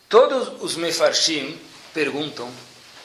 Todos 0.09 0.61
os 0.61 0.75
mefarshim 0.75 1.57
perguntam, 1.93 2.51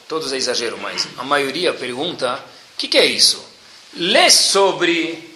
todos 0.08 0.32
é 0.32 0.36
exagero, 0.36 0.78
mas 0.78 1.06
a 1.16 1.22
maioria 1.22 1.72
pergunta, 1.72 2.44
o 2.74 2.76
que, 2.76 2.88
que 2.88 2.98
é 2.98 3.04
isso? 3.04 3.40
Lê 3.94 4.28
sobre 4.30 5.32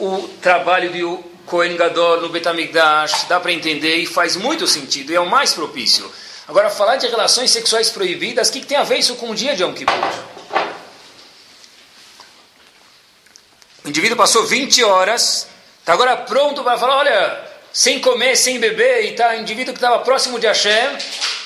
o 0.00 0.30
trabalho 0.40 0.90
de 0.90 1.04
Kohen 1.46 1.76
Gadol 1.76 2.20
no 2.20 2.28
Betamigdash, 2.28 3.26
dá 3.28 3.38
para 3.38 3.52
entender 3.52 3.96
e 3.96 4.06
faz 4.06 4.36
muito 4.36 4.66
sentido, 4.66 5.12
e 5.12 5.14
é 5.14 5.20
o 5.20 5.30
mais 5.30 5.54
propício. 5.54 6.10
Agora, 6.48 6.68
falar 6.70 6.96
de 6.96 7.06
relações 7.06 7.50
sexuais 7.50 7.90
proibidas, 7.90 8.48
o 8.48 8.52
que, 8.52 8.60
que 8.60 8.66
tem 8.66 8.76
a 8.76 8.84
ver 8.84 8.98
isso 8.98 9.14
com 9.16 9.30
o 9.30 9.34
dia 9.34 9.54
de 9.54 9.62
Yom 9.62 9.72
Kippur? 9.72 9.94
O 13.84 13.88
indivíduo 13.88 14.16
passou 14.16 14.44
20 14.44 14.82
horas, 14.82 15.46
está 15.78 15.92
agora 15.92 16.16
pronto 16.16 16.62
para 16.64 16.76
falar, 16.78 16.96
olha, 16.98 17.44
sem 17.72 18.00
comer, 18.00 18.36
sem 18.36 18.58
beber, 18.58 19.04
e 19.04 19.12
tá, 19.12 19.30
o 19.30 19.40
indivíduo 19.40 19.72
que 19.72 19.78
estava 19.78 20.00
próximo 20.00 20.40
de 20.40 20.46
Hashem, 20.46 20.98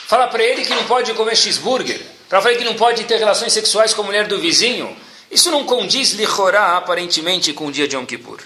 fala 0.06 0.26
para 0.28 0.42
ele 0.42 0.64
que 0.64 0.74
não 0.74 0.84
pode 0.84 1.12
comer 1.14 1.36
cheeseburger, 1.36 2.00
para 2.28 2.40
falar 2.40 2.54
que 2.56 2.64
não 2.64 2.74
pode 2.74 3.04
ter 3.04 3.18
relações 3.18 3.52
sexuais 3.52 3.92
com 3.92 4.02
a 4.02 4.06
mulher 4.06 4.26
do 4.26 4.38
vizinho. 4.38 4.96
Isso 5.30 5.50
não 5.50 5.64
condiz, 5.64 6.12
lichorá, 6.12 6.76
aparentemente, 6.76 7.52
com 7.52 7.66
o 7.66 7.72
dia 7.72 7.86
de 7.86 7.96
Yom 7.96 8.06
Kippur. 8.06 8.40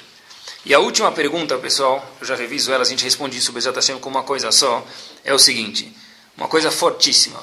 E 0.66 0.72
a 0.72 0.78
última 0.78 1.12
pergunta, 1.12 1.58
pessoal, 1.58 2.02
eu 2.18 2.26
já 2.26 2.34
reviso 2.34 2.72
ela, 2.72 2.82
a 2.82 2.86
gente 2.86 3.04
responde 3.04 3.36
isso 3.36 3.52
Bezat 3.52 3.92
com 4.00 4.08
uma 4.08 4.22
coisa 4.22 4.50
só, 4.50 4.82
é 5.22 5.34
o 5.34 5.38
seguinte, 5.38 5.94
uma 6.38 6.48
coisa 6.48 6.70
fortíssima. 6.70 7.38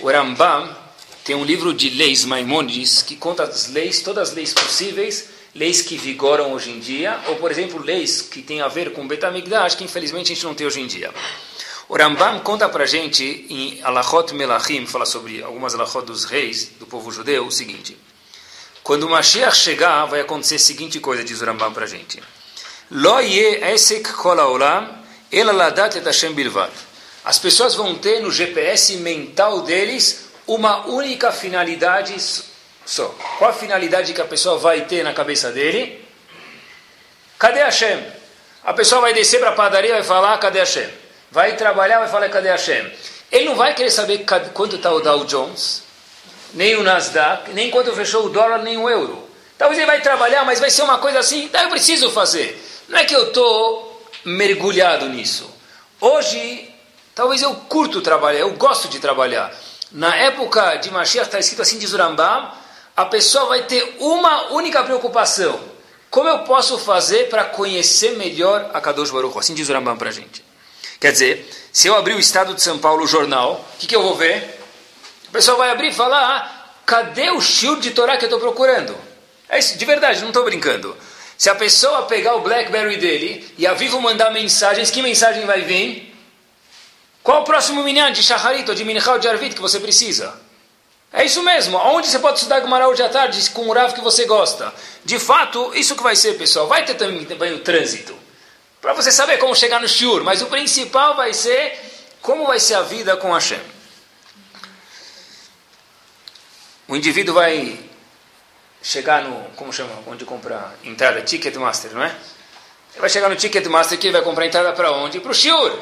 O 0.00 0.10
Rambam 0.10 0.76
tem 1.24 1.34
um 1.34 1.46
livro 1.46 1.72
de 1.72 1.88
leis 1.88 2.26
Maimonides 2.26 3.00
que 3.00 3.16
conta 3.16 3.44
as 3.44 3.68
leis, 3.68 4.02
todas 4.02 4.28
as 4.28 4.34
leis 4.34 4.52
possíveis, 4.52 5.30
leis 5.54 5.80
que 5.80 5.96
vigoram 5.96 6.52
hoje 6.52 6.70
em 6.70 6.78
dia, 6.78 7.18
ou, 7.28 7.36
por 7.36 7.50
exemplo, 7.50 7.82
leis 7.82 8.20
que 8.20 8.42
têm 8.42 8.60
a 8.60 8.68
ver 8.68 8.92
com 8.92 9.08
Betamigdash, 9.08 9.74
que 9.74 9.84
infelizmente 9.84 10.30
a 10.30 10.34
gente 10.34 10.44
não 10.44 10.54
tem 10.54 10.66
hoje 10.66 10.82
em 10.82 10.86
dia. 10.86 11.10
O 11.88 11.96
Rambam 11.96 12.40
conta 12.40 12.68
para 12.68 12.84
a 12.84 12.86
gente, 12.86 13.46
em 13.48 13.82
Alachot 13.82 14.34
Melachim, 14.34 14.84
fala 14.84 15.06
sobre 15.06 15.42
algumas 15.42 15.74
Alachot 15.74 16.04
dos 16.04 16.24
reis 16.24 16.72
do 16.78 16.86
povo 16.86 17.10
judeu, 17.10 17.46
o 17.46 17.50
seguinte. 17.50 17.96
Quando 18.82 19.04
o 19.04 19.08
Mashiach 19.08 19.56
chegar, 19.56 20.04
vai 20.04 20.20
acontecer 20.20 20.56
a 20.56 20.58
seguinte 20.58 21.00
coisa, 21.00 21.24
diz 21.24 21.40
o 21.40 21.46
Rambam 21.46 21.72
para 21.72 21.84
a 21.84 21.88
gente. 21.88 22.22
Lo 22.90 23.20
esek 23.20 24.12
kol 24.12 24.38
haolam, 24.38 24.88
ela 25.30 25.52
ladat 25.52 25.96
et 25.96 26.04
Hashem 26.04 26.34
bilvad. 26.34 26.70
As 27.24 27.38
pessoas 27.38 27.74
vão 27.74 27.94
ter 27.96 28.20
no 28.20 28.30
GPS 28.30 28.96
mental 28.96 29.60
deles 29.60 30.30
uma 30.46 30.86
única 30.86 31.30
finalidade 31.30 32.16
só. 32.86 33.14
Qual 33.36 33.50
a 33.50 33.52
finalidade 33.52 34.14
que 34.14 34.20
a 34.20 34.24
pessoa 34.24 34.56
vai 34.56 34.82
ter 34.86 35.02
na 35.02 35.12
cabeça 35.12 35.52
dele? 35.52 36.02
Cadê 37.38 37.60
Hashem? 37.60 38.02
A 38.64 38.72
pessoa 38.72 39.02
vai 39.02 39.12
descer 39.12 39.38
para 39.38 39.50
a 39.50 39.52
padaria 39.52 39.90
e 39.90 39.92
vai 39.92 40.02
falar, 40.02 40.38
cadê 40.38 40.60
Hashem? 40.60 40.88
Vai 41.30 41.56
trabalhar 41.56 41.98
vai 41.98 42.08
falar, 42.08 42.30
cadê 42.30 42.48
Hashem? 42.48 42.90
Ele 43.30 43.44
não 43.44 43.54
vai 43.54 43.74
querer 43.74 43.90
saber 43.90 44.24
quanto 44.54 44.76
está 44.76 44.90
o 44.90 45.00
Dow 45.00 45.26
Jones, 45.26 45.82
nem 46.54 46.76
o 46.76 46.82
Nasdaq, 46.82 47.52
nem 47.52 47.70
quanto 47.70 47.92
fechou 47.92 48.24
o 48.24 48.28
dólar, 48.30 48.62
nem 48.62 48.78
o 48.78 48.88
euro. 48.88 49.28
Talvez 49.58 49.78
ele 49.78 49.86
vai 49.86 50.00
trabalhar, 50.00 50.44
mas 50.46 50.58
vai 50.58 50.70
ser 50.70 50.82
uma 50.82 50.96
coisa 50.98 51.18
assim, 51.18 51.44
então 51.44 51.60
eu 51.60 51.68
preciso 51.68 52.10
fazer. 52.10 52.67
Não 52.88 52.98
é 52.98 53.04
que 53.04 53.14
eu 53.14 53.28
estou 53.28 54.02
mergulhado 54.24 55.08
nisso. 55.08 55.48
Hoje, 56.00 56.74
talvez 57.14 57.42
eu 57.42 57.54
curto 57.54 58.00
trabalhar, 58.00 58.40
eu 58.40 58.52
gosto 58.54 58.88
de 58.88 58.98
trabalhar. 58.98 59.52
Na 59.92 60.16
época 60.16 60.76
de 60.76 60.90
Mashiach 60.90 61.26
está 61.26 61.38
escrito 61.38 61.62
assim 61.62 61.78
de 61.78 61.86
Zurambam, 61.86 62.52
a 62.96 63.04
pessoa 63.04 63.46
vai 63.46 63.62
ter 63.62 63.96
uma 64.00 64.52
única 64.52 64.82
preocupação. 64.82 65.60
Como 66.10 66.28
eu 66.28 66.40
posso 66.40 66.78
fazer 66.78 67.28
para 67.28 67.44
conhecer 67.44 68.16
melhor 68.16 68.70
a 68.72 68.80
Kadosh 68.80 69.10
Baruch 69.10 69.38
Assim 69.38 69.54
diz 69.54 69.68
o 69.68 69.72
Rambam 69.72 69.96
para 69.96 70.08
a 70.08 70.12
gente. 70.12 70.42
Quer 70.98 71.12
dizer, 71.12 71.48
se 71.70 71.86
eu 71.86 71.94
abrir 71.94 72.14
o 72.14 72.18
Estado 72.18 72.54
de 72.54 72.62
São 72.62 72.78
Paulo, 72.78 73.04
o 73.04 73.06
jornal, 73.06 73.64
o 73.74 73.78
que, 73.78 73.86
que 73.86 73.94
eu 73.94 74.02
vou 74.02 74.14
ver? 74.14 74.58
A 75.28 75.32
pessoa 75.32 75.58
vai 75.58 75.70
abrir 75.70 75.88
e 75.88 75.92
falar, 75.92 76.18
ah, 76.18 76.70
cadê 76.84 77.30
o 77.30 77.40
shield 77.40 77.82
de 77.82 77.90
Torá 77.90 78.16
que 78.16 78.24
eu 78.24 78.28
estou 78.28 78.40
procurando? 78.40 78.96
É 79.48 79.58
isso, 79.58 79.78
de 79.78 79.84
verdade, 79.84 80.20
não 80.20 80.28
estou 80.28 80.44
brincando. 80.44 80.96
Se 81.38 81.48
a 81.48 81.54
pessoa 81.54 82.02
pegar 82.02 82.34
o 82.34 82.40
BlackBerry 82.40 82.96
dele 82.96 83.54
e 83.56 83.64
a 83.64 83.72
Vivo 83.72 84.00
mandar 84.00 84.32
mensagens, 84.32 84.90
que 84.90 85.00
mensagem 85.00 85.46
vai 85.46 85.62
vir? 85.62 86.12
Qual 87.22 87.42
o 87.42 87.44
próximo 87.44 87.84
minyan 87.84 88.10
de 88.10 88.24
Shacharit 88.24 88.68
ou 88.68 88.74
de 88.74 88.84
Minchal 88.84 89.20
de 89.20 89.28
Arvit 89.28 89.54
que 89.54 89.60
você 89.60 89.78
precisa? 89.78 90.34
É 91.12 91.24
isso 91.24 91.40
mesmo. 91.44 91.78
Onde 91.78 92.08
você 92.08 92.18
pode 92.18 92.38
estudar 92.38 92.60
Gemara 92.60 92.88
hoje 92.88 93.04
à 93.04 93.08
tarde 93.08 93.50
com 93.50 93.68
o 93.68 93.72
Rav 93.72 93.94
que 93.94 94.00
você 94.00 94.24
gosta? 94.24 94.74
De 95.04 95.18
fato, 95.20 95.72
isso 95.74 95.94
que 95.94 96.02
vai 96.02 96.16
ser, 96.16 96.36
pessoal. 96.36 96.66
Vai 96.66 96.84
ter 96.84 96.94
também, 96.94 97.24
também 97.24 97.52
o 97.54 97.60
trânsito. 97.60 98.18
Para 98.80 98.92
você 98.92 99.12
saber 99.12 99.38
como 99.38 99.54
chegar 99.54 99.80
no 99.80 99.88
Shur. 99.88 100.24
Mas 100.24 100.42
o 100.42 100.46
principal 100.46 101.14
vai 101.14 101.32
ser 101.32 101.78
como 102.20 102.46
vai 102.46 102.58
ser 102.58 102.74
a 102.74 102.82
vida 102.82 103.16
com 103.16 103.32
Hashem. 103.32 103.60
O 106.88 106.96
indivíduo 106.96 107.34
vai 107.34 107.78
chegar 108.82 109.22
no, 109.22 109.50
como 109.56 109.72
chama, 109.72 109.90
onde 110.06 110.24
compra 110.24 110.74
entrada, 110.84 111.20
Ticketmaster, 111.22 111.92
não 111.92 112.02
é? 112.02 112.08
Ele 112.08 113.00
vai 113.00 113.10
chegar 113.10 113.28
no 113.28 113.36
Ticketmaster 113.36 113.98
que 113.98 114.10
vai 114.10 114.22
comprar 114.22 114.46
entrada 114.46 114.72
para 114.72 114.92
onde? 114.92 115.20
Para 115.20 115.30
o 115.30 115.34
Shur. 115.34 115.78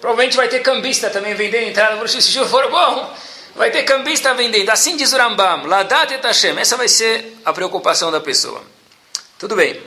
Provavelmente 0.00 0.36
vai 0.36 0.48
ter 0.48 0.60
cambista 0.60 1.08
também 1.10 1.34
vendendo 1.34 1.68
entrada 1.68 1.96
para 1.96 2.04
o 2.04 2.08
Shur. 2.08 2.20
Se 2.20 2.30
o 2.30 2.32
Shur 2.32 2.48
for 2.48 2.70
bom, 2.70 3.14
vai 3.54 3.70
ter 3.70 3.84
cambista 3.84 4.34
vendendo. 4.34 4.68
Assim 4.70 4.96
diz 4.96 5.12
o 5.12 5.16
Rambam, 5.16 5.66
Ladat 5.66 6.12
et 6.12 6.24
Hashem. 6.24 6.58
Essa 6.58 6.76
vai 6.76 6.88
ser 6.88 7.38
a 7.44 7.52
preocupação 7.52 8.10
da 8.10 8.20
pessoa. 8.20 8.62
Tudo 9.38 9.56
bem. 9.56 9.80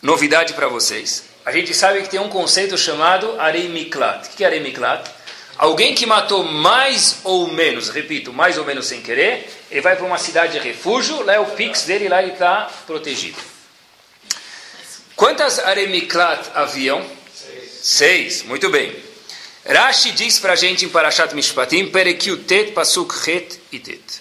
Novidade 0.00 0.54
para 0.54 0.68
vocês. 0.68 1.24
A 1.44 1.52
gente 1.52 1.74
sabe 1.74 2.02
que 2.02 2.08
tem 2.08 2.20
um 2.20 2.28
conceito 2.28 2.76
chamado 2.78 3.40
Arei 3.40 3.68
Miklat. 3.68 4.28
O 4.28 4.30
que 4.30 4.44
é 4.44 4.46
Arei 4.46 4.60
Miklat? 4.60 5.08
Alguém 5.56 5.94
que 5.94 6.06
matou 6.06 6.42
mais 6.44 7.20
ou 7.24 7.48
menos, 7.48 7.88
repito, 7.88 8.32
mais 8.32 8.58
ou 8.58 8.64
menos 8.64 8.86
sem 8.86 9.02
querer, 9.02 9.48
ele 9.70 9.80
vai 9.80 9.96
para 9.96 10.04
uma 10.04 10.18
cidade 10.18 10.54
de 10.54 10.58
refúgio, 10.58 11.22
lá 11.22 11.34
é 11.34 11.40
o 11.40 11.46
pix 11.46 11.84
dele, 11.84 12.08
lá 12.08 12.22
ele 12.22 12.32
está 12.32 12.70
protegido. 12.86 13.38
Quantas 15.14 15.58
Aremiklat 15.58 16.50
haviam? 16.54 17.04
Seis. 17.34 17.70
Seis, 17.82 18.42
muito 18.42 18.70
bem. 18.70 18.94
Rashi 19.64 20.10
diz 20.10 20.40
para 20.40 20.54
a 20.54 20.56
gente 20.56 20.84
em 20.84 20.88
Parashat 20.88 21.34
Mishpatim, 21.34 21.86
Perekiutet, 21.86 22.72
Pasuk 22.72 23.14
Het 23.28 23.60
e 23.70 23.78
Tet. 23.78 24.20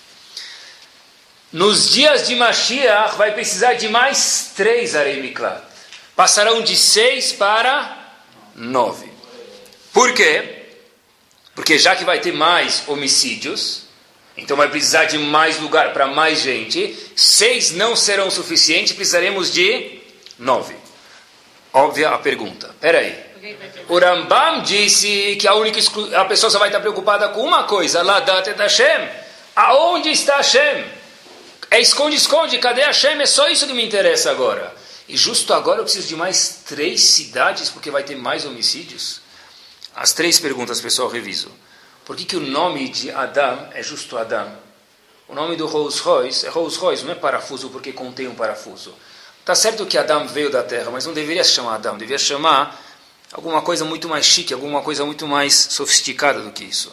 Nos 1.51 1.89
dias 1.89 2.27
de 2.27 2.35
Mashiach 2.35 3.17
vai 3.17 3.33
precisar 3.33 3.73
de 3.73 3.89
mais 3.89 4.51
três 4.55 4.95
Aremiklat. 4.95 5.63
Passarão 6.15 6.61
de 6.61 6.77
seis 6.77 7.33
para 7.33 8.13
nove. 8.55 9.11
Por 9.91 10.13
quê? 10.13 10.60
Porque 11.55 11.77
já 11.77 11.95
que 11.95 12.03
vai 12.03 12.19
ter 12.19 12.31
mais 12.31 12.83
homicídios, 12.87 13.83
então 14.37 14.55
vai 14.55 14.69
precisar 14.69 15.05
de 15.05 15.17
mais 15.17 15.59
lugar 15.59 15.93
para 15.93 16.07
mais 16.07 16.39
gente. 16.39 16.97
Seis 17.15 17.71
não 17.71 17.95
serão 17.95 18.31
suficientes, 18.31 18.93
precisaremos 18.93 19.51
de 19.51 19.99
nove. 20.39 20.75
Óbvia 21.73 22.09
a 22.09 22.17
pergunta. 22.17 22.73
Peraí. 22.79 23.31
O 23.89 23.97
Rambam 23.97 24.61
disse 24.61 25.35
que 25.39 25.47
a 25.47 25.55
única 25.55 25.79
a 26.15 26.25
pessoa 26.25 26.49
só 26.49 26.59
vai 26.59 26.69
estar 26.69 26.79
preocupada 26.79 27.29
com 27.29 27.43
uma 27.43 27.63
coisa, 27.63 28.01
Ladat 28.01 28.47
et 28.47 28.57
Hashem. 28.57 29.09
Aonde 29.55 30.09
está 30.09 30.37
Hashem? 30.37 30.85
É 31.69 31.79
esconde, 31.79 32.15
esconde, 32.15 32.57
cadê 32.59 32.81
Hashem? 32.81 33.21
É 33.21 33.25
só 33.25 33.47
isso 33.49 33.65
que 33.65 33.73
me 33.73 33.85
interessa 33.85 34.29
agora. 34.31 34.73
E 35.07 35.17
justo 35.17 35.53
agora 35.53 35.79
eu 35.79 35.83
preciso 35.83 36.07
de 36.07 36.15
mais 36.15 36.61
três 36.65 37.01
cidades 37.01 37.69
porque 37.69 37.89
vai 37.89 38.03
ter 38.03 38.15
mais 38.15 38.45
homicídios? 38.45 39.20
As 39.95 40.13
três 40.13 40.39
perguntas, 40.39 40.79
pessoal, 40.79 41.09
reviso. 41.09 41.51
Por 42.05 42.15
que, 42.15 42.25
que 42.25 42.35
o 42.35 42.39
nome 42.39 42.89
de 42.89 43.11
Adam 43.11 43.69
é 43.73 43.83
justo 43.83 44.17
Adam? 44.17 44.51
O 45.27 45.35
nome 45.35 45.55
do 45.55 45.65
Rolls 45.65 46.01
Royce 46.01 46.45
é 46.45 46.49
Rolls 46.49 46.77
Royce, 46.77 47.03
não 47.03 47.11
é 47.11 47.15
parafuso 47.15 47.69
porque 47.69 47.93
contém 47.93 48.27
um 48.27 48.35
parafuso. 48.35 48.93
Está 49.39 49.55
certo 49.55 49.85
que 49.85 49.97
Adam 49.97 50.27
veio 50.27 50.49
da 50.49 50.61
terra, 50.61 50.91
mas 50.91 51.05
não 51.05 51.13
deveria 51.13 51.43
se 51.43 51.51
chamar 51.51 51.75
Adam, 51.75 51.97
deveria 51.97 52.19
chamar 52.19 52.79
alguma 53.31 53.61
coisa 53.61 53.85
muito 53.85 54.07
mais 54.07 54.25
chique, 54.25 54.53
alguma 54.53 54.81
coisa 54.81 55.05
muito 55.05 55.27
mais 55.27 55.53
sofisticada 55.53 56.41
do 56.41 56.51
que 56.51 56.63
isso. 56.63 56.91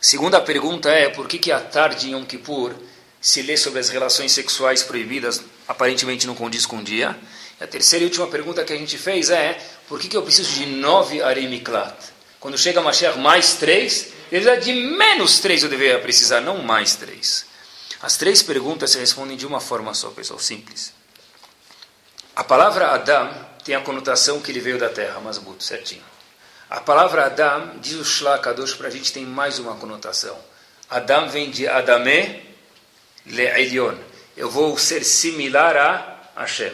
Segunda 0.00 0.40
pergunta 0.40 0.90
é, 0.90 1.08
por 1.08 1.28
que, 1.28 1.38
que 1.38 1.52
a 1.52 1.60
tarde 1.60 2.08
em 2.08 2.12
Yom 2.12 2.24
Kippur 2.24 2.74
se 3.20 3.40
lê 3.42 3.56
sobre 3.56 3.78
as 3.78 3.88
relações 3.88 4.32
sexuais 4.32 4.82
proibidas, 4.82 5.40
aparentemente 5.68 6.26
não 6.26 6.34
condiz 6.34 6.66
com 6.66 6.78
o 6.78 6.82
dia. 6.82 7.16
E 7.60 7.64
a 7.64 7.66
terceira 7.68 8.04
e 8.04 8.08
última 8.08 8.26
pergunta 8.26 8.64
que 8.64 8.72
a 8.72 8.76
gente 8.76 8.98
fez 8.98 9.30
é, 9.30 9.56
por 9.88 10.00
que, 10.00 10.08
que 10.08 10.16
eu 10.16 10.22
preciso 10.22 10.52
de 10.52 10.66
nove 10.66 11.22
aremiklat? 11.22 11.94
Quando 12.42 12.58
chega 12.58 12.80
Mashiach 12.80 13.20
mais 13.20 13.54
três, 13.54 14.08
de 14.60 14.72
menos 14.72 15.38
três 15.38 15.62
eu 15.62 15.68
deveria 15.70 16.00
precisar, 16.00 16.40
não 16.40 16.58
mais 16.58 16.96
três. 16.96 17.46
As 18.02 18.16
três 18.16 18.42
perguntas 18.42 18.90
se 18.90 18.98
respondem 18.98 19.36
de 19.36 19.46
uma 19.46 19.60
forma 19.60 19.94
só, 19.94 20.10
pessoal, 20.10 20.40
simples. 20.40 20.92
A 22.34 22.42
palavra 22.42 22.88
Adam 22.88 23.32
tem 23.64 23.76
a 23.76 23.80
conotação 23.80 24.40
que 24.40 24.50
ele 24.50 24.58
veio 24.58 24.76
da 24.76 24.88
terra, 24.88 25.20
mas 25.20 25.38
muito 25.38 25.62
certinho. 25.62 26.02
A 26.68 26.80
palavra 26.80 27.26
Adam, 27.26 27.78
diz 27.78 27.94
o 27.94 28.02
Shlach 28.04 28.42
Kadosh 28.42 28.74
para 28.74 28.88
a 28.88 28.90
gente, 28.90 29.12
tem 29.12 29.24
mais 29.24 29.60
uma 29.60 29.76
conotação. 29.76 30.36
Adam 30.90 31.28
vem 31.28 31.48
de 31.48 31.68
Adame 31.68 32.42
Le'elion. 33.24 33.94
Eu 34.36 34.50
vou 34.50 34.76
ser 34.76 35.04
similar 35.04 35.76
a 35.76 36.40
Hashem. 36.40 36.72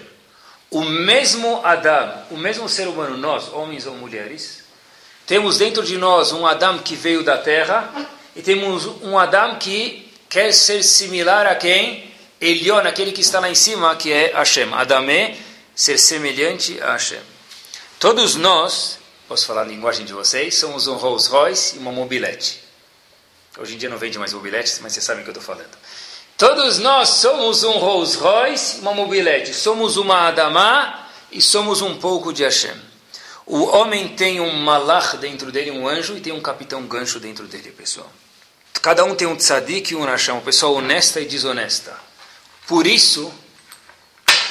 O 0.71 0.83
mesmo 0.83 1.61
Adam, 1.63 2.25
o 2.31 2.39
mesmo 2.39 2.71
ser 2.71 2.89
humano, 2.89 3.19
nós, 3.19 3.53
homens 3.53 3.85
ou 3.85 3.95
mulheres, 3.95 4.58
temos 5.29 5.59
dentro 5.59 5.83
de 5.85 5.99
nós 5.99 6.33
um 6.33 6.47
Adam 6.47 6.79
que 6.79 6.97
veio 6.97 7.23
da 7.23 7.37
terra 7.37 7.93
e 8.35 8.41
temos 8.41 8.87
um 9.03 9.19
Adam 9.19 9.57
que 9.57 10.11
quer 10.27 10.53
ser 10.55 10.83
similar 10.83 11.47
a 11.47 11.55
quem? 11.55 12.11
Elion, 12.41 12.79
aquele 12.79 13.13
que 13.13 13.21
está 13.21 13.39
lá 13.39 13.51
em 13.51 13.55
cima, 13.55 13.95
que 13.95 14.11
é 14.11 14.33
Hashem. 14.33 14.73
Adame, 14.73 15.39
ser 15.75 15.99
semelhante 15.99 16.81
a 16.81 16.93
Hashem. 16.93 17.21
Todos 18.01 18.37
nós, 18.37 18.99
posso 19.29 19.45
falar 19.45 19.63
a 19.63 19.65
linguagem 19.67 20.07
de 20.07 20.15
vocês, 20.15 20.55
somos 20.55 20.87
um 20.87 20.95
Rolls 20.95 21.29
Royce 21.29 21.77
e 21.77 21.79
uma 21.79 21.93
mobilete. 21.93 22.63
Hoje 23.59 23.75
em 23.75 23.77
dia 23.77 23.91
não 23.91 23.99
vende 23.99 24.19
mais 24.19 24.33
mobiletes, 24.33 24.79
mas 24.81 24.95
vocês 24.95 25.05
sabem 25.05 25.21
o 25.21 25.25
que 25.25 25.31
eu 25.31 25.39
estou 25.39 25.45
falando. 25.45 25.77
Todos 26.39 26.79
nós 26.79 27.07
somos 27.07 27.65
um 27.65 27.73
Rolls 27.73 28.17
Royce, 28.17 28.81
uma 28.81 28.95
mobilete. 28.95 29.53
Somos 29.53 29.99
uma 29.99 30.29
Adamá 30.29 31.07
e 31.31 31.43
somos 31.43 31.83
um 31.83 31.99
pouco 31.99 32.33
de 32.33 32.45
Hashem. 32.45 32.88
O 33.51 33.65
homem 33.65 34.09
tem 34.09 34.41
um 34.41 34.53
malach 34.53 35.17
dentro 35.17 35.51
dele, 35.51 35.71
um 35.71 35.89
anjo, 35.89 36.15
e 36.15 36.21
tem 36.21 36.35
um 36.35 36.41
capitão 36.41 36.83
gancho 36.83 37.19
dentro 37.19 37.47
dele, 37.47 37.71
pessoal. 37.73 38.11
Cada 38.83 39.05
um 39.05 39.15
tem 39.15 39.27
um 39.27 39.35
tzadik 39.35 39.93
e 39.93 39.97
um 39.97 40.05
racham, 40.05 40.37
uma 40.37 40.43
pessoa 40.43 40.79
honesta 40.79 41.19
e 41.19 41.25
desonesta. 41.25 41.97
Por 42.67 42.87
isso 42.87 43.33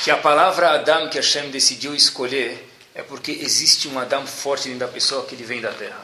que 0.04 0.10
a 0.10 0.18
palavra 0.18 0.72
Adam 0.72 1.10
que 1.10 1.18
Hashem 1.18 1.52
decidiu 1.52 1.94
escolher 1.94 2.68
é 2.96 3.04
porque 3.04 3.32
existe 3.32 3.88
um 3.88 4.00
Adam 4.00 4.26
forte 4.26 4.64
dentro 4.64 4.80
da 4.80 4.88
pessoa 4.88 5.26
que 5.26 5.36
ele 5.36 5.44
vem 5.44 5.62
da 5.62 5.72
terra. 5.72 6.04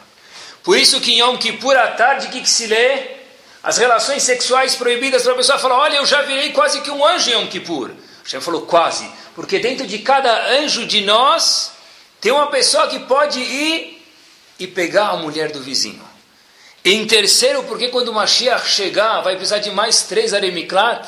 Por 0.62 0.78
isso 0.78 1.02
que 1.02 1.14
em 1.14 1.20
Yom 1.20 1.36
Kippur, 1.38 1.76
à 1.76 1.88
tarde, 1.88 2.28
o 2.28 2.30
que, 2.30 2.42
que 2.42 2.50
se 2.50 2.68
lê? 2.68 3.24
as 3.64 3.78
relações 3.78 4.22
sexuais 4.22 4.76
proibidas 4.76 5.24
para 5.24 5.32
a 5.32 5.38
pessoa 5.38 5.58
falar, 5.58 5.78
olha, 5.78 5.96
eu 5.96 6.06
já 6.06 6.22
virei 6.22 6.52
quase 6.52 6.82
que 6.82 6.92
um 6.92 7.04
anjo 7.04 7.30
em 7.30 7.34
Yom 7.34 7.48
Kippur. 7.48 7.92
Hashem 8.24 8.42
falou 8.42 8.64
quase, 8.64 9.10
porque 9.34 9.58
dentro 9.58 9.88
de 9.88 10.00
cada 10.00 10.52
anjo 10.60 10.86
de 10.86 11.02
nós 11.02 11.72
tem 12.24 12.32
uma 12.32 12.48
pessoa 12.48 12.88
que 12.88 13.00
pode 13.00 13.38
ir 13.38 14.02
e 14.58 14.66
pegar 14.66 15.10
a 15.10 15.18
mulher 15.18 15.52
do 15.52 15.62
vizinho. 15.62 16.02
Em 16.86 17.06
terceiro, 17.06 17.64
porque 17.64 17.90
quando 17.90 18.08
o 18.08 18.14
Mashiach 18.14 18.66
chegar, 18.66 19.20
vai 19.20 19.36
precisar 19.36 19.60
de 19.60 19.70
mais 19.72 20.04
três 20.04 20.34
aremiklat, 20.34 21.06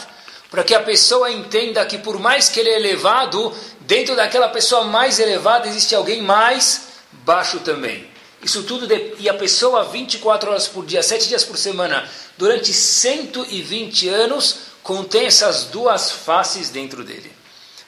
para 0.52 0.62
que 0.62 0.76
a 0.76 0.82
pessoa 0.82 1.32
entenda 1.32 1.86
que 1.86 1.98
por 1.98 2.20
mais 2.20 2.50
que 2.50 2.60
ele 2.60 2.70
é 2.70 2.76
elevado, 2.76 3.56
dentro 3.80 4.14
daquela 4.14 4.50
pessoa 4.50 4.84
mais 4.84 5.18
elevada 5.18 5.70
existe 5.70 5.96
alguém 5.96 6.22
mais 6.22 6.88
baixo 7.24 7.62
também. 7.62 8.10
Isso 8.44 8.64
tudo, 8.64 8.86
de, 8.86 9.14
e 9.18 9.30
a 9.30 9.34
pessoa 9.34 9.86
24 9.86 10.50
horas 10.50 10.68
por 10.68 10.86
dia, 10.86 11.02
7 11.02 11.30
dias 11.30 11.46
por 11.46 11.58
semana, 11.58 12.10
durante 12.38 12.74
120 12.74 14.10
anos, 14.10 14.58
contém 14.84 15.28
essas 15.28 15.64
duas 15.64 16.12
faces 16.12 16.70
dentro 16.70 17.06
dele. 17.06 17.32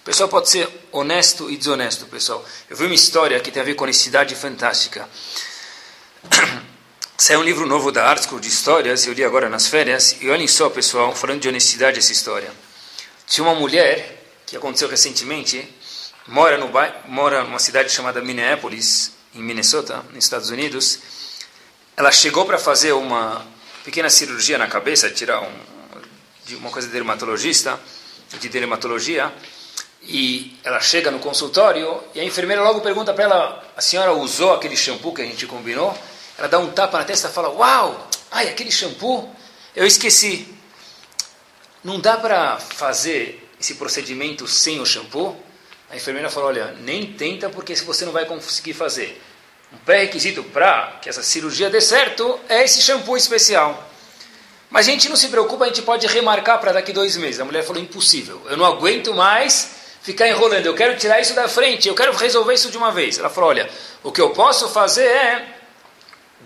Pessoal 0.08 0.30
pode 0.30 0.50
ser 0.50 0.70
honesto 0.89 1.52
e 1.52 1.58
desonesto, 1.58 2.06
pessoal. 2.06 2.41
Eu 2.70 2.78
vi 2.78 2.86
uma 2.86 2.96
história 2.96 3.38
que 3.41 3.52
tem 3.52 3.62
a 3.62 3.65
ver 3.65 3.74
com 3.74 3.84
honestidade 3.84 4.34
fantástica. 4.36 5.06
Saiu 7.17 7.41
um 7.41 7.43
livro 7.43 7.65
novo 7.65 7.91
da 7.91 8.08
Art 8.08 8.24
School 8.24 8.39
de 8.39 8.48
histórias, 8.48 9.06
eu 9.06 9.12
li 9.12 9.22
agora 9.22 9.50
nas 9.50 9.67
férias, 9.67 10.15
e 10.22 10.30
olhem 10.30 10.48
só, 10.48 10.70
pessoal, 10.70 11.13
falando 11.13 11.41
de 11.41 11.50
honestidade 11.50 12.00
essa 12.00 12.13
história. 12.13 12.50
Tinha 13.28 13.46
uma 13.46 13.60
mulher, 13.60 14.24
que 14.46 14.56
aconteceu 14.56 14.88
recentemente, 14.88 15.67
mora, 16.26 16.58
no, 16.58 16.72
mora 17.10 17.43
numa 17.43 17.60
cidade 17.60 17.91
chamada 17.91 18.22
Minneapolis, 18.22 19.12
em 19.36 19.43
Minnesota, 19.43 20.06
nos 20.13 20.24
Estados 20.24 20.50
Unidos. 20.50 21.00
Ela 21.98 22.13
chegou 22.13 22.46
para 22.46 22.58
fazer 22.58 22.93
uma 22.93 23.46
pequena 23.84 24.10
cirurgia 24.10 24.58
na 24.58 24.67
cabeça, 24.67 25.10
tirar 25.10 25.41
um, 25.41 25.52
de 26.46 26.56
uma 26.56 26.72
coisa 26.72 26.88
de 26.88 26.93
dermatologista, 26.93 27.78
de 28.39 28.48
dermatologia, 28.48 29.34
e 30.08 30.58
ela 30.63 30.80
chega 30.80 31.12
no 31.12 31.20
consultório 31.20 32.02
e 32.15 32.20
a 32.22 32.24
enfermeira 32.24 32.63
logo 32.63 32.80
pergunta 32.80 33.13
para 33.13 33.26
ela: 33.26 33.63
a 33.76 33.82
senhora 33.82 34.13
usou 34.13 34.54
aquele 34.54 34.78
shampoo 34.78 35.13
que 35.13 35.22
a 35.22 35.26
gente 35.26 35.46
combinou? 35.46 35.96
Ela 36.38 36.48
dá 36.48 36.58
um 36.60 36.72
tapa 36.72 36.98
na 36.98 37.04
testa 37.04 37.28
e 37.28 37.32
fala: 37.32 37.50
Uau, 37.50 38.08
ai, 38.32 38.48
aquele 38.48 38.72
shampoo, 38.72 39.30
eu 39.76 39.86
esqueci. 39.86 40.48
Não 41.84 42.00
dá 42.00 42.15
para 42.17 42.58
fazer 42.58 43.52
esse 43.60 43.76
procedimento 43.76 44.48
sem 44.48 44.80
o 44.80 44.86
shampoo? 44.86 45.36
A 45.89 45.98
enfermeira 45.98 46.30
falou: 46.30 46.50
Olha, 46.50 46.74
nem 46.80 47.13
tenta 47.13 47.50
porque 47.50 47.76
se 47.76 47.84
você 47.84 48.06
não 48.06 48.13
vai 48.13 48.26
conseguir 48.26 48.74
fazer. 48.74 49.22
Um 49.74 49.78
pré-requisito 49.80 50.41
para 50.46 50.98
que 51.02 51.10
essa 51.10 51.22
cirurgia 51.22 51.70
dê 51.70 51.82
certo 51.82 52.39
é 52.48 52.63
esse 52.63 52.82
shampoo 52.82 53.17
especial. 53.17 53.86
Mas 54.70 54.88
a 54.88 54.91
gente 54.91 55.10
não 55.10 55.17
se 55.17 55.28
preocupa, 55.28 55.65
a 55.65 55.67
gente 55.67 55.82
pode 55.82 56.08
remarcar 56.08 56.62
para 56.62 56.72
daqui 56.72 56.93
dois 56.93 57.17
meses. 57.17 57.41
A 57.41 57.46
mulher 57.46 57.65
falou: 57.65 57.82
impossível, 57.82 58.41
eu 58.50 58.56
não 58.56 58.65
aguento 58.65 59.13
mais 59.13 59.77
ficar 60.08 60.26
enrolando, 60.26 60.65
eu 60.65 60.74
quero 60.74 60.96
tirar 60.96 61.20
isso 61.20 61.34
da 61.34 61.50
frente, 61.50 61.89
eu 61.89 61.93
quero 61.93 62.15
resolver 62.15 62.54
isso 62.54 62.72
de 62.72 62.78
uma 62.78 62.93
vez. 62.93 63.20
Ela 63.20 63.30
falou: 63.30 63.50
olha, 63.50 63.70
o 64.02 64.10
que 64.10 64.22
eu 64.22 64.30
posso 64.30 64.70
fazer 64.70 65.06
é 65.06 65.46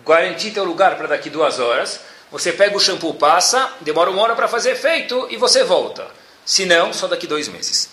garantir 0.03 0.49
teu 0.49 0.63
lugar 0.63 0.97
para 0.97 1.05
daqui 1.05 1.29
duas 1.29 1.59
horas. 1.59 1.99
Você 2.31 2.51
pega 2.51 2.75
o 2.75 2.79
shampoo, 2.79 3.13
passa, 3.13 3.71
demora 3.81 4.09
uma 4.09 4.23
hora 4.23 4.35
para 4.35 4.47
fazer 4.47 4.71
efeito 4.71 5.27
e 5.29 5.37
você 5.37 5.63
volta. 5.63 6.07
Se 6.43 6.65
não, 6.65 6.91
só 6.91 7.05
daqui 7.05 7.27
dois 7.27 7.47
meses. 7.49 7.89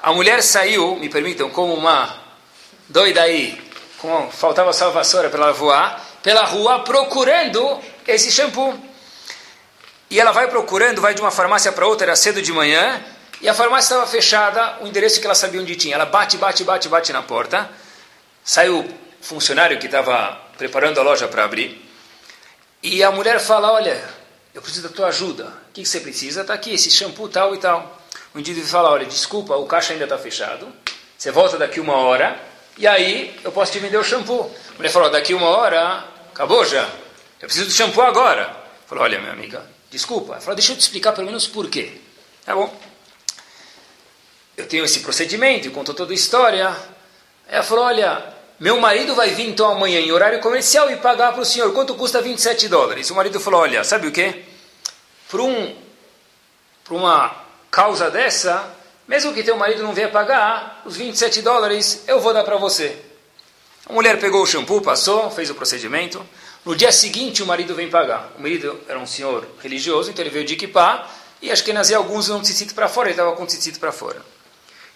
A 0.00 0.12
mulher 0.12 0.40
saiu, 0.40 0.94
me 0.94 1.08
permitam, 1.08 1.50
como 1.50 1.74
uma 1.74 2.16
doida 2.88 3.22
aí, 3.22 3.60
com, 3.98 4.30
faltava 4.30 4.72
salvação 4.72 5.28
para 5.28 5.42
ela 5.42 5.52
voar, 5.52 6.06
pela 6.22 6.44
rua 6.44 6.84
procurando 6.84 7.80
esse 8.06 8.30
shampoo. 8.30 8.78
E 10.08 10.20
ela 10.20 10.30
vai 10.30 10.46
procurando, 10.46 11.00
vai 11.00 11.12
de 11.12 11.20
uma 11.20 11.32
farmácia 11.32 11.72
para 11.72 11.86
outra, 11.86 12.06
era 12.06 12.16
cedo 12.16 12.40
de 12.40 12.52
manhã, 12.52 13.02
e 13.40 13.48
a 13.48 13.54
farmácia 13.54 13.94
estava 13.94 14.06
fechada, 14.06 14.78
o 14.80 14.86
endereço 14.86 15.20
que 15.20 15.26
ela 15.26 15.34
sabia 15.34 15.60
onde 15.60 15.76
tinha. 15.76 15.94
Ela 15.94 16.06
bate, 16.06 16.36
bate, 16.36 16.64
bate, 16.64 16.88
bate 16.88 17.12
na 17.12 17.22
porta. 17.22 17.68
Saiu 18.44 18.80
o 18.80 18.88
funcionário 19.20 19.78
que 19.78 19.86
estava 19.86 20.38
preparando 20.56 20.98
a 20.98 21.02
loja 21.02 21.28
para 21.28 21.44
abrir. 21.44 21.84
E 22.82 23.02
a 23.02 23.10
mulher 23.10 23.40
fala: 23.40 23.72
Olha, 23.72 24.02
eu 24.54 24.62
preciso 24.62 24.88
da 24.88 24.94
tua 24.94 25.08
ajuda. 25.08 25.44
O 25.44 25.72
que, 25.72 25.82
que 25.82 25.88
você 25.88 26.00
precisa? 26.00 26.40
Está 26.40 26.54
aqui, 26.54 26.74
esse 26.74 26.90
shampoo 26.90 27.28
tal 27.28 27.54
e 27.54 27.58
tal. 27.58 28.00
O 28.34 28.38
indivíduo 28.38 28.68
fala: 28.68 28.90
Olha, 28.90 29.06
desculpa, 29.06 29.54
o 29.56 29.66
caixa 29.66 29.92
ainda 29.92 30.04
está 30.04 30.18
fechado. 30.18 30.66
Você 31.16 31.30
volta 31.30 31.56
daqui 31.58 31.80
uma 31.80 31.96
hora 31.96 32.40
e 32.78 32.86
aí 32.86 33.36
eu 33.42 33.50
posso 33.50 33.72
te 33.72 33.80
vender 33.80 33.96
o 33.96 34.04
shampoo. 34.04 34.48
A 34.70 34.76
mulher 34.76 34.88
falou, 34.90 35.10
daqui 35.10 35.34
uma 35.34 35.48
hora, 35.48 36.04
acabou 36.30 36.64
já. 36.64 36.88
Eu 37.40 37.48
preciso 37.48 37.66
do 37.66 37.72
shampoo 37.72 38.02
agora. 38.02 38.56
Falou, 38.86 39.02
olha, 39.02 39.18
minha 39.18 39.32
amiga, 39.32 39.66
desculpa. 39.90 40.34
Ela 40.34 40.40
falou, 40.40 40.54
deixa 40.54 40.72
eu 40.72 40.76
te 40.76 40.82
explicar 40.82 41.12
pelo 41.12 41.26
menos 41.26 41.48
por 41.48 41.68
quê. 41.68 42.00
Tá 42.46 42.54
bom. 42.54 42.72
Tenho 44.68 44.84
esse 44.84 45.00
procedimento, 45.00 45.70
contou 45.70 45.94
toda 45.94 46.12
a 46.12 46.14
história. 46.14 46.76
Ela 47.48 47.62
falou, 47.62 47.84
olha, 47.84 48.34
meu 48.60 48.80
marido 48.80 49.14
vai 49.14 49.30
vir 49.30 49.48
então 49.48 49.70
amanhã 49.70 50.00
em 50.00 50.10
horário 50.10 50.40
comercial 50.40 50.90
e 50.90 50.96
pagar 50.96 51.32
para 51.32 51.42
o 51.42 51.44
senhor. 51.44 51.72
Quanto 51.72 51.94
custa 51.94 52.20
27 52.20 52.68
dólares? 52.68 53.08
O 53.10 53.14
marido 53.14 53.38
falou, 53.38 53.60
olha, 53.60 53.84
sabe 53.84 54.08
o 54.08 54.12
quê? 54.12 54.44
Por, 55.30 55.40
um, 55.40 55.74
por 56.84 56.96
uma 56.96 57.34
causa 57.70 58.10
dessa, 58.10 58.74
mesmo 59.06 59.32
que 59.32 59.42
teu 59.42 59.56
marido 59.56 59.82
não 59.82 59.92
venha 59.92 60.08
pagar, 60.08 60.82
os 60.84 60.96
27 60.96 61.40
dólares 61.40 62.04
eu 62.06 62.20
vou 62.20 62.34
dar 62.34 62.44
para 62.44 62.56
você. 62.56 62.96
A 63.88 63.92
mulher 63.92 64.20
pegou 64.20 64.42
o 64.42 64.46
shampoo, 64.46 64.82
passou, 64.82 65.30
fez 65.30 65.48
o 65.48 65.54
procedimento. 65.54 66.24
No 66.62 66.76
dia 66.76 66.92
seguinte, 66.92 67.42
o 67.42 67.46
marido 67.46 67.74
vem 67.74 67.88
pagar. 67.88 68.32
O 68.36 68.42
marido 68.42 68.78
era 68.86 68.98
um 68.98 69.06
senhor 69.06 69.46
religioso, 69.62 70.10
então 70.10 70.22
ele 70.22 70.30
veio 70.30 70.44
de 70.44 70.52
equipar, 70.54 71.10
e 71.40 71.50
acho 71.50 71.64
que 71.64 71.72
nascia 71.72 71.96
alguns 71.96 72.28
não 72.28 72.42
tzitzit 72.42 72.74
para 72.74 72.88
fora, 72.88 73.08
ele 73.08 73.14
estava 73.14 73.34
com 73.34 73.46
tzitzit 73.46 73.78
para 73.78 73.92
fora. 73.92 74.20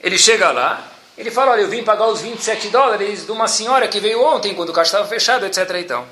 Ele 0.02 0.18
chega 0.18 0.50
lá, 0.50 0.92
ele 1.16 1.30
fala, 1.30 1.52
olha, 1.52 1.60
eu 1.60 1.68
vim 1.68 1.84
pagar 1.84 2.06
os 2.08 2.20
27 2.20 2.68
dólares 2.68 3.24
de 3.24 3.30
uma 3.30 3.46
senhora 3.46 3.86
que 3.86 4.00
veio 4.00 4.22
ontem, 4.22 4.54
quando 4.54 4.70
o 4.70 4.72
caixa 4.72 4.88
estava 4.88 5.06
fechado, 5.06 5.46
etc. 5.46 5.70
Então. 5.76 6.06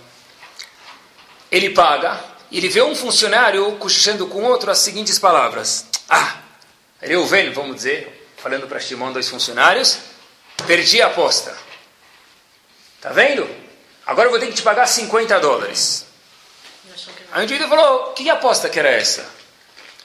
Ele 1.51 1.71
paga, 1.71 2.23
e 2.51 2.59
ele 2.59 2.69
vê 2.69 2.83
um 2.83 2.95
funcionário 2.95 3.73
cochichando 3.77 4.27
com 4.27 4.45
outro 4.45 4.71
as 4.71 4.79
seguintes 4.79 5.19
palavras. 5.19 5.87
Ah, 6.09 6.37
Reuven, 7.01 7.53
vamos 7.53 7.77
dizer, 7.77 8.29
falando 8.37 8.69
para 8.69 8.79
Shimon, 8.79 9.13
dois 9.13 9.29
funcionários, 9.29 9.99
perdi 10.67 11.03
a 11.03 11.07
aposta. 11.07 11.57
Tá 13.01 13.11
vendo? 13.11 13.49
Agora 14.07 14.27
eu 14.27 14.31
vou 14.31 14.39
ter 14.39 14.47
que 14.47 14.55
te 14.55 14.63
pagar 14.63 14.87
50 14.87 15.41
dólares. 15.41 16.07
Aí 17.33 17.41
o 17.41 17.45
indivíduo 17.45 17.69
falou, 17.69 18.13
que 18.13 18.29
aposta 18.29 18.69
que 18.69 18.79
era 18.79 18.91
essa? 18.91 19.25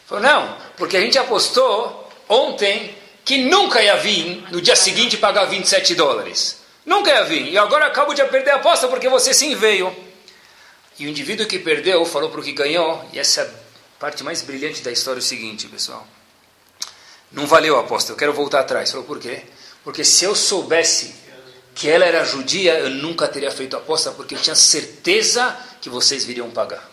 Falou, 0.07 0.23
não, 0.23 0.57
porque 0.77 0.95
a 0.95 1.01
gente 1.01 1.17
apostou 1.17 2.09
ontem 2.29 2.95
que 3.25 3.39
nunca 3.39 3.81
ia 3.81 3.97
vir 3.97 4.45
no 4.51 4.61
dia 4.61 4.75
seguinte 4.75 5.17
pagar 5.17 5.45
27 5.45 5.95
dólares. 5.95 6.59
Nunca 6.85 7.09
ia 7.09 7.23
vir. 7.23 7.47
E 7.51 7.57
agora 7.57 7.87
acabo 7.87 8.13
de 8.13 8.23
perder 8.25 8.51
a 8.51 8.55
aposta 8.57 8.87
porque 8.87 9.09
você 9.09 9.33
sim 9.33 9.55
veio. 9.55 9.93
E 10.99 11.07
o 11.07 11.09
indivíduo 11.09 11.47
que 11.47 11.57
perdeu 11.57 12.05
falou 12.05 12.29
para 12.29 12.39
o 12.39 12.43
que 12.43 12.53
ganhou, 12.53 13.03
e 13.11 13.19
essa 13.19 13.41
é 13.41 13.43
a 13.43 13.49
parte 13.99 14.23
mais 14.23 14.43
brilhante 14.43 14.81
da 14.81 14.91
história, 14.91 15.17
é 15.17 15.19
o 15.19 15.23
seguinte, 15.23 15.67
pessoal. 15.67 16.07
Não 17.31 17.47
valeu 17.47 17.75
a 17.75 17.81
aposta, 17.81 18.11
eu 18.11 18.15
quero 18.15 18.31
voltar 18.31 18.61
atrás. 18.61 18.91
Falou, 18.91 19.05
por 19.05 19.19
quê? 19.19 19.41
Porque 19.83 20.05
se 20.05 20.23
eu 20.23 20.35
soubesse 20.35 21.15
que 21.73 21.89
ela 21.89 22.05
era 22.05 22.23
judia, 22.23 22.79
eu 22.79 22.91
nunca 22.91 23.27
teria 23.27 23.51
feito 23.51 23.75
a 23.75 23.79
aposta, 23.79 24.11
porque 24.11 24.35
eu 24.35 24.39
tinha 24.39 24.55
certeza 24.55 25.57
que 25.81 25.89
vocês 25.89 26.23
viriam 26.23 26.49
pagar. 26.51 26.89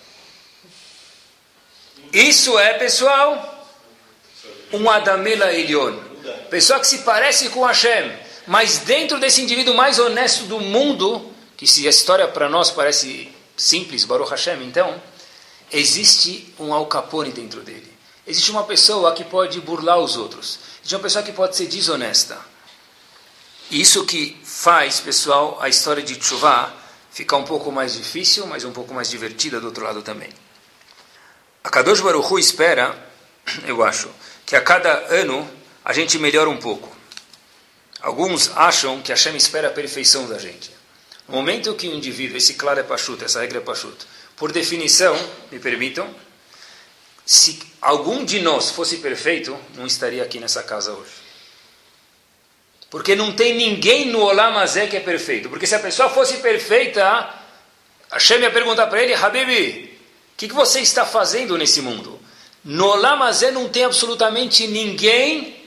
Isso 2.12 2.58
é, 2.58 2.74
pessoal, 2.74 3.68
um 4.72 4.90
Adamela 4.90 5.52
Elion. 5.52 6.11
Pessoa 6.50 6.80
que 6.80 6.86
se 6.86 6.98
parece 6.98 7.48
com 7.48 7.64
Hashem, 7.64 8.12
mas 8.46 8.78
dentro 8.78 9.18
desse 9.18 9.40
indivíduo 9.40 9.74
mais 9.74 9.98
honesto 9.98 10.44
do 10.44 10.60
mundo, 10.60 11.32
que 11.56 11.66
se 11.66 11.86
a 11.86 11.90
história 11.90 12.28
para 12.28 12.48
nós 12.48 12.70
parece 12.70 13.32
simples, 13.56 14.04
Baruch 14.04 14.30
Hashem, 14.30 14.62
então, 14.64 15.00
existe 15.70 16.52
um 16.58 16.72
Al 16.72 16.86
Capone 16.86 17.30
dentro 17.30 17.60
dele. 17.60 17.92
Existe 18.26 18.50
uma 18.50 18.64
pessoa 18.64 19.12
que 19.14 19.24
pode 19.24 19.60
burlar 19.60 19.98
os 19.98 20.16
outros. 20.16 20.58
Existe 20.80 20.94
uma 20.94 21.02
pessoa 21.02 21.24
que 21.24 21.32
pode 21.32 21.56
ser 21.56 21.66
desonesta. 21.66 22.38
Isso 23.70 24.04
que 24.04 24.38
faz, 24.44 25.00
pessoal, 25.00 25.58
a 25.60 25.68
história 25.68 26.02
de 26.02 26.16
Tshuva 26.16 26.72
ficar 27.10 27.36
um 27.36 27.44
pouco 27.44 27.70
mais 27.70 27.94
difícil, 27.94 28.46
mas 28.46 28.64
um 28.64 28.72
pouco 28.72 28.92
mais 28.94 29.08
divertida 29.08 29.60
do 29.60 29.66
outro 29.66 29.84
lado 29.84 30.02
também. 30.02 30.30
A 31.64 31.70
Kadosh 31.70 32.00
Baruch 32.00 32.32
Hu 32.32 32.38
espera, 32.38 32.96
eu 33.66 33.82
acho, 33.82 34.10
que 34.44 34.56
a 34.56 34.60
cada 34.60 34.92
ano 35.14 35.48
a 35.84 35.92
gente 35.92 36.18
melhora 36.18 36.48
um 36.48 36.56
pouco. 36.56 36.94
Alguns 38.00 38.50
acham 38.56 39.00
que 39.00 39.12
Hashem 39.12 39.36
espera 39.36 39.68
a 39.68 39.70
perfeição 39.70 40.28
da 40.28 40.38
gente. 40.38 40.70
No 41.28 41.36
momento 41.36 41.74
que 41.74 41.88
o 41.88 41.94
indivíduo, 41.94 42.36
esse 42.36 42.54
claro 42.54 42.80
é 42.80 42.82
pachuto, 42.82 43.24
essa 43.24 43.40
regra 43.40 43.58
é 43.58 43.60
pachuto, 43.60 44.06
por 44.36 44.50
definição, 44.50 45.16
me 45.50 45.58
permitam, 45.58 46.12
se 47.24 47.60
algum 47.80 48.24
de 48.24 48.40
nós 48.40 48.70
fosse 48.70 48.96
perfeito, 48.96 49.56
não 49.76 49.86
estaria 49.86 50.22
aqui 50.22 50.40
nessa 50.40 50.62
casa 50.62 50.92
hoje. 50.92 51.22
Porque 52.90 53.14
não 53.14 53.32
tem 53.32 53.54
ninguém 53.54 54.06
no 54.06 54.20
Olamazé 54.20 54.86
que 54.86 54.96
é 54.96 55.00
perfeito. 55.00 55.48
Porque 55.48 55.66
se 55.66 55.74
a 55.74 55.78
pessoa 55.78 56.10
fosse 56.10 56.38
perfeita, 56.38 57.32
Hashem 58.10 58.40
ia 58.40 58.50
perguntar 58.50 58.88
para 58.88 59.02
ele, 59.02 59.14
Habibi, 59.14 59.98
o 60.34 60.36
que, 60.36 60.48
que, 60.48 60.54
você 60.54 60.80
está 60.80 61.06
fazendo 61.06 61.56
nesse 61.56 61.80
mundo? 61.80 62.20
No 62.62 62.88
Olamazé 62.88 63.50
não 63.50 63.68
tem 63.68 63.84
absolutamente 63.84 64.66
ninguém 64.66 65.61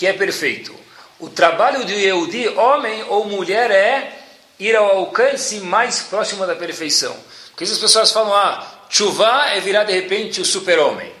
que 0.00 0.06
é 0.06 0.14
perfeito. 0.14 0.74
O 1.18 1.28
trabalho 1.28 1.84
do 1.84 1.92
Yehudi, 1.92 2.48
homem 2.48 3.04
ou 3.08 3.26
mulher, 3.26 3.70
é 3.70 4.18
ir 4.58 4.74
ao 4.74 4.96
alcance 4.96 5.60
mais 5.60 6.00
próximo 6.00 6.46
da 6.46 6.56
perfeição. 6.56 7.14
Porque 7.50 7.64
as 7.64 7.76
pessoas 7.76 8.10
falam, 8.10 8.34
ah, 8.34 8.66
chuva 8.88 9.48
é 9.48 9.60
virar 9.60 9.84
de 9.84 9.92
repente 9.92 10.40
o 10.40 10.44
super-homem. 10.46 11.12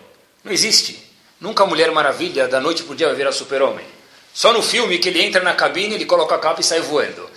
Não 0.42 0.50
existe. 0.50 0.98
Nunca 1.38 1.62
a 1.62 1.66
Mulher 1.66 1.92
Maravilha, 1.92 2.48
da 2.48 2.58
noite 2.58 2.82
para 2.82 2.94
o 2.94 2.96
dia, 2.96 3.08
vai 3.08 3.16
virar 3.16 3.32
super-homem. 3.32 3.84
Só 4.32 4.50
no 4.50 4.62
filme 4.62 4.96
que 4.96 5.10
ele 5.10 5.20
entra 5.20 5.42
na 5.42 5.52
cabine, 5.52 5.96
ele 5.96 6.06
coloca 6.06 6.34
a 6.34 6.38
capa 6.38 6.62
e 6.62 6.64
sai 6.64 6.80
voando. 6.80 7.28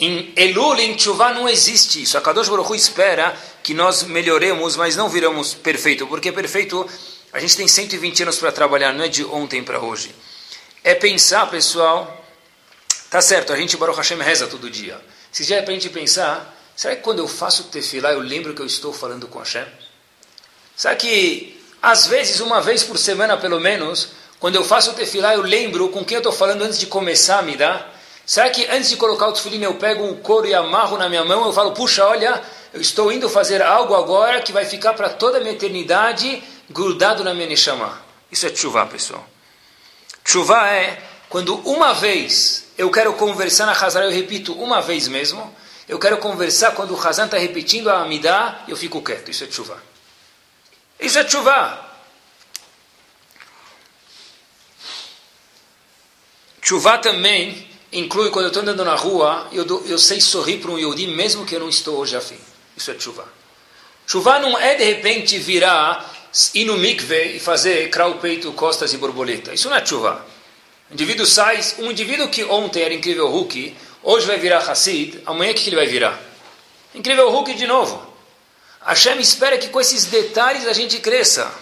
Em 0.00 0.32
Elul, 0.34 0.80
em 0.80 0.96
Tshuva, 0.96 1.32
não 1.32 1.48
existe 1.48 2.02
isso. 2.02 2.18
A 2.18 2.20
Kadosh 2.20 2.48
Baruch 2.48 2.74
espera 2.74 3.36
que 3.62 3.72
nós 3.72 4.02
melhoremos, 4.02 4.74
mas 4.74 4.96
não 4.96 5.08
viramos 5.08 5.54
perfeito. 5.54 6.08
Porque 6.08 6.32
perfeito, 6.32 6.84
a 7.32 7.38
gente 7.38 7.56
tem 7.56 7.68
120 7.68 8.24
anos 8.24 8.38
para 8.38 8.50
trabalhar, 8.50 8.92
não 8.92 9.04
é 9.04 9.08
de 9.08 9.24
ontem 9.24 9.62
para 9.62 9.78
hoje. 9.78 10.12
É 10.82 10.94
pensar, 10.94 11.50
pessoal, 11.50 12.24
tá 13.10 13.20
certo, 13.20 13.52
a 13.52 13.56
gente 13.56 13.76
Baruch 13.76 13.96
Hashem 13.96 14.18
reza 14.18 14.46
todo 14.46 14.70
dia. 14.70 15.00
Se 15.30 15.44
já 15.44 15.56
é 15.56 15.62
para 15.62 15.72
a 15.72 15.74
gente 15.74 15.90
pensar, 15.90 16.56
será 16.74 16.96
que 16.96 17.02
quando 17.02 17.18
eu 17.18 17.28
faço 17.28 17.64
tefilá 17.64 18.12
eu 18.12 18.20
lembro 18.20 18.54
que 18.54 18.62
eu 18.62 18.66
estou 18.66 18.92
falando 18.92 19.26
com 19.26 19.38
Hashem? 19.38 19.66
Será 20.76 20.94
que, 20.94 21.60
às 21.82 22.06
vezes, 22.06 22.40
uma 22.40 22.60
vez 22.60 22.84
por 22.84 22.96
semana 22.96 23.36
pelo 23.36 23.60
menos, 23.60 24.10
quando 24.38 24.54
eu 24.54 24.64
faço 24.64 24.92
tefilá 24.94 25.34
eu 25.34 25.42
lembro 25.42 25.88
com 25.88 26.04
quem 26.04 26.14
eu 26.14 26.20
estou 26.20 26.32
falando 26.32 26.62
antes 26.62 26.78
de 26.78 26.86
começar 26.86 27.40
a 27.40 27.42
me 27.42 27.56
dar? 27.56 27.94
Será 28.24 28.50
que 28.50 28.66
antes 28.66 28.90
de 28.90 28.96
colocar 28.96 29.26
o 29.26 29.32
tefilim 29.32 29.62
eu 29.62 29.74
pego 29.74 30.04
um 30.04 30.16
couro 30.16 30.46
e 30.46 30.54
amarro 30.54 30.98
na 30.98 31.08
minha 31.08 31.24
mão 31.24 31.46
eu 31.46 31.52
falo, 31.52 31.72
puxa, 31.72 32.04
olha, 32.06 32.42
eu 32.72 32.80
estou 32.80 33.10
indo 33.10 33.28
fazer 33.28 33.62
algo 33.62 33.94
agora 33.94 34.40
que 34.42 34.52
vai 34.52 34.64
ficar 34.64 34.92
para 34.92 35.08
toda 35.08 35.38
a 35.38 35.40
minha 35.40 35.54
eternidade 35.54 36.42
grudado 36.68 37.24
na 37.24 37.32
minha 37.32 37.48
neshama. 37.48 38.00
Isso 38.30 38.46
é 38.46 38.54
chuva, 38.54 38.84
pessoal. 38.86 39.26
Chuva 40.28 40.68
é 40.68 41.02
quando 41.30 41.56
uma 41.60 41.94
vez 41.94 42.66
eu 42.76 42.90
quero 42.90 43.14
conversar 43.14 43.64
na 43.64 43.72
Hazara, 43.72 44.04
eu 44.04 44.10
repito 44.10 44.52
uma 44.52 44.82
vez 44.82 45.08
mesmo. 45.08 45.56
Eu 45.88 45.98
quero 45.98 46.18
conversar 46.18 46.72
quando 46.72 46.94
o 46.94 47.00
Hazan 47.00 47.24
está 47.24 47.38
repetindo 47.38 47.88
a 47.88 48.02
Amidá, 48.02 48.62
eu 48.68 48.76
fico 48.76 49.00
quieto. 49.00 49.30
Isso 49.30 49.44
é 49.44 49.50
chuva. 49.50 49.82
Isso 51.00 51.18
é 51.18 51.26
chuva. 51.26 51.82
Chuva 56.60 56.98
também 56.98 57.66
inclui 57.90 58.28
quando 58.28 58.44
eu 58.44 58.48
estou 58.48 58.60
andando 58.60 58.84
na 58.84 58.96
rua, 58.96 59.48
eu, 59.50 59.64
eu 59.86 59.96
sei 59.96 60.20
sorrir 60.20 60.58
para 60.58 60.70
um 60.70 60.78
Yodi, 60.78 61.06
mesmo 61.06 61.46
que 61.46 61.54
eu 61.54 61.60
não 61.60 61.70
estou 61.70 61.96
hoje 61.96 62.14
afim. 62.14 62.38
Isso 62.76 62.90
é 62.90 62.98
chuva. 62.98 63.26
Chuva 64.06 64.38
não 64.40 64.58
é 64.58 64.74
de 64.74 64.84
repente 64.84 65.38
virar, 65.38 66.17
ir 66.54 66.64
no 66.64 66.76
mikve 66.76 67.36
e 67.36 67.40
fazer 67.40 67.90
crau, 67.90 68.18
peito, 68.18 68.52
costas 68.52 68.92
e 68.92 68.96
borboleta. 68.96 69.54
Isso 69.54 69.68
não 69.68 69.76
é 69.76 69.84
chuva. 69.84 70.24
O 70.90 70.94
indivíduo 70.94 71.26
sai, 71.26 71.60
um 71.78 71.90
indivíduo 71.90 72.28
que 72.28 72.44
ontem 72.44 72.82
era 72.82 72.94
incrível 72.94 73.28
Hulk, 73.28 73.76
hoje 74.02 74.26
vai 74.26 74.38
virar 74.38 74.58
Hassid, 74.58 75.20
amanhã 75.26 75.52
o 75.52 75.54
que 75.54 75.68
ele 75.68 75.76
vai 75.76 75.86
virar? 75.86 76.18
Incrível 76.94 77.30
Hulk 77.30 77.54
de 77.54 77.66
novo. 77.66 78.14
Hashem 78.80 79.18
espera 79.20 79.58
que 79.58 79.68
com 79.68 79.80
esses 79.80 80.06
detalhes 80.06 80.66
a 80.66 80.72
gente 80.72 80.98
cresça. 80.98 81.52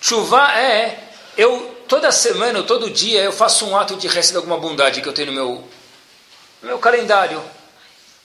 Chuva 0.00 0.52
é, 0.58 0.98
eu 1.36 1.76
toda 1.86 2.10
semana, 2.10 2.62
todo 2.62 2.90
dia, 2.90 3.22
eu 3.22 3.32
faço 3.32 3.66
um 3.66 3.76
ato 3.76 3.96
de 3.96 4.08
resto 4.08 4.30
de 4.30 4.36
alguma 4.36 4.58
bondade 4.58 5.00
que 5.00 5.08
eu 5.08 5.12
tenho 5.12 5.28
no 5.28 5.32
meu, 5.32 5.68
no 6.62 6.68
meu 6.68 6.78
calendário. 6.78 7.42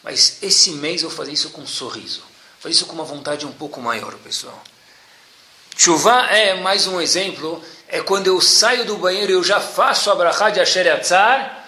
Mas 0.04 0.38
esse 0.42 0.72
mês 0.72 1.04
eu 1.04 1.10
vou 1.10 1.18
fazer 1.18 1.32
isso 1.32 1.50
com 1.50 1.62
um 1.62 1.68
sorriso. 1.68 2.22
Vou 2.22 2.62
fazer 2.62 2.76
isso 2.76 2.86
com 2.86 2.94
uma 2.94 3.04
vontade 3.04 3.46
um 3.46 3.52
pouco 3.52 3.82
maior, 3.82 4.14
pessoal. 4.16 4.62
Chuva 5.84 6.28
é, 6.28 6.54
mais 6.62 6.86
um 6.86 7.02
exemplo, 7.02 7.60
é 7.88 8.02
quando 8.02 8.28
eu 8.28 8.40
saio 8.40 8.86
do 8.86 8.98
banheiro 8.98 9.32
e 9.32 9.34
eu 9.34 9.44
já 9.44 9.60
faço 9.60 10.12
a 10.12 10.16
brachá 10.16 10.52
de 10.52 10.60
Asher 10.60 10.86
Yatzar, 10.86 11.66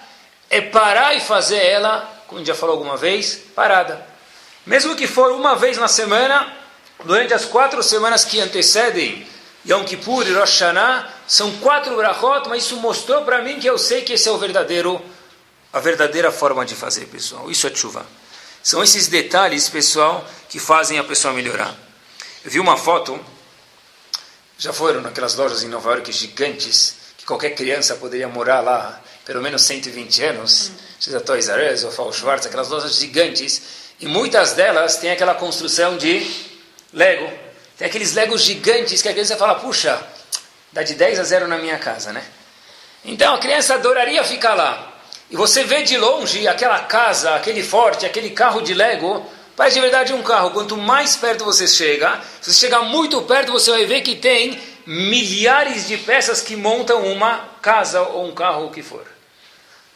é 0.48 0.60
parar 0.60 1.16
e 1.16 1.20
fazer 1.20 1.56
ela, 1.56 2.22
como 2.28 2.38
a 2.38 2.38
gente 2.38 2.46
já 2.46 2.54
falou 2.54 2.76
alguma 2.76 2.96
vez, 2.96 3.40
parada. 3.56 4.06
Mesmo 4.64 4.94
que 4.94 5.08
for 5.08 5.32
uma 5.32 5.56
vez 5.56 5.78
na 5.78 5.88
semana, 5.88 6.56
durante 7.04 7.34
as 7.34 7.44
quatro 7.44 7.82
semanas 7.82 8.24
que 8.24 8.38
antecedem 8.38 9.26
Yom 9.68 9.82
Kippur 9.82 10.24
e 10.28 10.32
Rosh 10.32 10.60
Hashanah, 10.60 11.10
são 11.26 11.50
quatro 11.56 11.96
brachot, 11.96 12.48
mas 12.48 12.62
isso 12.62 12.76
mostrou 12.76 13.22
para 13.22 13.42
mim 13.42 13.58
que 13.58 13.66
eu 13.66 13.76
sei 13.76 14.02
que 14.02 14.12
esse 14.12 14.28
é 14.28 14.30
o 14.30 14.38
verdadeiro, 14.38 15.02
a 15.72 15.80
verdadeira 15.80 16.30
forma 16.30 16.64
de 16.64 16.76
fazer, 16.76 17.06
pessoal. 17.06 17.50
Isso 17.50 17.66
é 17.66 17.74
chuva. 17.74 18.06
São 18.62 18.80
esses 18.80 19.08
detalhes, 19.08 19.68
pessoal, 19.68 20.24
que 20.48 20.60
fazem 20.60 21.00
a 21.00 21.02
pessoa 21.02 21.34
melhorar. 21.34 21.74
Eu 22.44 22.50
vi 22.52 22.60
uma 22.60 22.76
foto, 22.76 23.18
já 24.58 24.72
foram 24.72 25.00
naquelas 25.00 25.34
lojas 25.34 25.62
em 25.62 25.68
Nova 25.68 25.90
York 25.90 26.12
gigantes, 26.12 26.96
que 27.16 27.24
qualquer 27.24 27.50
criança 27.50 27.96
poderia 27.96 28.28
morar 28.28 28.60
lá 28.60 29.00
pelo 29.24 29.40
menos 29.40 29.62
120 29.62 30.22
anos, 30.22 30.68
hum. 30.68 30.76
seja 31.00 31.20
Toys 31.20 31.48
R 31.48 31.72
Us 31.72 31.84
ou 31.84 31.90
Fall 31.90 32.12
Schwartz, 32.12 32.46
aquelas 32.46 32.68
lojas 32.68 32.96
gigantes, 32.96 33.62
e 33.98 34.06
muitas 34.06 34.52
delas 34.52 34.96
têm 34.96 35.10
aquela 35.10 35.34
construção 35.34 35.96
de 35.96 36.26
Lego. 36.92 37.30
Tem 37.78 37.88
aqueles 37.88 38.12
Legos 38.12 38.42
gigantes 38.42 39.00
que 39.00 39.08
a 39.08 39.12
criança 39.12 39.36
fala, 39.36 39.56
puxa, 39.56 40.00
dá 40.72 40.82
de 40.82 40.94
10 40.94 41.20
a 41.20 41.24
0 41.24 41.48
na 41.48 41.58
minha 41.58 41.78
casa, 41.78 42.12
né? 42.12 42.22
Então 43.04 43.34
a 43.34 43.38
criança 43.38 43.74
adoraria 43.74 44.22
ficar 44.24 44.54
lá. 44.54 44.92
E 45.30 45.36
você 45.36 45.64
vê 45.64 45.82
de 45.82 45.96
longe 45.96 46.46
aquela 46.46 46.80
casa, 46.80 47.34
aquele 47.34 47.62
forte, 47.62 48.06
aquele 48.06 48.30
carro 48.30 48.60
de 48.60 48.74
Lego, 48.74 49.24
parece 49.56 49.74
de 49.74 49.80
verdade 49.80 50.12
um 50.12 50.22
carro. 50.22 50.50
Quanto 50.50 50.76
mais 50.76 51.16
perto 51.16 51.44
você 51.44 51.66
chega, 51.66 52.20
se 52.40 52.52
você 52.52 52.60
chegar 52.60 52.82
muito 52.82 53.20
perto, 53.22 53.52
você 53.52 53.70
vai 53.70 53.86
ver 53.86 54.02
que 54.02 54.16
tem 54.16 54.60
milhares 54.86 55.86
de 55.86 55.96
peças 55.96 56.40
que 56.40 56.56
montam 56.56 57.04
uma 57.06 57.48
casa 57.62 58.02
ou 58.02 58.26
um 58.26 58.34
carro, 58.34 58.66
o 58.66 58.70
que 58.70 58.82
for. 58.82 59.06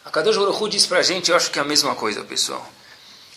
A 0.03 0.09
Kadosh 0.09 0.37
Baruch 0.37 0.69
diz 0.69 0.85
para 0.85 0.99
a 0.99 1.03
gente, 1.03 1.29
eu 1.29 1.37
acho 1.37 1.51
que 1.51 1.59
é 1.59 1.61
a 1.61 1.65
mesma 1.65 1.93
coisa, 1.95 2.23
pessoal. 2.23 2.67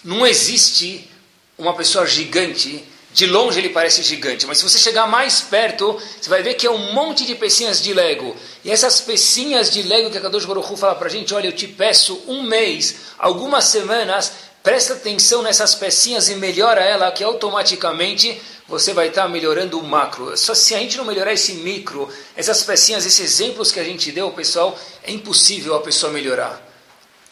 Não 0.02 0.26
existe 0.26 1.10
uma 1.58 1.74
pessoa 1.74 2.06
gigante 2.06 2.84
de 3.12 3.26
longe 3.26 3.58
ele 3.58 3.68
parece 3.68 4.02
gigante, 4.02 4.46
mas 4.46 4.58
se 4.58 4.64
você 4.64 4.78
chegar 4.78 5.06
mais 5.06 5.42
perto, 5.42 6.00
você 6.20 6.30
vai 6.30 6.42
ver 6.42 6.54
que 6.54 6.66
é 6.66 6.70
um 6.70 6.92
monte 6.94 7.26
de 7.26 7.34
pecinhas 7.34 7.82
de 7.82 7.92
Lego. 7.92 8.34
E 8.64 8.70
essas 8.70 9.00
pecinhas 9.00 9.70
de 9.70 9.82
Lego 9.82 10.10
que 10.10 10.16
a 10.16 10.20
Kadosh 10.20 10.46
Baruch 10.46 10.76
fala 10.76 10.94
para 10.94 11.08
a 11.08 11.10
gente, 11.10 11.34
olha, 11.34 11.48
eu 11.48 11.52
te 11.52 11.68
peço 11.68 12.22
um 12.26 12.42
mês, 12.42 12.96
algumas 13.18 13.64
semanas, 13.66 14.32
Presta 14.62 14.92
atenção 14.92 15.42
nessas 15.42 15.74
pecinhas 15.74 16.28
e 16.28 16.36
melhora 16.36 16.80
ela, 16.80 17.10
que 17.10 17.24
automaticamente 17.24 18.40
você 18.68 18.92
vai 18.92 19.08
estar 19.08 19.28
melhorando 19.28 19.78
o 19.78 19.82
macro. 19.82 20.36
Só 20.36 20.54
se 20.54 20.72
a 20.72 20.78
gente 20.78 20.96
não 20.96 21.04
melhorar 21.04 21.32
esse 21.32 21.54
micro, 21.54 22.08
essas 22.36 22.62
pecinhas, 22.62 23.04
esses 23.04 23.18
exemplos 23.18 23.72
que 23.72 23.80
a 23.80 23.84
gente 23.84 24.12
deu, 24.12 24.30
pessoal, 24.30 24.78
é 25.02 25.10
impossível 25.10 25.74
a 25.74 25.80
pessoa 25.80 26.12
melhorar. 26.12 26.64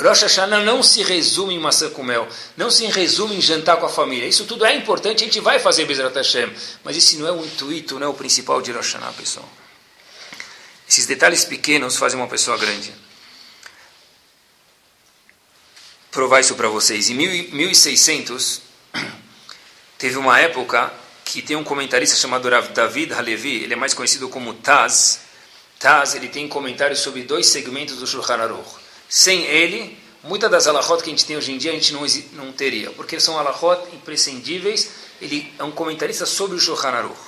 Rosh 0.00 0.22
Hashanah 0.22 0.64
não 0.64 0.82
se 0.82 1.02
resume 1.02 1.54
em 1.54 1.58
maçã 1.58 1.88
com 1.90 2.02
mel, 2.02 2.26
não 2.56 2.70
se 2.70 2.84
resume 2.86 3.36
em 3.36 3.40
jantar 3.40 3.76
com 3.76 3.86
a 3.86 3.90
família. 3.90 4.26
Isso 4.26 4.44
tudo 4.44 4.64
é 4.64 4.74
importante, 4.74 5.22
a 5.22 5.26
gente 5.26 5.40
vai 5.40 5.60
fazer 5.60 5.84
Bezrat 5.84 6.14
Hashem, 6.14 6.50
mas 6.82 6.96
esse 6.96 7.16
não 7.16 7.28
é 7.28 7.32
o 7.32 7.44
intuito, 7.44 7.98
não 7.98 8.06
é 8.08 8.10
o 8.10 8.14
principal 8.14 8.60
de 8.60 8.72
Rosh 8.72 8.94
Hashanah, 8.94 9.12
pessoal. 9.12 9.48
Esses 10.88 11.06
detalhes 11.06 11.44
pequenos 11.44 11.96
fazem 11.96 12.18
uma 12.18 12.26
pessoa 12.26 12.58
grande 12.58 12.92
provar 16.10 16.40
isso 16.40 16.54
para 16.54 16.68
vocês. 16.68 17.08
Em 17.08 17.14
1600, 17.14 18.62
teve 19.98 20.16
uma 20.16 20.38
época 20.38 20.92
que 21.24 21.40
tem 21.40 21.56
um 21.56 21.62
comentarista 21.62 22.16
chamado 22.16 22.50
David 22.74 23.12
Halevi, 23.12 23.62
ele 23.62 23.72
é 23.72 23.76
mais 23.76 23.94
conhecido 23.94 24.28
como 24.28 24.54
Taz. 24.54 25.20
Taz, 25.78 26.14
ele 26.14 26.28
tem 26.28 26.48
comentários 26.48 26.98
sobre 26.98 27.22
dois 27.22 27.46
segmentos 27.46 27.96
do 27.96 28.06
Shulchan 28.06 28.34
Aruch. 28.34 28.68
Sem 29.08 29.44
ele, 29.44 29.96
muitas 30.24 30.50
das 30.50 30.66
alahot 30.66 31.02
que 31.02 31.08
a 31.08 31.12
gente 31.12 31.24
tem 31.24 31.36
hoje 31.36 31.52
em 31.52 31.58
dia, 31.58 31.70
a 31.70 31.74
gente 31.74 31.92
não, 31.92 32.02
não 32.32 32.52
teria, 32.52 32.90
porque 32.90 33.20
são 33.20 33.38
alahot 33.38 33.94
imprescindíveis. 33.94 34.90
Ele 35.22 35.52
é 35.58 35.62
um 35.62 35.70
comentarista 35.70 36.26
sobre 36.26 36.56
o 36.56 36.60
Shulchan 36.60 36.88
Aruch. 36.88 37.20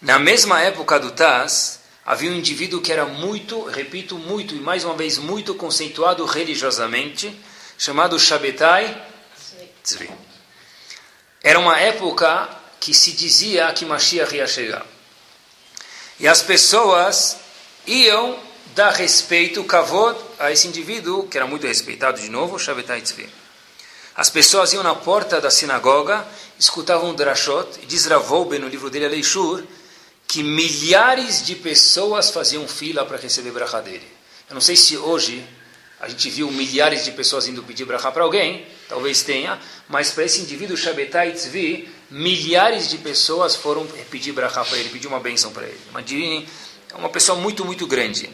Na 0.00 0.18
mesma 0.18 0.60
época 0.60 1.00
do 1.00 1.10
Taz, 1.10 1.80
havia 2.04 2.30
um 2.30 2.34
indivíduo 2.34 2.80
que 2.80 2.92
era 2.92 3.06
muito, 3.06 3.64
repito, 3.64 4.16
muito, 4.16 4.54
e 4.54 4.60
mais 4.60 4.84
uma 4.84 4.94
vez, 4.94 5.18
muito 5.18 5.54
conceituado 5.54 6.24
religiosamente, 6.24 7.36
chamado 7.78 8.18
Shabetai 8.18 9.02
Tzvi. 9.82 10.10
Era 11.42 11.58
uma 11.58 11.78
época 11.78 12.48
que 12.80 12.92
se 12.94 13.12
dizia 13.12 13.72
que 13.72 13.84
Mashiach 13.84 14.34
ia 14.34 14.46
chegar. 14.46 14.84
E 16.18 16.26
as 16.26 16.42
pessoas 16.42 17.36
iam 17.86 18.38
dar 18.74 18.92
respeito, 18.92 19.62
kavod, 19.64 20.18
a 20.38 20.50
esse 20.50 20.66
indivíduo, 20.68 21.28
que 21.28 21.36
era 21.36 21.46
muito 21.46 21.66
respeitado, 21.66 22.20
de 22.20 22.28
novo, 22.28 22.58
Shabetai 22.58 23.00
Tzvi. 23.00 23.28
As 24.14 24.30
pessoas 24.30 24.72
iam 24.72 24.82
na 24.82 24.94
porta 24.94 25.40
da 25.40 25.50
sinagoga, 25.50 26.26
escutavam 26.58 27.10
o 27.10 27.14
drashot, 27.14 27.80
e 27.82 27.86
diz 27.86 28.06
Ravoube 28.06 28.58
no 28.58 28.68
livro 28.68 28.88
dele, 28.90 29.06
Aleishur, 29.06 29.62
que 30.26 30.42
milhares 30.42 31.44
de 31.44 31.54
pessoas 31.54 32.30
faziam 32.30 32.66
fila 32.66 33.04
para 33.04 33.18
receber 33.18 33.52
brachá 33.52 33.80
dele. 33.80 34.06
Eu 34.48 34.54
não 34.54 34.60
sei 34.60 34.74
se 34.74 34.96
hoje 34.96 35.46
a 36.00 36.08
gente 36.08 36.28
viu 36.28 36.50
milhares 36.50 37.04
de 37.04 37.12
pessoas 37.12 37.48
indo 37.48 37.62
pedir 37.62 37.84
brachá 37.84 38.12
para 38.12 38.22
alguém, 38.22 38.66
talvez 38.88 39.22
tenha, 39.22 39.58
mas 39.88 40.10
para 40.10 40.24
esse 40.24 40.40
indivíduo 40.42 40.76
Shabetai 40.76 41.32
Tzvi, 41.32 41.88
milhares 42.10 42.88
de 42.90 42.98
pessoas 42.98 43.56
foram 43.56 43.86
pedir 44.10 44.32
brachá 44.32 44.64
para 44.64 44.76
ele, 44.76 44.90
pedir 44.90 45.06
uma 45.06 45.20
bênção 45.20 45.52
para 45.52 45.64
ele. 45.64 45.80
Imagine, 45.90 46.46
é 46.92 46.96
uma 46.96 47.08
pessoa 47.08 47.38
muito, 47.38 47.64
muito 47.64 47.86
grande. 47.86 48.28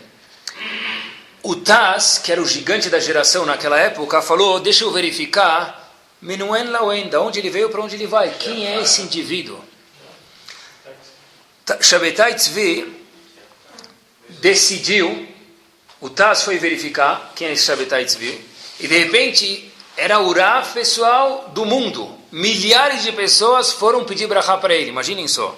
O 1.42 1.56
Taz, 1.56 2.18
que 2.18 2.32
era 2.32 2.42
o 2.42 2.46
gigante 2.46 2.90
da 2.90 3.00
geração 3.00 3.46
naquela 3.46 3.78
época, 3.78 4.20
falou: 4.22 4.60
Deixa 4.60 4.84
eu 4.84 4.92
verificar, 4.92 5.92
Menuen 6.20 6.64
Lauen, 6.64 7.08
da 7.08 7.20
onde 7.20 7.38
ele 7.38 7.50
veio, 7.50 7.68
para 7.68 7.82
onde 7.82 7.96
ele 7.96 8.06
vai, 8.06 8.30
quem 8.38 8.66
é 8.66 8.80
esse 8.80 9.02
indivíduo? 9.02 9.58
Shabetai 11.80 12.34
Tzvi 12.34 13.02
decidiu 14.40 15.31
o 16.02 16.10
Taz 16.10 16.42
foi 16.42 16.58
verificar 16.58 17.32
quem 17.36 17.46
é 17.46 17.54
Shabbatai 17.54 18.04
Tzvi, 18.04 18.44
e 18.80 18.88
de 18.88 18.98
repente 18.98 19.72
era 19.96 20.18
o 20.18 20.32
Rav 20.32 20.72
pessoal 20.72 21.50
do 21.50 21.64
mundo. 21.64 22.18
Milhares 22.32 23.04
de 23.04 23.12
pessoas 23.12 23.70
foram 23.70 24.04
pedir 24.04 24.26
brachá 24.26 24.58
para 24.58 24.74
ele, 24.74 24.88
imaginem 24.88 25.28
só. 25.28 25.56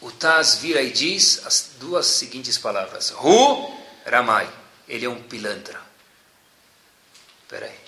O 0.00 0.12
Taz 0.12 0.58
vira 0.58 0.80
e 0.80 0.90
diz 0.90 1.44
as 1.44 1.72
duas 1.80 2.06
seguintes 2.06 2.56
palavras: 2.56 3.12
Hu 3.20 3.74
Ramai, 4.06 4.48
ele 4.88 5.06
é 5.06 5.08
um 5.08 5.20
pilantra. 5.20 5.80
Espera 7.42 7.66
aí. 7.66 7.80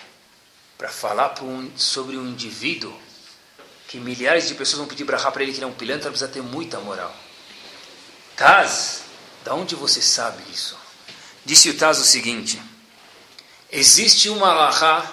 Para 0.77 0.89
falar 0.89 1.41
um, 1.41 1.71
sobre 1.77 2.17
um 2.17 2.27
indivíduo 2.27 2.93
que 3.87 3.97
milhares 3.97 4.49
de 4.49 4.55
pessoas 4.55 4.79
vão 4.79 4.87
pedir 4.87 5.05
brachá 5.05 5.31
para 5.31 5.41
ele 5.43 5.53
que 5.53 5.59
ele 5.59 5.65
é 5.65 5.67
um 5.69 5.73
pilantra, 5.73 6.09
precisa 6.09 6.29
ter 6.29 6.43
muita 6.43 6.81
moral. 6.81 7.15
Taz, 8.35 9.03
da 9.45 9.53
onde 9.53 9.73
você 9.73 10.01
sabe 10.01 10.43
isso? 10.51 10.82
Disse 11.45 11.69
o 11.69 11.77
Taz 11.77 11.99
o 11.99 12.05
seguinte: 12.05 12.61
existe 13.71 14.29
uma 14.29 14.49
alahá 14.49 15.05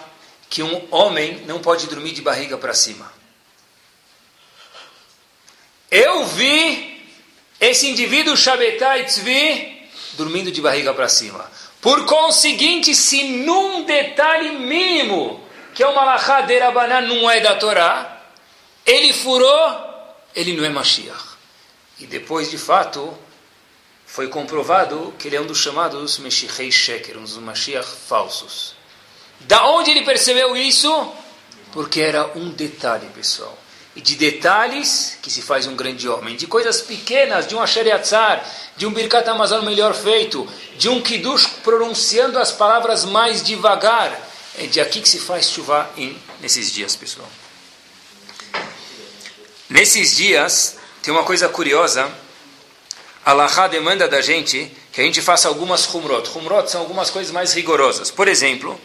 que 0.49 0.62
um 0.62 0.87
homem 0.90 1.45
não 1.47 1.61
pode 1.61 1.87
dormir 1.87 2.12
de 2.12 2.23
barriga 2.23 2.59
para 2.59 2.75
cima. 2.75 3.12
Eu 5.90 6.25
vi 6.27 7.09
esse 7.61 7.88
indivíduo 7.88 8.37
Shabetai 8.37 9.07
Tzvi 9.07 9.88
dormindo 10.14 10.51
de 10.51 10.61
barriga 10.61 10.93
para 10.95 11.09
cima. 11.09 11.51
Por 11.81 12.05
conseguinte, 12.05 12.95
se 12.95 13.25
num 13.25 13.85
detalhe 13.85 14.51
mínimo, 14.59 15.43
que 15.75 15.83
é 15.83 15.88
uma 15.88 16.03
alahá 16.03 16.43
de 16.43 16.59
Rabanan, 16.59 17.03
não 17.03 17.31
é 17.31 17.40
da 17.40 17.57
Torá, 17.57 18.23
ele 18.85 19.12
furou, 19.12 20.14
ele 20.35 20.53
não 20.55 20.64
é 20.64 20.69
Mashiach. 20.69 21.31
E 21.99 22.07
depois, 22.07 22.51
de 22.51 22.59
fato, 22.59 23.16
foi 24.12 24.27
comprovado 24.27 25.14
que 25.16 25.29
ele 25.29 25.37
é 25.37 25.40
um 25.40 25.46
dos 25.46 25.59
chamados 25.59 26.18
Meshichei 26.18 26.73
Sheker, 26.73 27.16
um 27.16 27.23
dos 27.23 27.37
Mashiach 27.37 27.87
falsos. 28.09 28.75
Da 29.40 29.68
onde 29.68 29.92
ele 29.92 30.05
percebeu 30.05 30.57
isso? 30.57 31.12
Porque 31.73 32.01
era 32.01 32.27
um 32.37 32.51
detalhe, 32.51 33.07
pessoal. 33.14 33.57
E 33.94 34.01
de 34.01 34.16
detalhes 34.16 35.16
que 35.23 35.31
se 35.31 35.40
faz 35.40 35.68
um 35.68 35.77
grande 35.77 36.09
homem. 36.09 36.37
De 36.37 36.49
coisas 36.49 36.81
pequenas, 36.81 37.46
de 37.46 37.55
um 37.55 37.62
Asheriatzar, 37.62 38.44
de 38.77 38.85
um 38.85 38.92
Birkat 38.92 39.29
Amazon 39.31 39.64
melhor 39.64 39.94
feito, 39.94 40.46
de 40.77 40.88
um 40.88 41.01
Kiddush 41.01 41.46
pronunciando 41.62 42.37
as 42.40 42.51
palavras 42.51 43.05
mais 43.05 43.44
devagar. 43.44 44.11
É 44.59 44.66
de 44.66 44.81
aqui 44.81 45.01
que 45.01 45.09
se 45.09 45.20
faz 45.20 45.49
chuva 45.49 45.88
nesses 46.40 46.73
dias, 46.73 46.96
pessoal. 46.96 47.29
Nesses 49.68 50.16
dias, 50.16 50.79
tem 51.01 51.14
uma 51.14 51.23
coisa 51.23 51.49
curiosa 51.49 52.12
Allah 53.24 53.68
demanda 53.68 54.09
da 54.09 54.20
gente 54.20 54.70
que 54.92 55.00
a 55.00 55.04
gente 55.04 55.20
faça 55.20 55.48
algumas 55.48 55.87
humrot. 55.92 56.30
Humrot 56.37 56.70
são 56.70 56.80
algumas 56.80 57.11
coisas 57.11 57.30
mais 57.30 57.52
rigorosas. 57.52 58.11
Por 58.11 58.28
exemplo, 58.28 58.80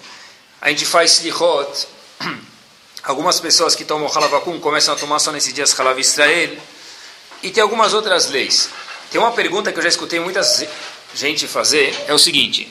a 0.62 0.70
gente 0.70 0.86
faz 0.86 1.14
slichot. 1.14 1.88
Algumas 3.04 3.40
pessoas 3.40 3.76
que 3.76 3.86
tomam 3.86 4.08
halavakum 4.08 4.60
começam 4.60 4.96
a 4.96 4.98
tomar 4.98 5.20
só 5.20 5.32
nesses 5.32 5.54
dias 5.54 5.80
halav 5.80 6.00
Israel. 6.00 6.58
E 7.44 7.52
tem 7.52 7.62
algumas 7.62 7.94
outras 7.94 8.32
leis. 8.32 8.68
Tem 9.12 9.22
uma 9.22 9.32
pergunta 9.32 9.72
que 9.72 9.78
eu 9.78 9.84
já 9.84 9.90
escutei 9.90 10.20
muita 10.20 10.42
gente 11.14 11.48
fazer, 11.48 11.96
é 12.08 12.14
o 12.16 12.18
seguinte. 12.18 12.68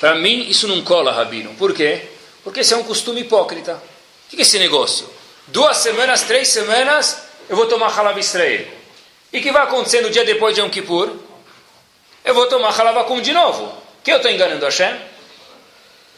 Para 0.00 0.16
mim, 0.16 0.48
isso 0.48 0.66
não 0.66 0.82
cola, 0.82 1.12
Rabino. 1.12 1.54
Por 1.54 1.72
quê? 1.72 2.08
Porque 2.42 2.62
isso 2.62 2.74
é 2.74 2.76
um 2.76 2.82
costume 2.82 3.20
hipócrita. 3.20 3.80
O 4.26 4.30
que 4.30 4.36
é 4.38 4.42
esse 4.42 4.58
negócio? 4.58 5.08
Duas 5.46 5.76
semanas, 5.76 6.22
três 6.22 6.48
semanas, 6.48 7.18
eu 7.48 7.56
vou 7.56 7.66
tomar 7.66 7.96
halav 7.96 8.18
Israel. 8.18 8.66
E 9.32 9.38
o 9.38 9.42
que 9.42 9.50
vai 9.50 9.62
acontecer 9.62 10.02
no 10.02 10.10
dia 10.10 10.24
depois 10.24 10.54
de 10.54 10.60
Yom 10.60 10.68
Kippur? 10.68 11.10
Eu 12.24 12.34
vou 12.34 12.46
tomar 12.46 12.70
halavakum 12.70 13.20
de 13.20 13.32
novo. 13.32 13.72
Que 14.04 14.12
eu 14.12 14.16
estou 14.16 14.30
enganando 14.30 14.64
Hashem? 14.64 15.00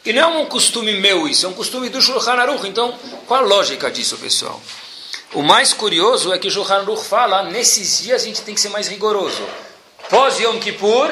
E 0.03 0.13
não 0.13 0.21
é 0.21 0.27
um 0.37 0.45
costume 0.45 0.93
meu 0.99 1.27
isso, 1.27 1.45
é 1.45 1.49
um 1.49 1.53
costume 1.53 1.89
do 1.89 2.01
Shulchan 2.01 2.33
Aruch. 2.33 2.67
Então, 2.67 2.97
qual 3.25 3.43
a 3.43 3.45
lógica 3.45 3.89
disso, 3.89 4.17
pessoal? 4.17 4.61
O 5.33 5.41
mais 5.41 5.73
curioso 5.73 6.31
é 6.31 6.37
que 6.37 6.47
o 6.47 6.51
Shulchan 6.51 6.81
Aruch 6.81 7.03
fala, 7.03 7.43
nesses 7.43 8.03
dias 8.03 8.21
a 8.21 8.25
gente 8.25 8.41
tem 8.41 8.53
que 8.53 8.61
ser 8.61 8.69
mais 8.69 8.87
rigoroso. 8.87 9.47
Pós 10.09 10.39
Yom 10.39 10.59
Kippur, 10.59 11.07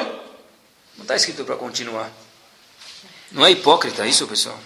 não 0.96 1.02
está 1.02 1.16
escrito 1.16 1.44
para 1.44 1.56
continuar. 1.56 2.10
Não 3.32 3.44
é 3.44 3.50
hipócrita 3.50 4.06
isso, 4.06 4.26
pessoal? 4.28 4.58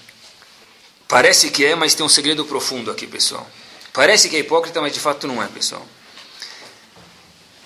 Parece 1.06 1.50
que 1.50 1.64
é, 1.64 1.74
mas 1.74 1.94
tem 1.94 2.04
um 2.04 2.08
segredo 2.08 2.44
profundo 2.44 2.90
aqui, 2.90 3.06
pessoal. 3.06 3.46
Parece 3.94 4.28
que 4.28 4.36
é 4.36 4.40
hipócrita, 4.40 4.82
mas 4.82 4.92
de 4.92 5.00
fato 5.00 5.26
não 5.26 5.42
é, 5.42 5.46
pessoal. 5.46 5.86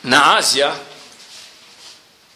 Na 0.03 0.37
Ásia, 0.37 0.75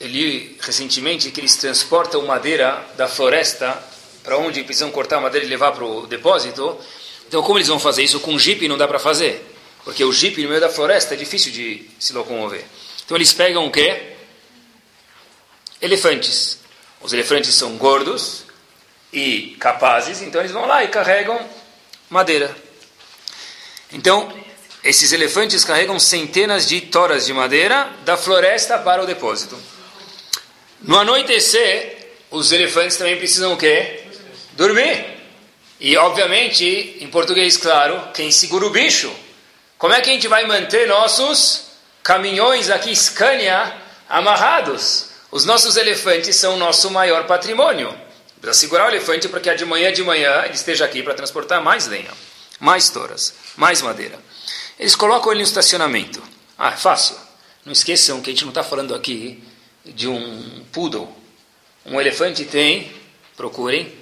ele 0.00 0.56
recentemente 0.60 1.30
que 1.32 1.40
eles 1.40 1.56
transportam 1.56 2.24
madeira 2.24 2.84
da 2.96 3.08
floresta 3.08 3.82
para 4.22 4.38
onde 4.38 4.62
precisam 4.62 4.90
cortar 4.90 5.16
a 5.16 5.20
madeira 5.20 5.44
e 5.44 5.48
levar 5.48 5.72
para 5.72 5.84
o 5.84 6.06
depósito. 6.06 6.78
Então, 7.26 7.42
como 7.42 7.58
eles 7.58 7.68
vão 7.68 7.80
fazer 7.80 8.04
isso 8.04 8.20
com 8.20 8.38
jipe? 8.38 8.68
Não 8.68 8.78
dá 8.78 8.86
para 8.86 9.00
fazer, 9.00 9.44
porque 9.84 10.04
o 10.04 10.12
jipe 10.12 10.42
no 10.42 10.48
meio 10.48 10.60
da 10.60 10.68
floresta 10.68 11.14
é 11.14 11.16
difícil 11.16 11.50
de 11.50 11.88
se 11.98 12.12
locomover. 12.12 12.64
Então, 13.04 13.16
eles 13.16 13.32
pegam 13.32 13.66
o 13.66 13.70
quê? 13.70 14.14
Elefantes. 15.80 16.60
Os 17.00 17.12
elefantes 17.12 17.54
são 17.54 17.76
gordos 17.76 18.44
e 19.12 19.56
capazes, 19.58 20.22
então 20.22 20.40
eles 20.40 20.52
vão 20.52 20.66
lá 20.66 20.84
e 20.84 20.88
carregam 20.88 21.38
madeira. 22.08 22.56
Então, 23.92 24.32
esses 24.86 25.10
elefantes 25.10 25.64
carregam 25.64 25.98
centenas 25.98 26.66
de 26.66 26.80
toras 26.80 27.26
de 27.26 27.32
madeira 27.32 27.90
da 28.04 28.16
floresta 28.16 28.78
para 28.78 29.02
o 29.02 29.06
depósito. 29.06 29.58
No 30.80 30.96
anoitecer, 30.96 32.12
os 32.30 32.52
elefantes 32.52 32.96
também 32.96 33.16
precisam 33.16 33.52
o 33.52 33.56
quê? 33.56 34.04
Dormir. 34.52 35.04
E, 35.80 35.96
obviamente, 35.96 36.98
em 37.00 37.08
português, 37.08 37.56
claro, 37.56 38.10
quem 38.14 38.30
segura 38.30 38.64
o 38.64 38.70
bicho? 38.70 39.12
Como 39.76 39.92
é 39.92 40.00
que 40.00 40.08
a 40.08 40.12
gente 40.12 40.28
vai 40.28 40.46
manter 40.46 40.86
nossos 40.86 41.64
caminhões 42.02 42.70
aqui, 42.70 42.94
Scania, 42.94 43.74
amarrados? 44.08 45.08
Os 45.32 45.44
nossos 45.44 45.76
elefantes 45.76 46.36
são 46.36 46.54
o 46.54 46.58
nosso 46.58 46.90
maior 46.92 47.26
patrimônio. 47.26 47.92
Precisa 48.40 48.60
segurar 48.60 48.86
o 48.86 48.90
elefante 48.90 49.28
para 49.28 49.40
que 49.40 49.52
de 49.52 49.64
manhã 49.64 49.92
de 49.92 50.04
manhã 50.04 50.44
ele 50.44 50.54
esteja 50.54 50.84
aqui 50.84 51.02
para 51.02 51.14
transportar 51.14 51.60
mais 51.60 51.88
lenha, 51.88 52.10
mais 52.60 52.88
toras, 52.88 53.34
mais 53.56 53.82
madeira. 53.82 54.16
Eles 54.78 54.94
colocam 54.94 55.32
ele 55.32 55.40
no 55.40 55.46
estacionamento. 55.46 56.22
Ah, 56.58 56.72
é 56.72 56.76
fácil. 56.76 57.16
Não 57.64 57.72
esqueçam 57.72 58.20
que 58.20 58.30
a 58.30 58.32
gente 58.32 58.44
não 58.44 58.50
está 58.50 58.62
falando 58.62 58.94
aqui 58.94 59.42
de 59.84 60.08
um 60.08 60.64
poodle. 60.72 61.08
Um 61.84 62.00
elefante 62.00 62.44
tem, 62.44 62.92
procurem, 63.36 63.92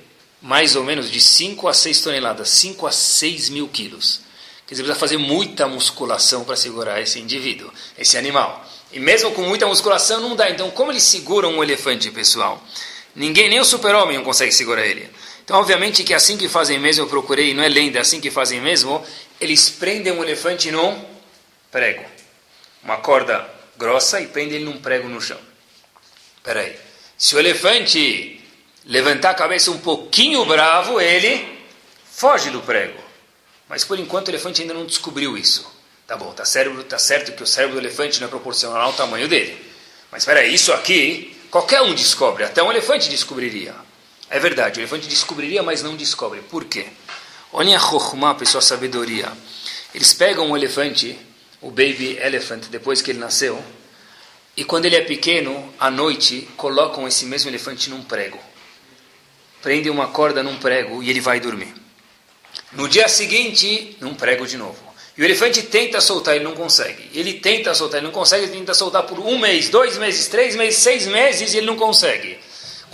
mais 0.41 0.77
ou 0.77 0.85
menos 0.85 1.11
de 1.11 1.21
5 1.21 1.69
a 1.69 1.73
6 1.73 2.01
toneladas, 2.01 2.49
5 2.51 2.87
a 2.87 2.93
6 2.93 3.49
mil 3.51 3.69
quilos. 3.69 4.21
Quer 4.67 4.75
dizer, 4.75 4.83
precisa 4.83 4.99
fazer 4.99 5.17
muita 5.19 5.67
musculação 5.69 6.45
para 6.45 6.57
segurar 6.57 7.01
esse 7.01 7.19
indivíduo, 7.19 7.71
esse 7.99 8.17
animal. 8.17 8.65
E 8.93 8.99
mesmo 8.99 9.33
com 9.33 9.43
muita 9.43 9.67
musculação 9.67 10.21
não 10.21 10.35
dá. 10.37 10.51
Então, 10.51 10.71
como 10.71 10.91
eles 10.91 11.03
seguram 11.03 11.51
um 11.53 11.63
elefante, 11.63 12.11
pessoal? 12.11 12.63
Ninguém, 13.15 13.49
nem 13.49 13.61
o 13.61 13.65
super-homem 13.65 14.23
consegue 14.23 14.53
segurar 14.53 14.87
ele. 14.87 15.09
Então, 15.45 15.59
obviamente 15.59 16.03
que 16.03 16.15
é 16.15 16.17
assim 16.17 16.39
que 16.39 16.49
fazem 16.49 16.79
mesmo, 16.79 17.05
eu 17.05 17.09
procurei, 17.09 17.53
não 17.53 17.63
é 17.63 17.69
lenda, 17.69 17.99
é 17.99 18.01
assim 18.01 18.19
que 18.19 18.31
fazem 18.31 18.63
mesmo, 18.63 19.05
eles 19.39 19.69
prendem 19.69 20.13
um 20.13 20.23
elefante 20.23 20.71
num 20.71 21.05
prego. 21.71 22.03
Uma 22.83 22.97
corda 22.97 23.47
grossa 23.77 24.21
e 24.21 24.27
prendem 24.27 24.57
ele 24.57 24.65
num 24.65 24.81
prego 24.81 25.07
no 25.07 25.21
chão. 25.21 25.39
Espera 26.39 26.61
aí. 26.61 26.75
Se 27.19 27.37
o 27.37 27.39
elefante 27.39 28.41
levantar 28.87 29.31
a 29.31 29.35
cabeça 29.35 29.71
um 29.71 29.79
pouquinho 29.79 30.45
bravo, 30.47 30.99
ele 30.99 31.47
foge 32.11 32.49
do 32.51 32.63
prego. 32.63 33.03
Mas 33.69 33.85
por 33.85 33.99
enquanto 33.99 34.29
o 34.29 34.31
elefante 34.31 34.63
ainda 34.63 34.75
não 34.75 34.87
descobriu 34.87 35.37
isso. 35.37 35.71
Tá 36.07 36.17
bom, 36.17 36.33
tá, 36.33 36.45
cérebro, 36.45 36.85
tá 36.85 36.99
certo 36.99 37.33
que 37.33 37.43
o 37.43 37.47
cérebro 37.47 37.77
do 37.77 37.83
elefante 37.87 38.21
não 38.21 38.29
é 38.29 38.31
proporcional 38.31 38.83
ao 38.83 38.93
tamanho 38.95 39.29
dele. 39.29 39.59
Mas 40.11 40.23
espera 40.23 40.41
aí, 40.41 40.55
isso 40.55 40.73
aqui 40.73 41.37
qualquer 41.51 41.83
um 41.83 41.95
descobre, 41.95 42.45
até 42.45 42.63
um 42.63 42.71
elefante 42.71 43.09
descobriria. 43.09 43.75
É 44.35 44.41
verdade, 44.41 44.81
o 44.81 44.83
elefante 44.83 45.07
descobriria, 45.07 45.63
mas 45.63 45.81
não 45.81 45.95
descobre. 45.95 46.41
Por 46.41 46.65
quê? 46.65 46.87
Olhem 47.53 47.77
a 47.77 47.79
chokhmah, 47.79 48.35
pessoal, 48.35 48.59
a 48.59 48.63
sabedoria. 48.63 49.31
Eles 49.95 50.13
pegam 50.13 50.51
um 50.51 50.57
elefante, 50.57 51.17
o 51.61 51.71
baby 51.71 52.19
elephant, 52.21 52.65
depois 52.69 53.01
que 53.01 53.13
ele 53.13 53.21
nasceu, 53.21 53.63
e 54.57 54.65
quando 54.65 54.87
ele 54.87 54.97
é 54.97 55.03
pequeno, 55.03 55.73
à 55.79 55.89
noite, 55.89 56.49
colocam 56.57 57.07
esse 57.07 57.27
mesmo 57.27 57.49
elefante 57.49 57.89
num 57.89 58.03
prego. 58.03 58.41
Prendem 59.63 59.93
uma 59.93 60.09
corda 60.09 60.43
num 60.43 60.57
prego 60.57 61.01
e 61.01 61.11
ele 61.11 61.21
vai 61.21 61.39
dormir. 61.39 61.73
No 62.73 62.89
dia 62.89 63.07
seguinte, 63.07 63.97
num 64.01 64.17
prego 64.17 64.49
de 64.49 64.57
novo. 64.57 64.83
E 65.17 65.23
o 65.23 65.25
elefante 65.25 65.63
tenta 65.63 66.01
soltar, 66.01 66.35
ele 66.35 66.43
não 66.43 66.57
consegue. 66.57 67.09
Ele 67.15 67.35
tenta 67.35 67.73
soltar, 67.73 67.99
ele 67.99 68.09
não 68.09 68.13
consegue, 68.13 68.47
ele 68.47 68.53
tenta 68.57 68.75
soltar 68.75 69.05
por 69.05 69.21
um 69.21 69.39
mês, 69.39 69.69
dois 69.69 69.97
meses, 69.97 70.27
três 70.27 70.57
meses, 70.57 70.81
seis 70.81 71.07
meses 71.07 71.55
e 71.55 71.59
ele 71.59 71.67
não 71.67 71.77
consegue. 71.77 72.37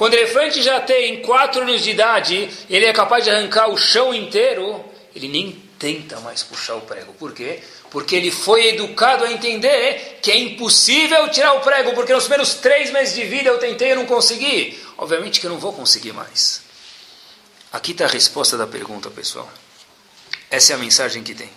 Quando 0.01 0.15
o 0.15 0.17
elefante 0.17 0.63
já 0.63 0.81
tem 0.81 1.21
quatro 1.21 1.61
anos 1.61 1.83
de 1.83 1.91
idade, 1.91 2.49
ele 2.71 2.87
é 2.87 2.93
capaz 2.95 3.23
de 3.23 3.29
arrancar 3.29 3.69
o 3.69 3.77
chão 3.77 4.15
inteiro, 4.15 4.83
ele 5.15 5.29
nem 5.29 5.53
tenta 5.79 6.19
mais 6.21 6.43
puxar 6.43 6.77
o 6.77 6.81
prego. 6.81 7.13
Por 7.13 7.35
quê? 7.35 7.61
Porque 7.91 8.17
ele 8.17 8.31
foi 8.31 8.69
educado 8.69 9.27
a 9.27 9.31
entender 9.31 10.19
que 10.23 10.31
é 10.31 10.39
impossível 10.39 11.29
tirar 11.29 11.53
o 11.53 11.61
prego, 11.61 11.93
porque 11.93 12.15
nos 12.15 12.23
primeiros 12.23 12.55
três 12.55 12.91
meses 12.91 13.15
de 13.15 13.25
vida 13.25 13.51
eu 13.51 13.59
tentei 13.59 13.93
e 13.93 13.95
não 13.95 14.07
consegui. 14.07 14.83
Obviamente 14.97 15.39
que 15.39 15.47
eu 15.47 15.51
não 15.51 15.59
vou 15.59 15.75
conseguir 15.75 16.15
mais. 16.15 16.63
Aqui 17.71 17.93
está 17.93 18.07
a 18.07 18.09
resposta 18.09 18.57
da 18.57 18.67
pergunta, 18.67 19.11
pessoal. 19.11 19.53
Essa 20.51 20.73
é 20.73 20.77
a 20.77 20.79
mensagem 20.79 21.23
que 21.23 21.35
tem. 21.35 21.51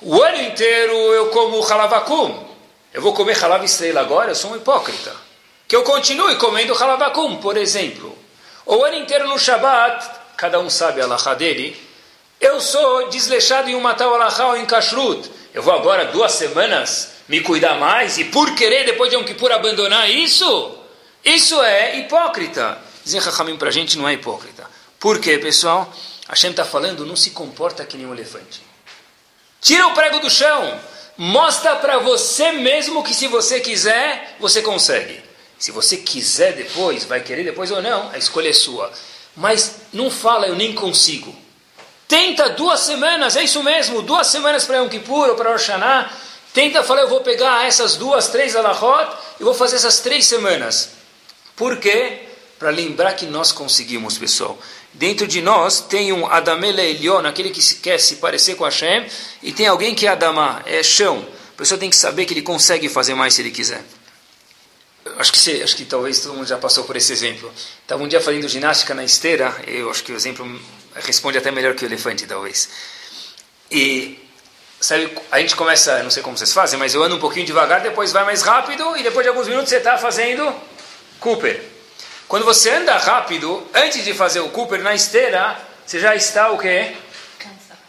O 0.00 0.22
ano 0.22 0.40
inteiro 0.40 0.94
eu 0.94 1.30
como 1.30 1.60
halavakum. 1.62 2.46
Eu 2.94 3.02
vou 3.02 3.12
comer 3.12 3.42
halava 3.42 3.64
estrela 3.64 4.02
agora? 4.02 4.30
Eu 4.30 4.36
sou 4.36 4.52
um 4.52 4.56
hipócrita. 4.56 5.31
Que 5.72 5.76
eu 5.76 5.84
continue 5.84 6.36
comendo 6.36 6.74
halavakum, 6.74 7.38
por 7.38 7.56
exemplo. 7.56 8.14
O 8.66 8.84
ano 8.84 8.96
inteiro 8.96 9.26
no 9.26 9.38
Shabat, 9.38 10.06
cada 10.36 10.60
um 10.60 10.68
sabe 10.68 11.00
a 11.00 11.04
alahá 11.04 11.32
dele, 11.32 11.74
eu 12.38 12.60
sou 12.60 13.08
desleixado 13.08 13.70
em 13.70 13.74
um 13.74 13.80
matal 13.80 14.12
alahá 14.12 14.48
ou 14.48 14.56
em 14.58 14.66
kashrut. 14.66 15.30
Eu 15.54 15.62
vou 15.62 15.72
agora 15.72 16.04
duas 16.04 16.32
semanas 16.32 17.12
me 17.26 17.40
cuidar 17.40 17.76
mais 17.76 18.18
e 18.18 18.24
por 18.24 18.54
querer 18.54 18.84
depois 18.84 19.08
de 19.08 19.16
um 19.16 19.24
Kippur 19.24 19.50
abandonar 19.50 20.10
isso? 20.10 20.78
Isso 21.24 21.62
é 21.62 22.00
hipócrita. 22.00 22.76
Dizem 23.02 23.22
Rahamim 23.22 23.56
para 23.56 23.70
a 23.70 23.72
gente 23.72 23.96
não 23.96 24.06
é 24.06 24.12
hipócrita. 24.12 24.68
Por 25.00 25.20
quê, 25.20 25.38
pessoal? 25.38 25.90
Hashem 26.28 26.50
está 26.50 26.66
falando, 26.66 27.06
não 27.06 27.16
se 27.16 27.30
comporta 27.30 27.82
que 27.86 27.96
nem 27.96 28.04
um 28.04 28.12
elefante. 28.12 28.60
Tira 29.58 29.86
o 29.86 29.94
prego 29.94 30.18
do 30.18 30.28
chão. 30.28 30.78
Mostra 31.16 31.76
para 31.76 31.96
você 31.96 32.52
mesmo 32.52 33.02
que 33.02 33.14
se 33.14 33.26
você 33.26 33.58
quiser, 33.58 34.36
você 34.38 34.60
consegue. 34.60 35.31
Se 35.62 35.70
você 35.70 35.98
quiser 35.98 36.54
depois, 36.54 37.04
vai 37.04 37.20
querer 37.20 37.44
depois 37.44 37.70
ou 37.70 37.80
não, 37.80 38.10
a 38.10 38.18
escolha 38.18 38.48
é 38.48 38.52
sua. 38.52 38.90
Mas 39.36 39.76
não 39.92 40.10
fala, 40.10 40.48
eu 40.48 40.56
nem 40.56 40.74
consigo. 40.74 41.32
Tenta 42.08 42.48
duas 42.48 42.80
semanas, 42.80 43.36
é 43.36 43.44
isso 43.44 43.62
mesmo, 43.62 44.02
duas 44.02 44.26
semanas 44.26 44.64
para 44.64 44.78
Yom 44.78 44.88
Kippur 44.88 45.28
ou 45.28 45.36
para 45.36 45.52
Rosh. 45.52 45.68
Tenta 46.52 46.82
falar, 46.82 47.02
eu 47.02 47.08
vou 47.08 47.20
pegar 47.20 47.64
essas 47.64 47.94
duas, 47.94 48.26
três 48.26 48.56
alahot 48.56 49.16
e 49.38 49.44
vou 49.44 49.54
fazer 49.54 49.76
essas 49.76 50.00
três 50.00 50.26
semanas. 50.26 50.94
Por 51.54 51.76
quê? 51.76 52.22
Para 52.58 52.70
lembrar 52.70 53.12
que 53.12 53.26
nós 53.26 53.52
conseguimos, 53.52 54.18
pessoal. 54.18 54.58
Dentro 54.92 55.28
de 55.28 55.40
nós 55.40 55.80
tem 55.80 56.12
um 56.12 56.26
Adamele 56.26 56.82
Elion, 56.82 57.24
aquele 57.24 57.50
que 57.50 57.74
quer 57.76 58.00
se 58.00 58.16
parecer 58.16 58.56
com 58.56 58.64
Hashem, 58.64 59.06
e 59.40 59.52
tem 59.52 59.68
alguém 59.68 59.94
que 59.94 60.08
é 60.08 60.10
Adamá, 60.10 60.60
é 60.66 60.82
chão. 60.82 61.24
A 61.54 61.56
pessoa 61.56 61.78
tem 61.78 61.88
que 61.88 61.94
saber 61.94 62.26
que 62.26 62.34
ele 62.34 62.42
consegue 62.42 62.88
fazer 62.88 63.14
mais 63.14 63.34
se 63.34 63.42
ele 63.42 63.52
quiser. 63.52 63.84
Acho 65.18 65.32
que, 65.32 65.62
acho 65.62 65.76
que 65.76 65.84
talvez 65.84 66.20
todo 66.20 66.34
mundo 66.34 66.46
já 66.46 66.58
passou 66.58 66.84
por 66.84 66.96
esse 66.96 67.12
exemplo. 67.12 67.52
Estava 67.82 68.02
um 68.02 68.08
dia 68.08 68.20
fazendo 68.20 68.48
ginástica 68.48 68.94
na 68.94 69.04
esteira, 69.04 69.54
eu 69.66 69.90
acho 69.90 70.04
que 70.04 70.12
o 70.12 70.16
exemplo 70.16 70.60
responde 70.94 71.38
até 71.38 71.50
melhor 71.50 71.74
que 71.74 71.84
o 71.84 71.88
elefante, 71.88 72.26
talvez. 72.26 72.68
E 73.70 74.18
sabe, 74.80 75.10
a 75.30 75.40
gente 75.40 75.56
começa, 75.56 76.02
não 76.02 76.10
sei 76.10 76.22
como 76.22 76.36
vocês 76.36 76.52
fazem, 76.52 76.78
mas 76.78 76.94
eu 76.94 77.02
ando 77.02 77.16
um 77.16 77.20
pouquinho 77.20 77.46
devagar, 77.46 77.80
depois 77.80 78.12
vai 78.12 78.24
mais 78.24 78.42
rápido, 78.42 78.96
e 78.96 79.02
depois 79.02 79.24
de 79.24 79.28
alguns 79.28 79.48
minutos 79.48 79.70
você 79.70 79.76
está 79.76 79.98
fazendo 79.98 80.54
Cooper. 81.18 81.62
Quando 82.28 82.44
você 82.44 82.70
anda 82.70 82.96
rápido, 82.96 83.66
antes 83.74 84.04
de 84.04 84.14
fazer 84.14 84.40
o 84.40 84.50
Cooper 84.50 84.82
na 84.82 84.94
esteira, 84.94 85.58
você 85.84 85.98
já 85.98 86.14
está 86.14 86.50
o 86.50 86.58
quê? 86.58 86.94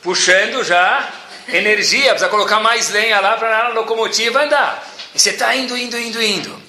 Puxando 0.02 0.64
já 0.64 1.10
energia, 1.48 2.10
precisa 2.10 2.30
colocar 2.30 2.60
mais 2.60 2.90
lenha 2.90 3.20
lá 3.20 3.38
para 3.38 3.66
a 3.66 3.70
locomotiva 3.70 4.44
andar. 4.44 4.88
E 5.14 5.20
você 5.20 5.32
está 5.32 5.56
indo, 5.56 5.78
indo, 5.78 5.98
indo, 5.98 6.22
indo. 6.22 6.63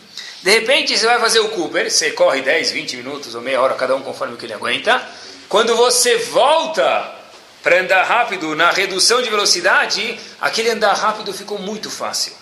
De 0.45 0.51
repente 0.51 0.95
você 0.95 1.07
vai 1.07 1.19
fazer 1.19 1.41
o 1.41 1.49
Cooper, 1.49 1.91
você 1.91 2.11
corre 2.11 2.43
10, 2.43 2.71
20 2.71 2.99
minutos 2.99 3.35
ou 3.35 3.41
meia 3.41 3.63
hora, 3.63 3.73
cada 3.77 3.97
um 3.97 4.03
conforme 4.03 4.35
o 4.35 4.37
que 4.37 4.45
ele 4.45 4.53
aguenta. 4.53 5.03
Quando 5.49 5.75
você 5.75 6.19
volta 6.19 7.15
para 7.63 7.81
andar 7.81 8.03
rápido 8.03 8.55
na 8.55 8.71
redução 8.71 9.23
de 9.23 9.31
velocidade, 9.31 10.21
aquele 10.39 10.69
andar 10.69 10.93
rápido 10.93 11.33
ficou 11.33 11.59
muito 11.59 11.91
fácil. 11.91 12.35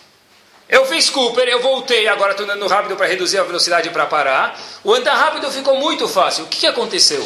Eu 0.69 0.85
fiz 0.85 1.11
Cooper, 1.11 1.47
eu 1.47 1.63
voltei, 1.63 2.09
agora 2.09 2.33
estou 2.33 2.45
andando 2.45 2.67
rápido 2.67 2.97
para 2.97 3.07
reduzir 3.07 3.39
a 3.39 3.45
velocidade 3.45 3.89
para 3.91 4.07
parar. 4.07 4.61
O 4.83 4.93
andar 4.93 5.15
rápido 5.15 5.49
ficou 5.53 5.79
muito 5.79 6.09
fácil. 6.09 6.43
O 6.43 6.49
que, 6.49 6.59
que 6.59 6.67
aconteceu? 6.67 7.25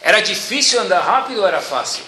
Era 0.00 0.20
difícil 0.20 0.80
andar 0.80 1.00
rápido 1.00 1.42
ou 1.42 1.46
era 1.46 1.60
fácil? 1.60 2.02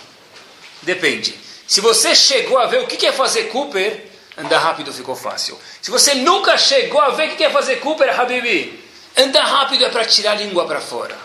Depende. 0.80 1.38
Se 1.66 1.82
você 1.82 2.14
chegou 2.14 2.56
a 2.56 2.64
ver 2.64 2.80
o 2.84 2.86
que 2.86 3.06
é 3.06 3.12
fazer 3.12 3.50
Cooper, 3.50 4.11
andar 4.36 4.58
rápido 4.58 4.92
ficou 4.92 5.16
fácil. 5.16 5.58
Se 5.80 5.90
você 5.90 6.14
nunca 6.14 6.56
chegou 6.56 7.00
a 7.00 7.10
ver 7.10 7.32
o 7.32 7.36
que 7.36 7.44
é 7.44 7.50
fazer 7.50 7.76
Cooper, 7.76 8.18
Habibi, 8.18 8.82
andar 9.16 9.44
rápido 9.44 9.84
é 9.84 9.90
para 9.90 10.04
tirar 10.04 10.32
a 10.32 10.34
língua 10.34 10.66
para 10.66 10.80
fora. 10.80 11.16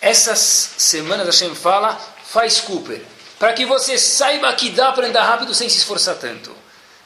Essas 0.00 0.38
semanas 0.76 1.26
a 1.26 1.30
Hashem 1.30 1.54
fala, 1.54 1.98
faz 2.26 2.60
Cooper, 2.60 3.02
para 3.38 3.52
que 3.52 3.64
você 3.64 3.98
saiba 3.98 4.52
que 4.52 4.70
dá 4.70 4.92
para 4.92 5.06
andar 5.06 5.24
rápido 5.24 5.54
sem 5.54 5.68
se 5.68 5.78
esforçar 5.78 6.16
tanto. 6.16 6.54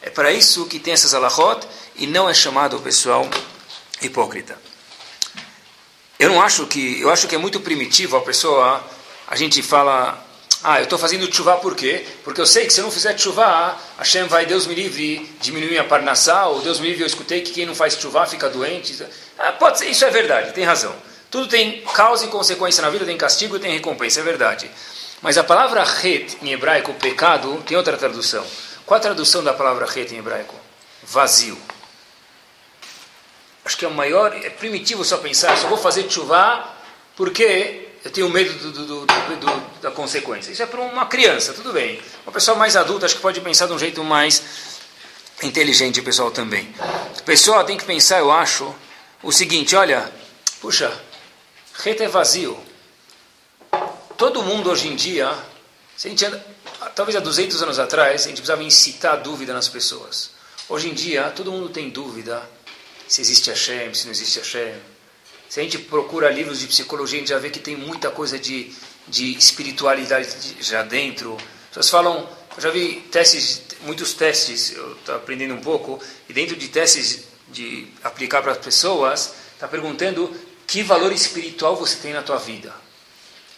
É 0.03 0.11
para 0.11 0.33
isso 0.33 0.67
que 0.67 0.79
tem 0.79 0.93
essas 0.93 1.15
alahot 1.15 1.67
e 1.97 2.07
não 2.07 2.29
é 2.29 2.35
chamado 2.35 2.77
o 2.77 2.81
pessoal 2.81 3.29
hipócrita. 4.01 4.59
Eu 6.19 6.29
não 6.31 6.43
acho 6.43 6.67
que, 6.67 7.01
eu 7.01 7.11
acho 7.11 7.27
que 7.27 7.35
é 7.35 7.39
muito 7.39 7.61
primitivo 7.61 8.17
a 8.17 8.21
pessoa, 8.21 8.85
a 9.27 9.37
gente 9.37 9.63
fala, 9.63 10.23
ah, 10.63 10.79
eu 10.79 10.85
estou 10.85 10.99
fazendo 10.99 11.33
chuva 11.35 11.57
por 11.57 11.75
quê? 11.75 12.07
Porque 12.23 12.41
eu 12.41 12.47
sei 12.47 12.67
que 12.67 12.73
se 12.73 12.81
eu 12.81 12.85
não 12.85 12.91
fizer 12.91 13.17
chuva, 13.19 13.79
Hashem 13.99 14.25
vai, 14.27 14.45
Deus 14.45 14.67
me 14.67 14.75
livre, 14.75 15.35
diminuir 15.41 15.79
a 15.79 15.85
parnassá, 15.85 16.47
ou 16.49 16.61
Deus 16.61 16.79
me 16.79 16.89
livre, 16.89 17.03
eu 17.03 17.07
escutei 17.07 17.41
que 17.41 17.51
quem 17.53 17.65
não 17.65 17.75
faz 17.75 17.95
chuva 17.95 18.27
fica 18.27 18.49
doente. 18.51 19.03
Ah, 19.39 19.53
pode 19.53 19.79
ser, 19.79 19.87
isso 19.87 20.05
é 20.05 20.11
verdade, 20.11 20.53
tem 20.53 20.65
razão. 20.65 20.95
Tudo 21.31 21.49
tem 21.49 21.81
causa 21.95 22.27
e 22.27 22.29
consequência 22.29 22.83
na 22.83 22.91
vida, 22.91 23.07
tem 23.07 23.17
castigo 23.17 23.57
e 23.57 23.61
tem 23.61 23.73
recompensa, 23.73 24.21
é 24.21 24.23
verdade. 24.23 24.71
Mas 25.23 25.39
a 25.39 25.45
palavra 25.45 25.83
het, 25.83 26.37
em 26.43 26.53
hebraico, 26.53 26.93
pecado, 26.95 27.63
tem 27.67 27.77
outra 27.77 27.97
tradução. 27.97 28.45
Qual 28.85 28.99
a 28.99 29.01
tradução 29.01 29.43
da 29.43 29.55
palavra 29.55 29.87
het 29.87 30.13
em 30.13 30.19
hebraico? 30.19 30.55
Vazio. 31.05 31.57
Acho 33.65 33.79
que 33.79 33.85
é 33.85 33.89
o 33.89 33.95
maior, 33.95 34.35
é 34.35 34.51
primitivo 34.51 35.05
só 35.05 35.19
pensar, 35.19 35.57
só 35.57 35.69
vou 35.69 35.79
fazer 35.79 36.11
chuva 36.11 36.69
porque 37.17 37.90
eu 38.05 38.11
tenho 38.11 38.29
medo 38.31 38.53
do, 38.55 38.87
do, 38.87 39.07
do, 39.07 39.81
da 39.83 39.91
consequência. 39.91 40.51
Isso 40.51 40.63
é 40.63 40.67
para 40.67 40.81
uma 40.81 41.07
criança, 41.07 41.53
tudo 41.53 41.73
bem. 41.73 42.01
Uma 42.25 42.33
pessoa 42.33 42.57
mais 42.57 42.77
adulta 42.77 43.07
acho 43.07 43.17
que 43.17 43.21
pode 43.21 43.41
pensar 43.41 43.67
de 43.67 43.73
um 43.73 43.79
jeito 43.79 44.03
mais 44.03 44.43
inteligente, 45.43 46.01
pessoal, 46.01 46.31
também. 46.31 46.75
Pessoal 47.25 47.65
tem 47.65 47.77
que 47.77 47.85
pensar, 47.85 48.19
eu 48.19 48.31
acho, 48.31 48.75
o 49.23 49.31
seguinte, 49.31 49.77
olha, 49.77 50.11
puxa, 50.61 50.93
reta 51.75 52.05
é 52.05 52.09
vazio. 52.09 52.59
Todo 54.17 54.43
mundo 54.43 54.71
hoje 54.71 54.89
em 54.89 54.97
dia, 54.97 55.33
se 55.97 56.09
a 56.09 56.11
gente 56.11 56.25
anda, 56.25 56.45
talvez 56.95 57.17
há 57.17 57.21
200 57.21 57.63
anos 57.63 57.79
atrás, 57.79 58.25
a 58.25 58.29
gente 58.29 58.37
precisava 58.37 58.63
incitar 58.63 59.21
dúvida 59.21 59.53
nas 59.53 59.69
pessoas. 59.69 60.31
Hoje 60.69 60.89
em 60.89 60.95
dia, 60.95 61.31
todo 61.31 61.53
mundo 61.53 61.69
tem 61.69 61.91
dúvida 61.91 62.43
se 63.07 63.21
existe 63.21 63.51
Hashem, 63.51 63.93
se 63.93 64.05
não 64.05 64.13
existe 64.13 64.39
Hashem. 64.39 64.75
Se 65.51 65.59
a 65.59 65.65
gente 65.65 65.79
procura 65.79 66.31
livros 66.31 66.61
de 66.61 66.69
psicologia, 66.69 67.19
a 67.19 67.21
gente 67.21 67.31
já 67.31 67.39
vê 67.41 67.51
que 67.51 67.59
tem 67.59 67.75
muita 67.75 68.09
coisa 68.09 68.39
de, 68.39 68.73
de 69.09 69.37
espiritualidade 69.37 70.29
já 70.61 70.85
dentro. 70.85 71.35
As 71.35 71.69
pessoas 71.71 71.91
falam, 71.91 72.29
eu 72.57 72.63
já 72.63 72.71
vi 72.71 73.01
testes, 73.11 73.61
muitos 73.81 74.15
testes, 74.15 74.71
eu 74.71 74.93
estou 74.93 75.17
aprendendo 75.17 75.55
um 75.55 75.61
pouco, 75.61 76.01
e 76.29 76.33
dentro 76.33 76.55
de 76.55 76.69
testes 76.69 77.25
de 77.49 77.89
aplicar 78.05 78.43
para 78.43 78.53
as 78.53 78.59
pessoas, 78.59 79.35
está 79.55 79.67
perguntando 79.67 80.33
que 80.69 80.85
valor 80.85 81.11
espiritual 81.11 81.75
você 81.75 81.97
tem 81.97 82.13
na 82.13 82.23
tua 82.23 82.37
vida. 82.37 82.73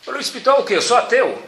Valor 0.07 0.19
espiritual 0.19 0.63
o 0.63 0.65
quê? 0.65 0.77
Eu 0.77 0.83
sou 0.83 0.97
ateu. 0.97 1.43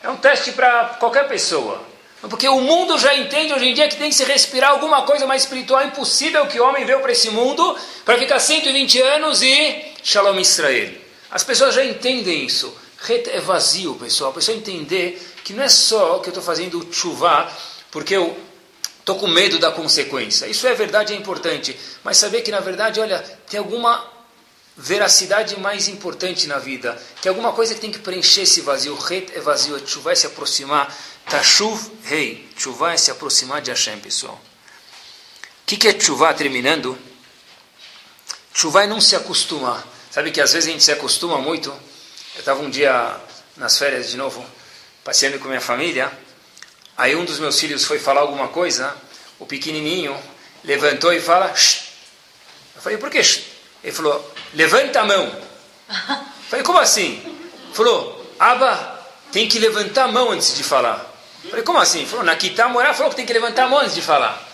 É 0.00 0.08
um 0.08 0.16
teste 0.16 0.52
para 0.52 0.90
qualquer 1.00 1.26
pessoa. 1.26 1.89
Porque 2.28 2.46
o 2.48 2.60
mundo 2.60 2.98
já 2.98 3.14
entende 3.16 3.52
hoje 3.54 3.68
em 3.68 3.74
dia 3.74 3.88
que 3.88 3.96
tem 3.96 4.10
que 4.10 4.14
se 4.14 4.24
respirar 4.24 4.70
alguma 4.70 5.02
coisa 5.02 5.26
mais 5.26 5.42
espiritual. 5.42 5.80
É 5.80 5.86
impossível 5.86 6.46
que 6.46 6.60
o 6.60 6.64
homem 6.64 6.84
veio 6.84 7.00
para 7.00 7.12
esse 7.12 7.30
mundo 7.30 7.76
para 8.04 8.18
ficar 8.18 8.38
120 8.38 9.00
anos 9.00 9.40
e 9.42 9.84
Shalom 10.02 10.38
Israel. 10.38 10.92
As 11.30 11.42
pessoas 11.42 11.74
já 11.74 11.84
entendem 11.84 12.44
isso. 12.44 12.76
Reta 12.98 13.30
é 13.30 13.40
vazio, 13.40 13.94
pessoal. 13.94 14.30
A 14.30 14.34
pessoa 14.34 14.56
entender 14.56 15.18
que 15.42 15.54
não 15.54 15.62
é 15.62 15.68
só 15.68 16.18
que 16.18 16.28
eu 16.28 16.32
estou 16.32 16.42
fazendo 16.42 16.86
chuva 16.92 17.50
porque 17.90 18.14
eu 18.14 18.36
estou 18.98 19.16
com 19.16 19.26
medo 19.26 19.58
da 19.58 19.70
consequência. 19.70 20.46
Isso 20.46 20.66
é 20.66 20.74
verdade, 20.74 21.14
é 21.14 21.16
importante. 21.16 21.74
Mas 22.04 22.18
saber 22.18 22.42
que, 22.42 22.50
na 22.50 22.60
verdade, 22.60 23.00
olha, 23.00 23.18
tem 23.48 23.58
alguma 23.58 24.06
veracidade 24.76 25.58
mais 25.58 25.88
importante 25.88 26.46
na 26.46 26.58
vida. 26.58 27.00
Tem 27.20 27.30
alguma 27.30 27.52
coisa 27.52 27.74
que 27.74 27.80
tem 27.80 27.90
que 27.90 27.98
preencher 27.98 28.42
esse 28.42 28.60
vazio. 28.60 28.94
Ret 28.96 29.32
é 29.34 29.40
vazio, 29.40 29.76
é 29.76 29.86
chuva 29.86 30.12
é 30.12 30.14
se 30.14 30.26
aproximar 30.26 30.94
Tashuv 31.28 31.90
rei. 32.04 32.48
Tshuva 32.56 32.92
é 32.92 32.96
se 32.96 33.10
aproximar 33.10 33.60
de 33.60 33.70
Hashem, 33.70 33.98
pessoal. 34.00 34.34
O 34.34 35.66
que, 35.66 35.76
que 35.76 35.88
é 35.88 35.92
tshuva, 35.92 36.32
terminando? 36.34 36.98
Tshuva 38.52 38.84
é 38.84 38.86
não 38.86 39.00
se 39.00 39.14
acostumar. 39.14 39.86
Sabe 40.10 40.30
que 40.32 40.40
às 40.40 40.52
vezes 40.52 40.68
a 40.68 40.72
gente 40.72 40.84
se 40.84 40.92
acostuma 40.92 41.38
muito. 41.38 41.70
Eu 42.34 42.40
estava 42.40 42.60
um 42.60 42.68
dia 42.68 43.16
nas 43.56 43.78
férias 43.78 44.10
de 44.10 44.16
novo, 44.16 44.44
passeando 45.04 45.38
com 45.38 45.48
minha 45.48 45.60
família. 45.60 46.10
Aí 46.96 47.14
um 47.14 47.24
dos 47.24 47.38
meus 47.38 47.58
filhos 47.58 47.84
foi 47.84 47.98
falar 47.98 48.20
alguma 48.20 48.48
coisa. 48.48 48.96
O 49.38 49.46
pequenininho 49.46 50.18
levantou 50.64 51.12
e 51.12 51.20
fala... 51.20 51.54
Shh. 51.54 51.90
Eu 52.74 52.82
falei, 52.82 52.98
por 52.98 53.10
que? 53.10 53.22
Shh? 53.22 53.42
Ele 53.82 53.92
falou, 53.92 54.34
levanta 54.54 55.00
a 55.00 55.04
mão. 55.04 55.24
Eu 55.90 56.50
falei, 56.50 56.64
como 56.64 56.78
assim? 56.78 57.22
Ele 57.24 57.74
falou, 57.74 58.34
Aba, 58.38 59.00
tem 59.30 59.48
que 59.48 59.58
levantar 59.58 60.04
a 60.04 60.08
mão 60.08 60.30
antes 60.32 60.56
de 60.56 60.64
falar. 60.64 61.09
Falei, 61.48 61.64
como 61.64 61.78
assim? 61.78 62.04
Falou, 62.06 62.24
na 62.24 62.36
Kitá, 62.36 62.68
Morá 62.68 62.92
falou 62.92 63.10
que 63.10 63.16
tem 63.16 63.26
que 63.26 63.32
levantar 63.32 63.64
a 63.64 63.68
mão 63.68 63.78
antes 63.78 63.94
de 63.94 64.02
falar. 64.02 64.46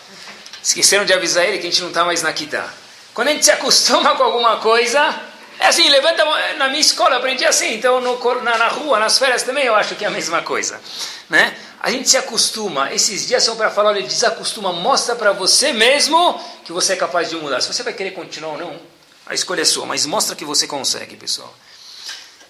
Esqueceram 0.63 1.05
de 1.05 1.13
avisar 1.13 1.45
ele 1.45 1.59
que 1.59 1.67
a 1.67 1.71
gente 1.71 1.81
não 1.81 1.89
está 1.89 2.05
mais 2.05 2.23
na 2.23 2.33
Kitá. 2.33 2.69
Quando 3.13 3.29
a 3.29 3.31
gente 3.33 3.45
se 3.45 3.51
acostuma 3.51 4.15
com 4.15 4.23
alguma 4.23 4.59
coisa, 4.59 5.15
é 5.59 5.67
assim, 5.67 5.89
levanta 5.89 6.23
a 6.23 6.25
mão. 6.25 6.59
Na 6.59 6.69
minha 6.69 6.81
escola 6.81 7.17
aprendi 7.17 7.45
assim, 7.45 7.75
então 7.75 8.01
no, 8.01 8.43
na, 8.43 8.59
na, 8.59 8.69
rua, 8.69 8.99
nas 8.99 9.19
férias 9.19 9.43
também 9.43 9.65
eu 9.65 9.75
acho 9.75 9.95
que 9.95 10.05
é 10.05 10.09
a 10.09 10.11
mesma 10.11 10.43
coisa. 10.43 10.81
Né? 11.29 11.57
A 11.81 11.91
gente 11.91 12.09
se 12.09 12.17
acostuma. 12.17 12.93
Esses 12.93 13.27
dias 13.27 13.43
são 13.43 13.57
para 13.57 13.71
falar, 13.71 13.91
olha, 13.91 14.03
desacostuma, 14.03 14.73
mostra 14.73 15.17
para 15.17 15.33
você 15.33 15.73
mesmo 15.73 16.41
que 16.65 16.73
você 16.73 16.93
é 16.93 16.97
capaz 16.97 17.31
de 17.31 17.37
mudar. 17.37 17.61
Se 17.61 17.73
você 17.73 17.83
vai 17.83 17.93
querer 17.93 18.11
continuar 18.11 18.53
ou 18.53 18.59
não, 18.59 18.81
a 19.27 19.35
escolha 19.35 19.63
é 19.63 19.65
sua, 19.65 19.87
mas 19.87 20.07
mostra 20.07 20.37
que 20.37 20.45
você 20.45 20.67
consegue, 20.67 21.17
pessoal. 21.17 21.53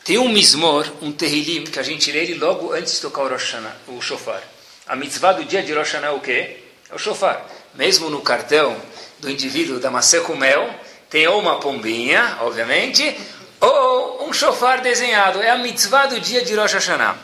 Tem 0.06 0.18
um 0.18 0.28
mismor, 0.28 0.86
um 1.02 1.10
terrilim, 1.10 1.64
que 1.64 1.80
a 1.80 1.82
gente 1.82 2.12
lê 2.12 2.20
ele 2.20 2.34
logo 2.34 2.72
antes 2.72 2.94
de 2.94 3.00
tocar 3.00 3.22
o, 3.22 3.28
Rosh 3.28 3.56
o 3.88 4.00
shofar. 4.00 4.40
A 4.86 4.94
mitzvah 4.94 5.32
do 5.32 5.44
dia 5.44 5.64
de 5.64 5.72
Rosh 5.72 5.94
Hashanah 5.94 6.06
é 6.06 6.10
o 6.12 6.20
quê? 6.20 6.58
É 6.88 6.94
o 6.94 6.98
shofar. 6.98 7.44
Mesmo 7.74 8.08
no 8.08 8.20
cartão 8.20 8.80
do 9.18 9.28
indivíduo 9.28 9.80
da 9.80 9.90
maçã 9.90 10.22
com 10.22 10.36
mel, 10.36 10.72
tem 11.10 11.26
ou 11.26 11.40
uma 11.40 11.58
pombinha, 11.58 12.38
obviamente, 12.42 13.18
ou 13.60 14.28
um 14.28 14.32
shofar 14.32 14.80
desenhado. 14.80 15.42
É 15.42 15.50
a 15.50 15.58
mitzvah 15.58 16.06
do 16.06 16.20
dia 16.20 16.44
de 16.44 16.54
Rosh 16.54 16.74
Hashanah. 16.74 17.18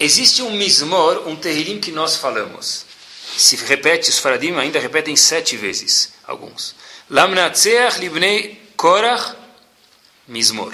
Existe 0.00 0.42
um 0.42 0.50
mismor, 0.50 1.28
um 1.28 1.36
terrilim 1.36 1.78
que 1.78 1.92
nós 1.92 2.16
falamos. 2.16 2.84
Se 3.36 3.54
repete, 3.64 4.10
os 4.10 4.18
faradim 4.18 4.56
ainda 4.56 4.80
repetem 4.80 5.14
sete 5.14 5.56
vezes, 5.56 6.14
alguns. 6.26 6.74
Lamnatzeach 7.08 8.00
libnei 8.00 8.60
korach 8.76 9.36
mismor. 10.26 10.72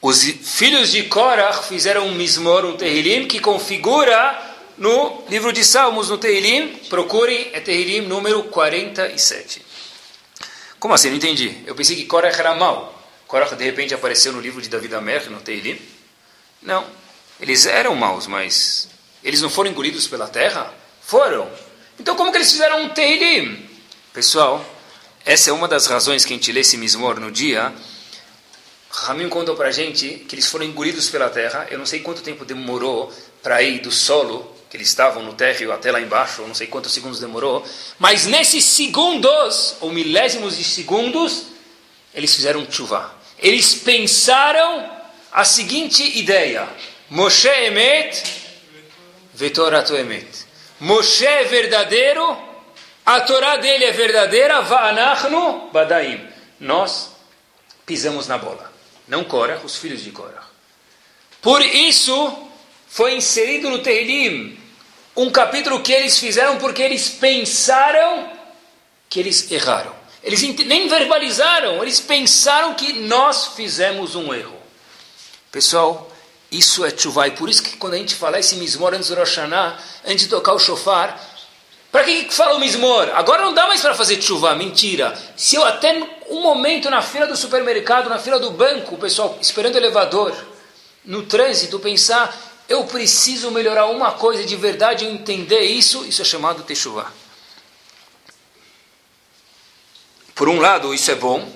Os 0.00 0.22
filhos 0.22 0.92
de 0.92 1.04
Korach 1.04 1.66
fizeram 1.66 2.06
um 2.06 2.14
mismor, 2.14 2.64
um 2.64 2.76
Terrilim, 2.76 3.26
que 3.26 3.40
configura 3.40 4.56
no 4.76 5.24
livro 5.28 5.52
de 5.52 5.64
Salmos, 5.64 6.08
no 6.08 6.16
Terrilim. 6.16 6.68
Procurem, 6.88 7.50
é 7.52 7.58
Terrilim 7.58 8.02
número 8.02 8.44
47. 8.44 9.60
Como 10.78 10.94
assim? 10.94 11.10
Não 11.10 11.16
entendi. 11.16 11.62
Eu 11.66 11.74
pensei 11.74 11.96
que 11.96 12.04
Korach 12.04 12.38
era 12.38 12.54
mau. 12.54 12.94
Korach 13.26 13.56
de 13.56 13.64
repente 13.64 13.92
apareceu 13.92 14.32
no 14.32 14.40
livro 14.40 14.62
de 14.62 14.68
David 14.68 14.94
Amer, 14.94 15.28
no 15.30 15.40
Terrilim. 15.40 15.80
Não. 16.62 16.86
Eles 17.40 17.66
eram 17.66 17.94
maus, 17.96 18.28
mas 18.28 18.88
eles 19.24 19.42
não 19.42 19.50
foram 19.50 19.70
engolidos 19.70 20.06
pela 20.06 20.28
terra? 20.28 20.72
Foram. 21.02 21.50
Então 21.98 22.14
como 22.14 22.30
que 22.30 22.38
eles 22.38 22.52
fizeram 22.52 22.84
um 22.84 22.88
Terrilim? 22.90 23.68
Pessoal, 24.12 24.64
essa 25.24 25.50
é 25.50 25.52
uma 25.52 25.66
das 25.66 25.86
razões 25.86 26.24
que 26.24 26.32
a 26.32 26.36
gente 26.36 26.52
lê 26.52 26.60
esse 26.60 26.76
mismor 26.76 27.18
no 27.18 27.32
dia 27.32 27.74
Ramin 28.90 29.28
contou 29.28 29.54
para 29.54 29.68
a 29.68 29.72
gente 29.72 30.24
que 30.28 30.34
eles 30.34 30.48
foram 30.48 30.64
engolidos 30.64 31.10
pela 31.10 31.28
terra. 31.28 31.66
Eu 31.70 31.78
não 31.78 31.86
sei 31.86 32.00
quanto 32.00 32.22
tempo 32.22 32.44
demorou 32.44 33.12
para 33.42 33.62
ir 33.62 33.80
do 33.80 33.90
solo, 33.90 34.54
que 34.70 34.76
eles 34.76 34.88
estavam 34.88 35.22
no 35.22 35.34
térreo 35.34 35.72
até 35.72 35.92
lá 35.92 36.00
embaixo, 36.00 36.42
não 36.42 36.54
sei 36.54 36.66
quantos 36.66 36.92
segundos 36.92 37.20
demorou. 37.20 37.64
Mas 37.98 38.26
nesses 38.26 38.64
segundos, 38.64 39.76
ou 39.80 39.92
milésimos 39.92 40.56
de 40.56 40.64
segundos, 40.64 41.46
eles 42.14 42.34
fizeram 42.34 42.66
chuva. 42.70 43.14
Eles 43.38 43.74
pensaram 43.74 44.90
a 45.30 45.44
seguinte 45.44 46.18
ideia: 46.18 46.66
Moshe 47.10 47.48
emet, 47.48 48.22
vetorato 49.34 49.94
emet. 49.94 50.26
Moshe 50.80 51.26
é 51.26 51.44
verdadeiro, 51.44 52.36
a 53.04 53.20
Torá 53.20 53.56
dele 53.56 53.84
é 53.84 53.92
verdadeira, 53.92 54.62
va'anachnu 54.62 55.70
badaim. 55.72 56.26
Nós 56.58 57.10
pisamos 57.84 58.26
na 58.26 58.38
bola 58.38 58.77
não 59.08 59.24
Korah, 59.24 59.60
os 59.64 59.76
filhos 59.76 60.02
de 60.02 60.10
Korah. 60.10 60.46
Por 61.40 61.62
isso, 61.62 62.48
foi 62.88 63.14
inserido 63.14 63.70
no 63.70 63.80
Tehillim 63.80 64.58
um 65.16 65.30
capítulo 65.30 65.82
que 65.82 65.92
eles 65.92 66.18
fizeram 66.18 66.58
porque 66.58 66.82
eles 66.82 67.08
pensaram 67.08 68.30
que 69.08 69.18
eles 69.18 69.50
erraram. 69.50 69.96
Eles 70.22 70.42
nem 70.42 70.88
verbalizaram, 70.88 71.82
eles 71.82 72.00
pensaram 72.00 72.74
que 72.74 72.92
nós 72.92 73.48
fizemos 73.56 74.14
um 74.14 74.32
erro. 74.34 74.56
Pessoal, 75.50 76.10
isso 76.50 76.84
é 76.84 76.96
chuvai. 76.96 77.30
Por 77.32 77.48
isso 77.48 77.62
que 77.62 77.76
quando 77.76 77.94
a 77.94 77.98
gente 77.98 78.14
fala 78.14 78.38
esse 78.38 78.56
mismor 78.56 78.94
antes 78.94 79.08
do 79.08 79.14
Rosh 79.14 79.36
Hashanah, 79.36 79.78
antes 80.04 80.24
de 80.24 80.28
tocar 80.28 80.52
o 80.52 80.58
shofar, 80.58 81.18
para 81.90 82.04
que, 82.04 82.24
que 82.24 82.34
fala 82.34 82.56
o 82.56 82.60
mismor? 82.60 83.10
Agora 83.14 83.42
não 83.42 83.54
dá 83.54 83.66
mais 83.66 83.80
para 83.80 83.94
fazer 83.94 84.20
chuva, 84.20 84.54
mentira. 84.54 85.16
Se 85.36 85.56
eu 85.56 85.64
até 85.64 85.94
um 86.28 86.42
momento 86.42 86.90
na 86.90 87.00
fila 87.00 87.26
do 87.26 87.36
supermercado, 87.36 88.10
na 88.10 88.18
fila 88.18 88.38
do 88.38 88.50
banco, 88.50 88.94
o 88.94 88.98
pessoal 88.98 89.38
esperando 89.40 89.74
o 89.74 89.78
elevador, 89.78 90.34
no 91.04 91.22
trânsito, 91.22 91.80
pensar, 91.80 92.36
eu 92.68 92.84
preciso 92.84 93.50
melhorar 93.50 93.86
uma 93.86 94.12
coisa 94.12 94.44
de 94.44 94.54
verdade, 94.54 95.06
eu 95.06 95.10
entender 95.10 95.60
isso, 95.60 96.04
isso 96.04 96.20
é 96.20 96.24
chamado 96.24 96.62
techuvá. 96.62 97.10
Por 100.34 100.48
um 100.48 100.60
lado, 100.60 100.92
isso 100.92 101.10
é 101.10 101.14
bom, 101.14 101.50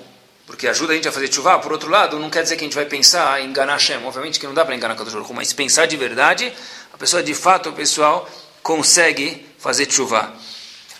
porque 0.47 0.67
ajuda 0.67 0.93
a 0.93 0.95
gente 0.95 1.07
a 1.07 1.11
fazer 1.11 1.31
chuva. 1.31 1.59
Por 1.59 1.71
outro 1.71 1.89
lado, 1.89 2.17
não 2.17 2.31
quer 2.31 2.41
dizer 2.41 2.57
que 2.57 2.63
a 2.63 2.67
gente 2.67 2.75
vai 2.75 2.85
pensar 2.85 3.39
em 3.39 3.49
enganar 3.49 3.73
Hashem. 3.73 4.03
Obviamente 4.03 4.39
que 4.39 4.47
não 4.47 4.53
dá 4.55 4.65
para 4.65 4.75
enganar 4.75 4.95
Kadosh 4.95 5.13
Baruch 5.13 5.31
mas 5.31 5.53
pensar 5.53 5.85
de 5.85 5.95
verdade, 5.95 6.51
a 6.91 6.97
pessoa 6.97 7.21
de 7.21 7.35
fato, 7.35 7.69
o 7.69 7.73
pessoal, 7.73 8.27
consegue 8.63 9.52
fazer 9.63 9.89
chuva. 9.89 10.33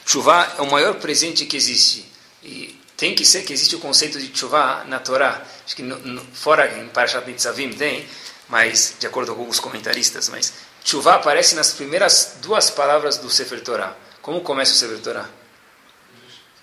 Chuva 0.05 0.55
é 0.57 0.61
o 0.61 0.72
maior 0.72 0.95
presente 0.95 1.45
que 1.45 1.57
existe. 1.57 2.05
E 2.41 2.80
tem 2.95 3.14
que 3.14 3.26
ser 3.26 3.43
que 3.43 3.51
existe 3.51 3.76
o 3.76 3.80
conceito 3.80 4.18
de 4.18 4.36
chuva 4.38 4.86
na 4.86 4.99
Torá. 4.99 5.41
Acho 5.66 5.76
que 5.76 5.84
no, 5.84 5.99
no, 5.99 6.22
fora 6.34 6.80
em 6.80 6.88
Parashat 6.88 7.28
Nitzavim 7.28 7.74
tem, 7.74 8.07
mas 8.47 8.95
de 8.97 9.05
acordo 9.05 9.36
com 9.36 9.41
alguns 9.41 9.59
comentaristas, 9.59 10.30
mas 10.30 10.53
chuva 10.82 11.16
aparece 11.16 11.55
nas 11.55 11.74
primeiras 11.74 12.38
duas 12.41 12.70
palavras 12.70 13.18
do 13.18 13.30
Sefer 13.30 13.61
Torá. 13.61 13.97
Como 14.22 14.39
começa 14.39 14.72
o 14.72 14.76
Sefer 14.76 14.99
Torá? 14.99 15.30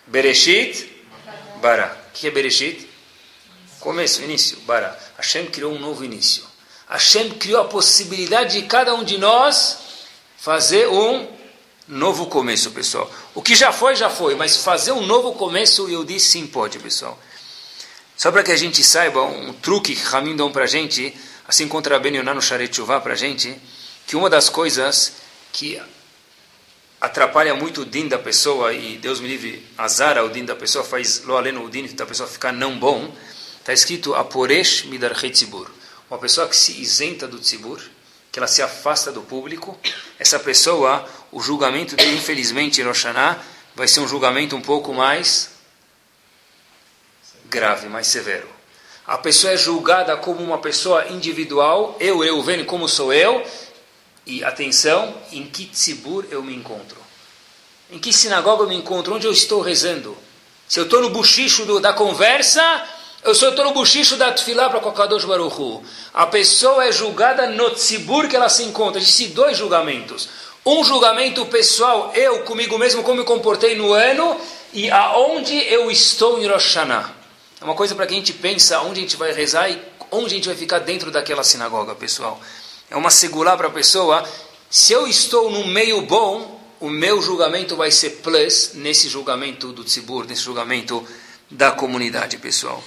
Bereshit, 0.07 1.05
Bara. 1.61 1.95
O 2.09 2.13
que 2.15 2.29
é 2.29 2.31
Bereshit? 2.31 2.89
Começo, 3.79 4.23
início, 4.23 4.59
Bara. 4.61 4.99
Hashem 5.19 5.47
criou 5.47 5.75
um 5.75 5.79
novo 5.79 6.03
início. 6.03 6.45
Hashem 6.89 7.31
criou 7.33 7.61
a 7.61 7.69
possibilidade 7.69 8.59
de 8.59 8.67
cada 8.67 8.95
um 8.95 9.05
de 9.05 9.19
nós 9.19 9.79
fazer 10.39 10.89
um 10.89 11.40
novo 11.91 12.27
começo, 12.27 12.71
pessoal. 12.71 13.11
O 13.35 13.43
que 13.43 13.55
já 13.55 13.73
foi, 13.73 13.97
já 13.97 14.09
foi, 14.09 14.35
mas 14.35 14.57
fazer 14.59 14.93
um 14.93 15.05
novo 15.05 15.33
começo, 15.33 15.89
eu 15.89 16.05
disse 16.05 16.29
sim, 16.29 16.47
pode, 16.47 16.79
pessoal. 16.79 17.19
Só 18.17 18.31
para 18.31 18.43
que 18.43 18.53
a 18.53 18.57
gente 18.57 18.83
saiba, 18.85 19.23
um 19.23 19.53
truque 19.53 19.95
que 19.95 20.03
Ramin 20.03 20.37
dão 20.37 20.53
para 20.53 20.65
a 20.65 20.67
gente, 20.67 21.15
assim 21.49 21.67
contra 21.67 21.99
Ben 21.99 22.17
Yonah 22.17 22.35
no 22.35 22.41
Sharet 22.41 22.75
Shuvah 22.75 23.01
para 23.01 23.15
a 23.15 23.17
gente, 23.17 23.57
que 24.07 24.15
uma 24.15 24.31
das 24.31 24.49
coisas 24.49 25.15
que 25.53 25.81
atrapalha 27.01 27.55
muito 27.55 27.83
o 27.83 27.85
din 27.87 28.07
da 28.09 28.19
pessoa, 28.19 28.73
e 28.73 28.99
Deus 28.99 29.21
me 29.21 29.27
livre, 29.27 29.67
azara 29.77 30.25
o 30.25 30.29
din 30.29 30.45
da 30.45 30.55
pessoa, 30.55 30.85
faz 30.85 31.25
lo 31.25 31.37
aleno 31.37 31.65
o 31.65 31.71
din 31.71 31.87
da 31.95 32.07
pessoa 32.07 32.29
ficar 32.29 32.53
não 32.53 32.79
bom, 32.79 33.13
está 33.59 33.73
escrito 33.73 34.15
Aporesh 34.15 34.85
midar 34.85 35.15
tzibur. 35.15 35.71
Uma 36.11 36.19
pessoa 36.19 36.47
que 36.47 36.57
se 36.57 36.81
isenta 36.81 37.27
do 37.27 37.39
tzibur, 37.39 37.81
que 38.31 38.39
ela 38.39 38.47
se 38.47 38.63
afasta 38.63 39.11
do 39.11 39.23
público, 39.23 39.79
essa 40.19 40.39
pessoa, 40.39 41.09
o 41.33 41.41
julgamento 41.41 41.97
dele, 41.97 42.17
infelizmente, 42.17 42.81
em 42.81 42.85
Roshaná, 42.85 43.39
vai 43.75 43.89
ser 43.89 44.01
um 44.01 44.09
julgamento 44.09 44.55
um 44.55 44.61
pouco 44.61 44.93
mais 44.93 45.51
grave, 47.47 47.89
mais 47.89 48.07
severo. 48.07 48.49
A 49.07 49.19
pessoa 49.19 49.53
é 49.53 49.57
julgada 49.57 50.17
como 50.17 50.41
uma 50.41 50.59
pessoa 50.59 51.09
individual, 51.09 51.97
eu, 51.99 52.23
eu, 52.23 52.41
vendo 52.43 52.65
como 52.65 52.89
sou 52.89 53.13
eu, 53.13 53.45
e 54.25 54.45
atenção, 54.45 55.13
em 55.33 55.47
que 55.47 55.67
tzibur 55.67 56.27
eu 56.31 56.43
me 56.43 56.55
encontro? 56.55 56.99
Em 57.91 57.99
que 57.99 58.13
sinagoga 58.13 58.63
eu 58.63 58.69
me 58.69 58.77
encontro? 58.77 59.15
Onde 59.15 59.27
eu 59.27 59.33
estou 59.33 59.61
rezando? 59.61 60.17
Se 60.69 60.79
eu 60.79 60.85
estou 60.85 61.01
no 61.01 61.11
buchicho 61.11 61.65
do, 61.65 61.81
da 61.81 61.93
conversa, 61.93 62.63
eu 63.23 63.35
só 63.35 63.51
estou 63.51 63.67
no 63.67 63.73
buchicho 63.73 64.17
da 64.17 64.33
tefilá 64.33 64.71
para 64.71 64.81
Kokadosh 64.81 65.27
Baruchu. 65.27 65.83
A 66.15 66.27
pessoa 66.27 66.87
é 66.87 66.93
julgada 66.93 67.47
no 67.49 67.71
tzibur 67.71 68.29
que 68.29 68.37
ela 68.37 68.49
se 68.49 68.63
encontra. 68.63 69.01
Existem 69.01 69.31
dois 69.31 69.59
julgamentos. 69.59 70.29
Um 70.65 70.83
julgamento 70.83 71.45
pessoal, 71.47 72.13
eu 72.15 72.45
comigo 72.45 72.79
mesmo, 72.79 73.03
como 73.03 73.19
me 73.19 73.25
comportei 73.25 73.77
no 73.77 73.93
ano, 73.93 74.39
e 74.73 74.91
aonde 74.91 75.55
eu 75.71 75.91
estou 75.91 76.41
em 76.41 76.47
Rosh 76.47 76.75
Hashanah. 76.75 77.13
É 77.61 77.65
uma 77.65 77.75
coisa 77.75 77.95
para 77.95 78.07
que 78.07 78.15
a 78.15 78.17
gente 78.17 78.33
pensa 78.33 78.81
onde 78.81 79.01
a 79.01 79.03
gente 79.03 79.17
vai 79.17 79.33
rezar 79.33 79.71
e 79.71 79.81
onde 80.11 80.27
a 80.27 80.37
gente 80.37 80.49
vai 80.49 80.57
ficar 80.57 80.79
dentro 80.79 81.11
daquela 81.11 81.45
sinagoga, 81.45 81.95
pessoal. 81.95 82.41
É 82.91 82.97
uma 82.97 83.11
segurar 83.11 83.57
para 83.57 83.69
a 83.69 83.71
pessoa. 83.71 84.25
Se 84.71 84.93
eu 84.95 85.07
estou 85.07 85.51
no 85.51 85.67
meio 85.67 86.01
bom, 86.03 86.59
o 86.81 86.89
meu 86.89 87.21
julgamento 87.21 87.77
vai 87.77 87.91
ser 87.91 88.21
plus 88.23 88.73
nesse 88.75 89.09
julgamento 89.11 89.73
do 89.73 89.85
tzibur, 89.85 90.27
nesse 90.27 90.43
julgamento 90.43 91.07
da 91.51 91.71
comunidade, 91.71 92.39
pessoal. 92.39 92.83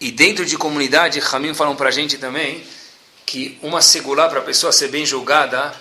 E 0.00 0.10
dentro 0.10 0.44
de 0.44 0.58
comunidade, 0.58 1.18
Ramim 1.20 1.54
falam 1.54 1.74
para 1.74 1.88
a 1.88 1.92
gente 1.92 2.18
também 2.18 2.62
que 3.24 3.58
uma 3.62 3.80
segurar 3.80 4.28
para 4.28 4.40
a 4.40 4.42
pessoa 4.42 4.72
ser 4.72 4.88
bem 4.88 5.06
julgada, 5.06 5.74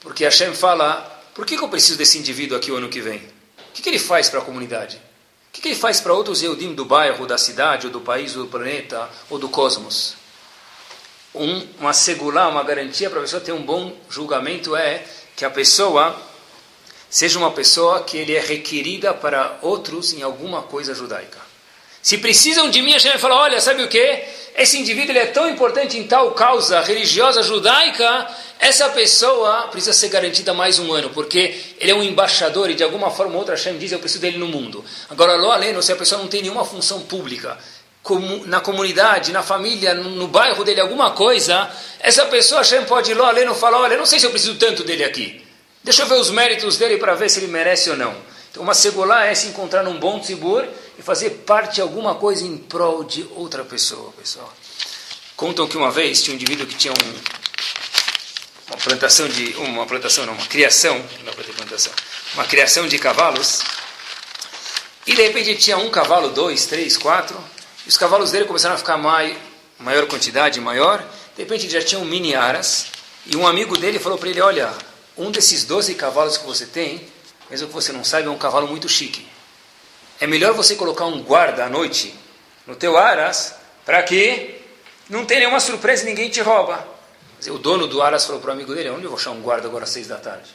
porque 0.00 0.24
Hashem 0.24 0.54
fala, 0.54 1.02
por 1.34 1.44
que, 1.44 1.56
que 1.56 1.62
eu 1.62 1.68
preciso 1.68 1.98
desse 1.98 2.18
indivíduo 2.18 2.56
aqui 2.56 2.72
o 2.72 2.76
ano 2.76 2.88
que 2.88 3.00
vem? 3.00 3.18
O 3.18 3.72
que, 3.72 3.82
que 3.82 3.88
ele 3.88 3.98
faz 3.98 4.28
para 4.28 4.40
a 4.40 4.42
comunidade? 4.42 4.96
O 4.96 5.52
que, 5.52 5.60
que 5.60 5.68
ele 5.68 5.74
faz 5.76 6.00
para 6.00 6.12
outros 6.12 6.42
Eudim 6.42 6.74
do 6.74 6.84
bairro, 6.84 7.26
da 7.26 7.36
cidade, 7.36 7.86
ou 7.86 7.92
do 7.92 8.00
país, 8.00 8.34
ou 8.34 8.44
do 8.44 8.50
planeta, 8.50 9.08
ou 9.28 9.38
do 9.38 9.48
cosmos? 9.48 10.14
Um, 11.34 11.66
uma 11.78 11.92
segurar, 11.92 12.48
uma 12.48 12.64
garantia 12.64 13.08
para 13.10 13.20
a 13.20 13.22
pessoa 13.22 13.40
ter 13.40 13.52
um 13.52 13.62
bom 13.62 13.96
julgamento 14.08 14.74
é 14.74 15.04
que 15.36 15.44
a 15.44 15.50
pessoa 15.50 16.20
seja 17.08 17.38
uma 17.38 17.52
pessoa 17.52 18.02
que 18.02 18.16
ele 18.16 18.34
é 18.34 18.40
requerida 18.40 19.12
para 19.12 19.58
outros 19.62 20.12
em 20.12 20.22
alguma 20.22 20.62
coisa 20.62 20.94
judaica. 20.94 21.49
Se 22.02 22.18
precisam 22.18 22.70
de 22.70 22.80
mim, 22.80 22.94
a 22.94 22.98
vai 22.98 23.18
falar, 23.18 23.36
olha, 23.36 23.60
sabe 23.60 23.82
o 23.82 23.88
que? 23.88 24.24
Esse 24.56 24.78
indivíduo 24.78 25.16
é 25.16 25.26
tão 25.26 25.48
importante 25.48 25.98
em 25.98 26.04
tal 26.04 26.32
causa 26.32 26.80
religiosa 26.80 27.42
judaica, 27.42 28.26
essa 28.58 28.88
pessoa 28.90 29.68
precisa 29.68 29.92
ser 29.92 30.08
garantida 30.08 30.52
mais 30.52 30.78
um 30.78 30.92
ano, 30.92 31.10
porque 31.10 31.58
ele 31.78 31.90
é 31.90 31.94
um 31.94 32.02
embaixador 32.02 32.68
e 32.68 32.74
de 32.74 32.82
alguma 32.82 33.10
forma 33.10 33.32
ou 33.32 33.38
outra 33.38 33.54
Hashem 33.54 33.78
diz, 33.78 33.92
eu 33.92 33.98
preciso 33.98 34.20
dele 34.20 34.38
no 34.38 34.48
mundo. 34.48 34.84
Agora, 35.08 35.36
lo 35.36 35.50
aleno, 35.50 35.82
se 35.82 35.92
a 35.92 35.96
pessoa 35.96 36.20
não 36.20 36.28
tem 36.28 36.42
nenhuma 36.42 36.64
função 36.64 37.00
pública, 37.00 37.56
na 38.46 38.60
comunidade, 38.60 39.30
na 39.30 39.42
família, 39.42 39.94
no, 39.94 40.10
no 40.10 40.26
bairro 40.26 40.64
dele, 40.64 40.80
alguma 40.80 41.12
coisa, 41.12 41.70
essa 42.00 42.24
pessoa 42.26 42.60
Hashem 42.60 42.84
pode 42.84 43.10
ir 43.12 43.14
lo 43.14 43.24
aleno 43.24 43.54
falar, 43.54 43.78
olha, 43.78 43.96
não 43.96 44.06
sei 44.06 44.18
se 44.18 44.26
eu 44.26 44.30
preciso 44.30 44.56
tanto 44.56 44.84
dele 44.84 45.04
aqui. 45.04 45.44
Deixa 45.84 46.02
eu 46.02 46.06
ver 46.06 46.16
os 46.16 46.30
méritos 46.30 46.76
dele 46.76 46.98
para 46.98 47.14
ver 47.14 47.30
se 47.30 47.38
ele 47.40 47.46
merece 47.46 47.88
ou 47.90 47.96
não. 47.96 48.14
Então, 48.50 48.62
uma 48.62 48.74
segulá 48.74 49.26
é 49.26 49.34
se 49.34 49.46
encontrar 49.46 49.82
num 49.82 49.98
bom 49.98 50.18
tzibur 50.18 50.66
e 51.00 51.02
fazer 51.02 51.30
parte 51.46 51.76
de 51.76 51.80
alguma 51.80 52.14
coisa 52.14 52.44
em 52.44 52.58
prol 52.58 53.02
de 53.02 53.26
outra 53.34 53.64
pessoa, 53.64 54.12
pessoal. 54.12 54.52
Contam 55.34 55.66
que 55.66 55.78
uma 55.78 55.90
vez 55.90 56.22
tinha 56.22 56.34
um 56.34 56.36
indivíduo 56.36 56.66
que 56.66 56.74
tinha 56.74 56.92
um, 56.92 57.14
uma 58.68 58.76
plantação 58.76 59.26
de 59.26 59.54
uma 59.56 59.86
plantação 59.86 60.26
não, 60.26 60.34
uma 60.34 60.46
criação, 60.46 61.02
não 61.24 61.32
para 61.32 61.42
ter 61.42 61.54
plantação, 61.54 61.90
uma 62.34 62.44
criação 62.44 62.86
de 62.86 62.98
cavalos. 62.98 63.62
E 65.06 65.14
de 65.14 65.22
repente 65.22 65.54
tinha 65.54 65.78
um 65.78 65.88
cavalo, 65.88 66.28
dois, 66.28 66.66
três, 66.66 66.98
quatro. 66.98 67.42
E 67.86 67.88
os 67.88 67.96
cavalos 67.96 68.30
dele 68.30 68.44
começaram 68.44 68.74
a 68.74 68.78
ficar 68.78 68.98
mai, 68.98 69.34
maior 69.78 70.06
quantidade, 70.06 70.60
maior. 70.60 70.98
De 71.34 71.42
repente 71.42 71.66
já 71.66 71.82
tinham 71.82 72.04
mini 72.04 72.34
aras. 72.34 72.88
E 73.24 73.38
um 73.38 73.46
amigo 73.46 73.74
dele 73.78 73.98
falou 73.98 74.18
para 74.18 74.28
ele: 74.28 74.42
Olha, 74.42 74.70
um 75.16 75.30
desses 75.30 75.64
12 75.64 75.94
cavalos 75.94 76.36
que 76.36 76.44
você 76.44 76.66
tem, 76.66 77.08
mesmo 77.48 77.68
que 77.68 77.72
você 77.72 77.90
não 77.90 78.04
saiba, 78.04 78.28
é 78.28 78.30
um 78.30 78.36
cavalo 78.36 78.68
muito 78.68 78.86
chique. 78.86 79.26
É 80.20 80.26
melhor 80.26 80.52
você 80.52 80.76
colocar 80.76 81.06
um 81.06 81.22
guarda 81.22 81.64
à 81.64 81.68
noite 81.68 82.14
no 82.66 82.76
teu 82.76 82.96
aras 82.96 83.54
para 83.84 84.02
que 84.02 84.60
não 85.08 85.24
tenha 85.24 85.40
nenhuma 85.40 85.60
surpresa 85.60 86.02
e 86.02 86.06
ninguém 86.06 86.28
te 86.28 86.40
rouba. 86.40 86.86
O 87.48 87.58
dono 87.58 87.86
do 87.86 88.02
aras 88.02 88.26
falou 88.26 88.40
para 88.40 88.50
o 88.50 88.52
amigo 88.52 88.74
dele, 88.74 88.90
onde 88.90 89.04
eu 89.04 89.10
vou 89.10 89.18
achar 89.18 89.30
um 89.30 89.40
guarda 89.40 89.66
agora 89.66 89.84
às 89.84 89.90
seis 89.90 90.06
da 90.06 90.18
tarde? 90.18 90.50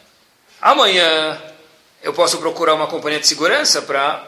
Amanhã 0.61 1.41
eu 2.01 2.13
posso 2.13 2.37
procurar 2.37 2.75
uma 2.75 2.87
companhia 2.87 3.19
de 3.19 3.27
segurança 3.27 3.81
para 3.81 4.25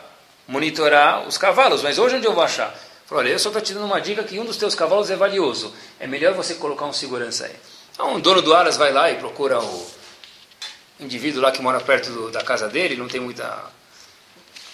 monitorar 0.47 1.27
os 1.27 1.37
cavalos, 1.37 1.83
mas 1.83 1.99
hoje 1.99 2.15
onde 2.15 2.25
eu 2.25 2.33
vou 2.33 2.43
achar? 2.43 2.73
Falou, 3.05 3.23
olha, 3.23 3.31
eu 3.31 3.39
só 3.39 3.49
estou 3.49 3.61
te 3.61 3.73
dando 3.73 3.85
uma 3.85 4.01
dica 4.01 4.23
que 4.23 4.39
um 4.39 4.43
dos 4.43 4.57
teus 4.57 4.75
cavalos 4.75 5.09
é 5.09 5.15
valioso. 5.15 5.73
É 5.99 6.07
melhor 6.07 6.33
você 6.33 6.55
colocar 6.55 6.85
um 6.85 6.93
segurança 6.93 7.45
aí. 7.45 7.55
Então 7.93 8.15
o 8.15 8.19
dono 8.19 8.41
do 8.41 8.53
aras 8.53 8.75
vai 8.75 8.91
lá 8.91 9.09
e 9.11 9.15
procura 9.15 9.61
o 9.61 9.87
indivíduo 10.99 11.41
lá 11.41 11.51
que 11.51 11.61
mora 11.61 11.79
perto 11.79 12.09
do, 12.09 12.31
da 12.31 12.43
casa 12.43 12.67
dele, 12.67 12.97
não 12.97 13.07
tem 13.07 13.21
muita. 13.21 13.63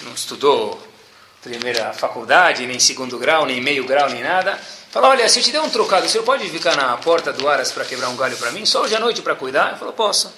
Não 0.03 0.13
estudou 0.13 0.81
primeira 1.41 1.91
faculdade, 1.93 2.65
nem 2.65 2.79
segundo 2.79 3.19
grau, 3.19 3.45
nem 3.45 3.61
meio 3.61 3.85
grau, 3.85 4.09
nem 4.09 4.23
nada. 4.23 4.57
Fala, 4.89 5.09
olha, 5.09 5.27
se 5.27 5.39
eu 5.39 5.43
te 5.43 5.51
der 5.51 5.59
um 5.59 5.69
trocado, 5.69 6.05
o 6.05 6.09
senhor 6.09 6.23
pode 6.23 6.47
ficar 6.49 6.75
na 6.77 6.95
porta 6.97 7.33
do 7.33 7.47
Aras 7.49 7.71
para 7.71 7.83
quebrar 7.83 8.09
um 8.09 8.15
galho 8.15 8.37
para 8.37 8.51
mim? 8.51 8.65
Só 8.65 8.83
hoje 8.83 8.95
à 8.95 8.99
noite 8.99 9.21
para 9.21 9.35
cuidar? 9.35 9.69
Ele 9.69 9.77
falou, 9.77 9.93
posso. 9.93 10.33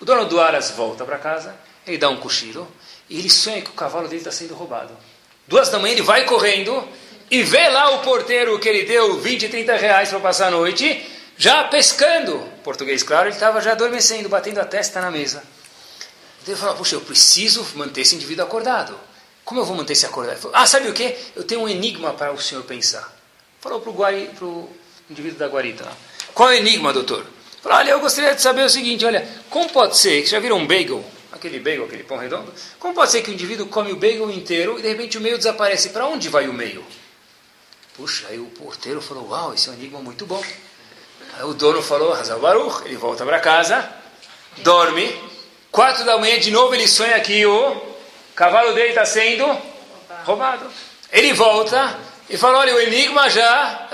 O 0.00 0.04
dono 0.04 0.24
do 0.24 0.40
Aras 0.40 0.70
volta 0.70 1.04
para 1.04 1.18
casa, 1.18 1.54
ele 1.86 1.98
dá 1.98 2.08
um 2.08 2.16
cochilo, 2.16 2.66
e 3.08 3.18
ele 3.18 3.28
sonha 3.28 3.60
que 3.60 3.70
o 3.70 3.74
cavalo 3.74 4.08
dele 4.08 4.20
está 4.20 4.32
sendo 4.32 4.54
roubado. 4.54 4.96
Duas 5.46 5.68
da 5.68 5.78
manhã 5.78 5.92
ele 5.92 6.02
vai 6.02 6.24
correndo 6.24 6.88
e 7.30 7.42
vê 7.42 7.68
lá 7.68 7.90
o 7.96 7.98
porteiro 7.98 8.58
que 8.58 8.68
ele 8.68 8.84
deu 8.84 9.20
20, 9.20 9.48
30 9.48 9.76
reais 9.76 10.08
para 10.08 10.20
passar 10.20 10.46
a 10.46 10.50
noite, 10.50 11.06
já 11.36 11.64
pescando. 11.64 12.38
Português, 12.64 13.02
claro, 13.02 13.26
ele 13.26 13.34
estava 13.34 13.60
já 13.60 13.72
adormecendo, 13.72 14.28
batendo 14.28 14.60
a 14.60 14.64
testa 14.64 15.00
na 15.00 15.10
mesa. 15.10 15.42
Ele 16.46 16.56
falou, 16.56 16.76
puxa, 16.76 16.96
eu 16.96 17.00
preciso 17.00 17.66
manter 17.74 18.00
esse 18.00 18.14
indivíduo 18.14 18.44
acordado. 18.44 18.98
Como 19.44 19.60
eu 19.60 19.64
vou 19.64 19.76
manter 19.76 19.92
esse 19.92 20.06
acordado? 20.06 20.38
Falou, 20.38 20.56
ah, 20.56 20.66
sabe 20.66 20.88
o 20.88 20.94
que? 20.94 21.16
Eu 21.36 21.44
tenho 21.44 21.62
um 21.62 21.68
enigma 21.68 22.12
para 22.12 22.32
o 22.32 22.40
senhor 22.40 22.64
pensar. 22.64 23.12
Falou 23.60 23.80
para 23.80 23.90
o 24.46 24.70
indivíduo 25.08 25.38
da 25.38 25.48
guarita 25.48 25.84
lá. 25.84 25.96
Qual 26.32 26.50
é 26.50 26.54
o 26.54 26.56
enigma, 26.56 26.92
doutor? 26.92 27.26
Falou, 27.62 27.78
olha, 27.78 27.90
eu 27.90 28.00
gostaria 28.00 28.34
de 28.34 28.40
saber 28.40 28.64
o 28.64 28.70
seguinte, 28.70 29.04
olha, 29.04 29.28
como 29.50 29.68
pode 29.68 29.98
ser, 29.98 30.22
que 30.22 30.28
já 30.28 30.40
viram 30.40 30.56
um 30.56 30.66
bagel, 30.66 31.04
aquele 31.30 31.58
bagel, 31.58 31.84
aquele 31.84 32.04
pão 32.04 32.16
redondo, 32.16 32.52
como 32.78 32.94
pode 32.94 33.10
ser 33.10 33.22
que 33.22 33.30
o 33.30 33.34
indivíduo 33.34 33.66
come 33.66 33.92
o 33.92 33.96
bagel 33.96 34.30
inteiro 34.30 34.78
e 34.78 34.82
de 34.82 34.88
repente 34.88 35.18
o 35.18 35.20
meio 35.20 35.36
desaparece? 35.36 35.90
Para 35.90 36.06
onde 36.06 36.28
vai 36.28 36.48
o 36.48 36.54
meio? 36.54 36.82
Puxa, 37.96 38.28
aí 38.28 38.38
o 38.38 38.46
porteiro 38.46 39.02
falou, 39.02 39.28
uau, 39.28 39.52
esse 39.52 39.68
é 39.68 39.72
um 39.72 39.74
enigma 39.74 40.00
muito 40.00 40.24
bom. 40.24 40.42
Aí 41.36 41.44
o 41.44 41.52
dono 41.52 41.82
falou, 41.82 42.14
Hazal 42.14 42.40
Baruch, 42.40 42.86
ele 42.86 42.96
volta 42.96 43.26
para 43.26 43.38
casa, 43.40 43.86
dorme, 44.58 45.14
quatro 45.70 46.04
da 46.04 46.18
manhã 46.18 46.38
de 46.38 46.50
novo 46.50 46.74
ele 46.74 46.86
sonha 46.86 47.18
que 47.20 47.44
o 47.46 47.90
cavalo 48.34 48.72
dele 48.72 48.90
está 48.90 49.04
sendo 49.04 49.44
roubado. 50.24 50.66
Ele 51.12 51.32
volta 51.32 51.96
e 52.28 52.36
fala, 52.36 52.58
olha, 52.58 52.74
o 52.74 52.80
enigma 52.80 53.28
já, 53.28 53.88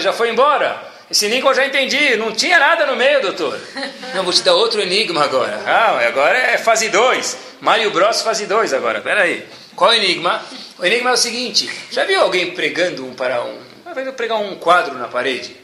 já 0.00 0.12
foi 0.12 0.30
embora. 0.30 0.88
Esse 1.10 1.26
enigma 1.26 1.50
eu 1.50 1.54
já 1.54 1.66
entendi, 1.66 2.16
não 2.16 2.32
tinha 2.32 2.58
nada 2.58 2.84
no 2.84 2.96
meio, 2.96 3.22
doutor. 3.22 3.58
Não, 4.14 4.24
vou 4.24 4.32
te 4.32 4.42
dar 4.42 4.54
outro 4.54 4.80
enigma 4.80 5.24
agora. 5.24 5.62
Ah, 5.66 6.06
agora 6.06 6.36
é 6.36 6.58
fase 6.58 6.88
2. 6.88 7.36
Mario 7.60 7.90
Bros 7.90 8.22
fase 8.22 8.46
2 8.46 8.74
agora, 8.74 9.00
peraí. 9.00 9.46
Qual 9.74 9.90
o 9.90 9.94
enigma? 9.94 10.42
O 10.78 10.84
enigma 10.84 11.10
é 11.10 11.12
o 11.12 11.16
seguinte, 11.16 11.70
já 11.90 12.04
viu 12.04 12.20
alguém 12.20 12.50
pregando 12.52 13.06
um 13.06 13.14
para 13.14 13.42
um... 13.42 13.58
Vai 13.94 14.12
pregar 14.12 14.38
um 14.38 14.56
quadro 14.56 14.94
na 14.94 15.08
parede? 15.08 15.56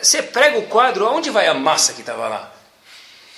Você 0.00 0.22
prega 0.22 0.58
o 0.58 0.66
quadro, 0.66 1.06
aonde 1.06 1.30
vai 1.30 1.48
a 1.48 1.54
massa 1.54 1.92
que 1.92 2.00
estava 2.00 2.28
lá? 2.28 2.51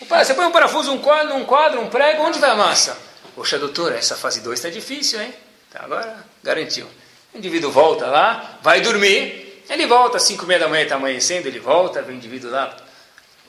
Você 0.08 0.34
põe 0.34 0.46
um 0.46 0.52
parafuso, 0.52 0.92
um 0.92 0.98
quadro, 0.98 1.34
um 1.34 1.44
quadro, 1.44 1.80
um 1.80 1.88
prego, 1.88 2.22
onde 2.22 2.38
vai 2.38 2.50
a 2.50 2.54
massa? 2.54 2.96
Poxa, 3.34 3.58
doutora, 3.58 3.96
essa 3.96 4.16
fase 4.16 4.40
2 4.40 4.58
está 4.58 4.70
difícil, 4.70 5.20
hein? 5.20 5.34
Tá, 5.70 5.80
agora 5.84 6.24
garantiu. 6.42 6.86
O 7.32 7.38
indivíduo 7.38 7.70
volta 7.70 8.06
lá, 8.06 8.58
vai 8.62 8.80
dormir, 8.80 9.62
Ele 9.68 9.86
volta, 9.86 10.18
às 10.18 10.22
5 10.24 10.44
e 10.44 10.46
meia 10.46 10.60
da 10.60 10.68
manhã 10.68 10.82
está 10.82 10.96
amanhecendo, 10.96 11.48
ele 11.48 11.58
volta, 11.58 12.02
vem 12.02 12.16
o 12.16 12.18
indivíduo 12.18 12.50
lá, 12.50 12.76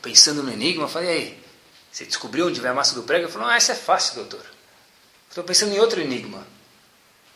pensando 0.01 0.41
no 0.41 0.51
enigma. 0.51 0.87
Falei, 0.87 1.09
aí, 1.09 1.39
você 1.91 2.05
descobriu 2.05 2.47
onde 2.47 2.59
vai 2.61 2.71
a 2.71 2.73
massa 2.73 2.95
do 2.95 3.03
prego? 3.03 3.25
Ele 3.25 3.31
falou, 3.31 3.47
ah, 3.47 3.57
isso 3.57 3.71
é 3.71 3.75
fácil, 3.75 4.15
doutor. 4.15 4.45
Estou 5.29 5.43
pensando 5.43 5.75
em 5.75 5.79
outro 5.79 5.99
enigma. 5.99 6.47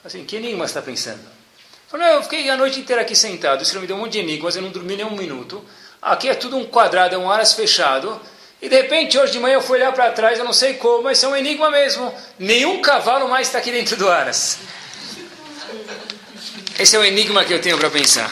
Assim, 0.03 0.23
que 0.23 0.37
enigma 0.37 0.65
você 0.65 0.71
está 0.71 0.81
pensando? 0.81 1.19
Não, 1.91 2.05
eu 2.05 2.23
fiquei 2.23 2.49
a 2.49 2.55
noite 2.55 2.79
inteira 2.79 3.01
aqui 3.01 3.15
sentado, 3.15 3.61
o 3.61 3.65
senhor 3.65 3.81
me 3.81 3.87
deu 3.87 3.95
um 3.95 3.99
monte 3.99 4.13
de 4.13 4.19
enigmas, 4.19 4.55
eu 4.55 4.61
não 4.61 4.69
dormi 4.69 4.95
nem 4.95 5.05
um 5.05 5.15
minuto. 5.15 5.63
Aqui 6.01 6.29
é 6.29 6.35
tudo 6.35 6.55
um 6.55 6.65
quadrado, 6.65 7.15
é 7.15 7.17
um 7.17 7.29
aras 7.29 7.53
fechado. 7.53 8.19
E 8.61 8.67
de 8.67 8.75
repente, 8.75 9.17
hoje 9.17 9.31
de 9.31 9.39
manhã 9.39 9.55
eu 9.55 9.61
fui 9.61 9.77
olhar 9.77 9.93
para 9.93 10.11
trás, 10.11 10.37
eu 10.37 10.43
não 10.43 10.51
sei 10.51 10.73
como, 10.73 11.03
mas 11.03 11.23
é 11.23 11.27
um 11.27 11.35
enigma 11.35 11.71
mesmo. 11.71 12.13
Nenhum 12.37 12.81
cavalo 12.81 13.29
mais 13.29 13.47
está 13.47 13.59
aqui 13.59 13.71
dentro 13.71 13.95
do 13.95 14.09
aras. 14.09 14.57
Esse 16.77 16.95
é 16.95 16.99
o 16.99 17.03
enigma 17.03 17.45
que 17.45 17.53
eu 17.53 17.61
tenho 17.61 17.77
para 17.77 17.89
pensar. 17.89 18.29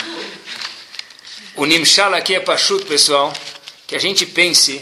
O 1.56 1.66
Nimshal 1.66 2.14
aqui 2.14 2.36
é 2.36 2.40
pachuto, 2.40 2.86
pessoal, 2.86 3.34
que 3.88 3.96
a 3.96 4.00
gente 4.00 4.26
pense 4.26 4.82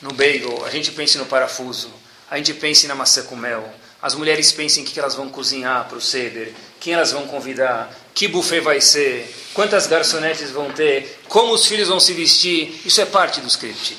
no 0.00 0.12
bagel, 0.12 0.64
a 0.66 0.70
gente 0.70 0.90
pense 0.90 1.16
no 1.18 1.26
parafuso, 1.26 1.90
a 2.30 2.36
gente 2.36 2.52
pense 2.54 2.86
na 2.86 2.94
maçã 2.94 3.22
com 3.24 3.34
mel, 3.34 3.68
as 4.00 4.14
mulheres 4.14 4.52
pensem 4.52 4.84
o 4.84 4.86
que 4.86 4.98
elas 4.98 5.14
vão 5.14 5.30
cozinhar 5.30 5.88
para 5.88 5.96
o 5.96 6.00
ceder, 6.00 6.52
quem 6.78 6.92
elas 6.92 7.10
vão 7.10 7.26
convidar, 7.26 7.90
que 8.14 8.28
buffet 8.28 8.60
vai 8.60 8.80
ser, 8.80 9.34
quantas 9.54 9.86
garçonetes 9.86 10.50
vão 10.50 10.70
ter, 10.70 11.20
como 11.26 11.54
os 11.54 11.66
filhos 11.66 11.88
vão 11.88 11.98
se 11.98 12.12
vestir. 12.12 12.80
Isso 12.84 13.00
é 13.00 13.06
parte 13.06 13.40
do 13.40 13.48
script. 13.48 13.96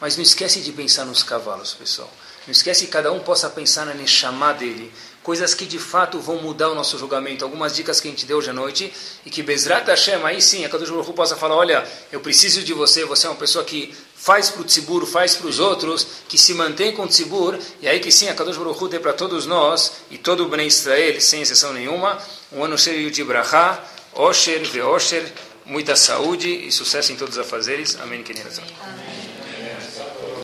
Mas 0.00 0.16
não 0.16 0.22
esquece 0.22 0.60
de 0.60 0.72
pensar 0.72 1.04
nos 1.04 1.22
cavalos, 1.22 1.74
pessoal. 1.74 2.12
Não 2.46 2.52
esquece 2.52 2.84
que 2.84 2.92
cada 2.92 3.10
um 3.10 3.18
possa 3.18 3.50
pensar 3.50 3.86
na 3.86 3.94
Neshama 3.94 4.52
dele. 4.52 4.92
Coisas 5.22 5.52
que 5.52 5.66
de 5.66 5.80
fato 5.80 6.20
vão 6.20 6.36
mudar 6.36 6.70
o 6.70 6.74
nosso 6.76 6.96
julgamento. 6.96 7.44
Algumas 7.44 7.74
dicas 7.74 8.00
que 8.00 8.06
a 8.06 8.10
gente 8.10 8.24
deu 8.24 8.38
hoje 8.38 8.50
à 8.50 8.52
noite. 8.52 8.92
E 9.24 9.30
que 9.30 9.42
Bezrat 9.42 9.88
Hashem, 9.88 10.22
aí 10.24 10.40
sim, 10.40 10.64
a 10.64 10.68
Kadosh 10.68 10.90
Baruch 10.90 11.12
possa 11.12 11.34
falar, 11.34 11.56
olha, 11.56 11.84
eu 12.12 12.20
preciso 12.20 12.62
de 12.62 12.72
você, 12.72 13.04
você 13.04 13.26
é 13.26 13.30
uma 13.30 13.36
pessoa 13.36 13.64
que 13.64 13.92
faz 14.14 14.48
para 14.48 14.62
o 14.62 14.64
tzibur, 14.64 15.04
faz 15.06 15.34
para 15.34 15.48
os 15.48 15.58
outros, 15.58 16.06
que 16.28 16.38
se 16.38 16.54
mantém 16.54 16.92
com 16.92 17.02
o 17.02 17.08
tzibur. 17.08 17.58
E 17.80 17.88
aí 17.88 17.98
que 17.98 18.12
sim, 18.12 18.28
a 18.28 18.34
Kadosh 18.34 18.56
Baruch 18.56 18.88
dê 18.88 19.00
para 19.00 19.12
todos 19.12 19.44
nós, 19.46 19.92
e 20.10 20.16
todo 20.16 20.44
o 20.44 20.48
Bnei 20.48 20.68
Israel, 20.68 21.20
sem 21.20 21.42
exceção 21.42 21.72
nenhuma, 21.72 22.18
um 22.52 22.62
ano 22.62 22.78
cheio 22.78 23.10
de 23.10 23.24
brachá, 23.24 23.82
osher, 24.12 24.64
veosher, 24.64 25.32
muita 25.64 25.96
saúde 25.96 26.48
e 26.48 26.70
sucesso 26.70 27.12
em 27.12 27.16
todos 27.16 27.36
os 27.36 27.44
afazeres. 27.44 27.98
Amém. 28.00 28.24
Amém. 28.24 29.25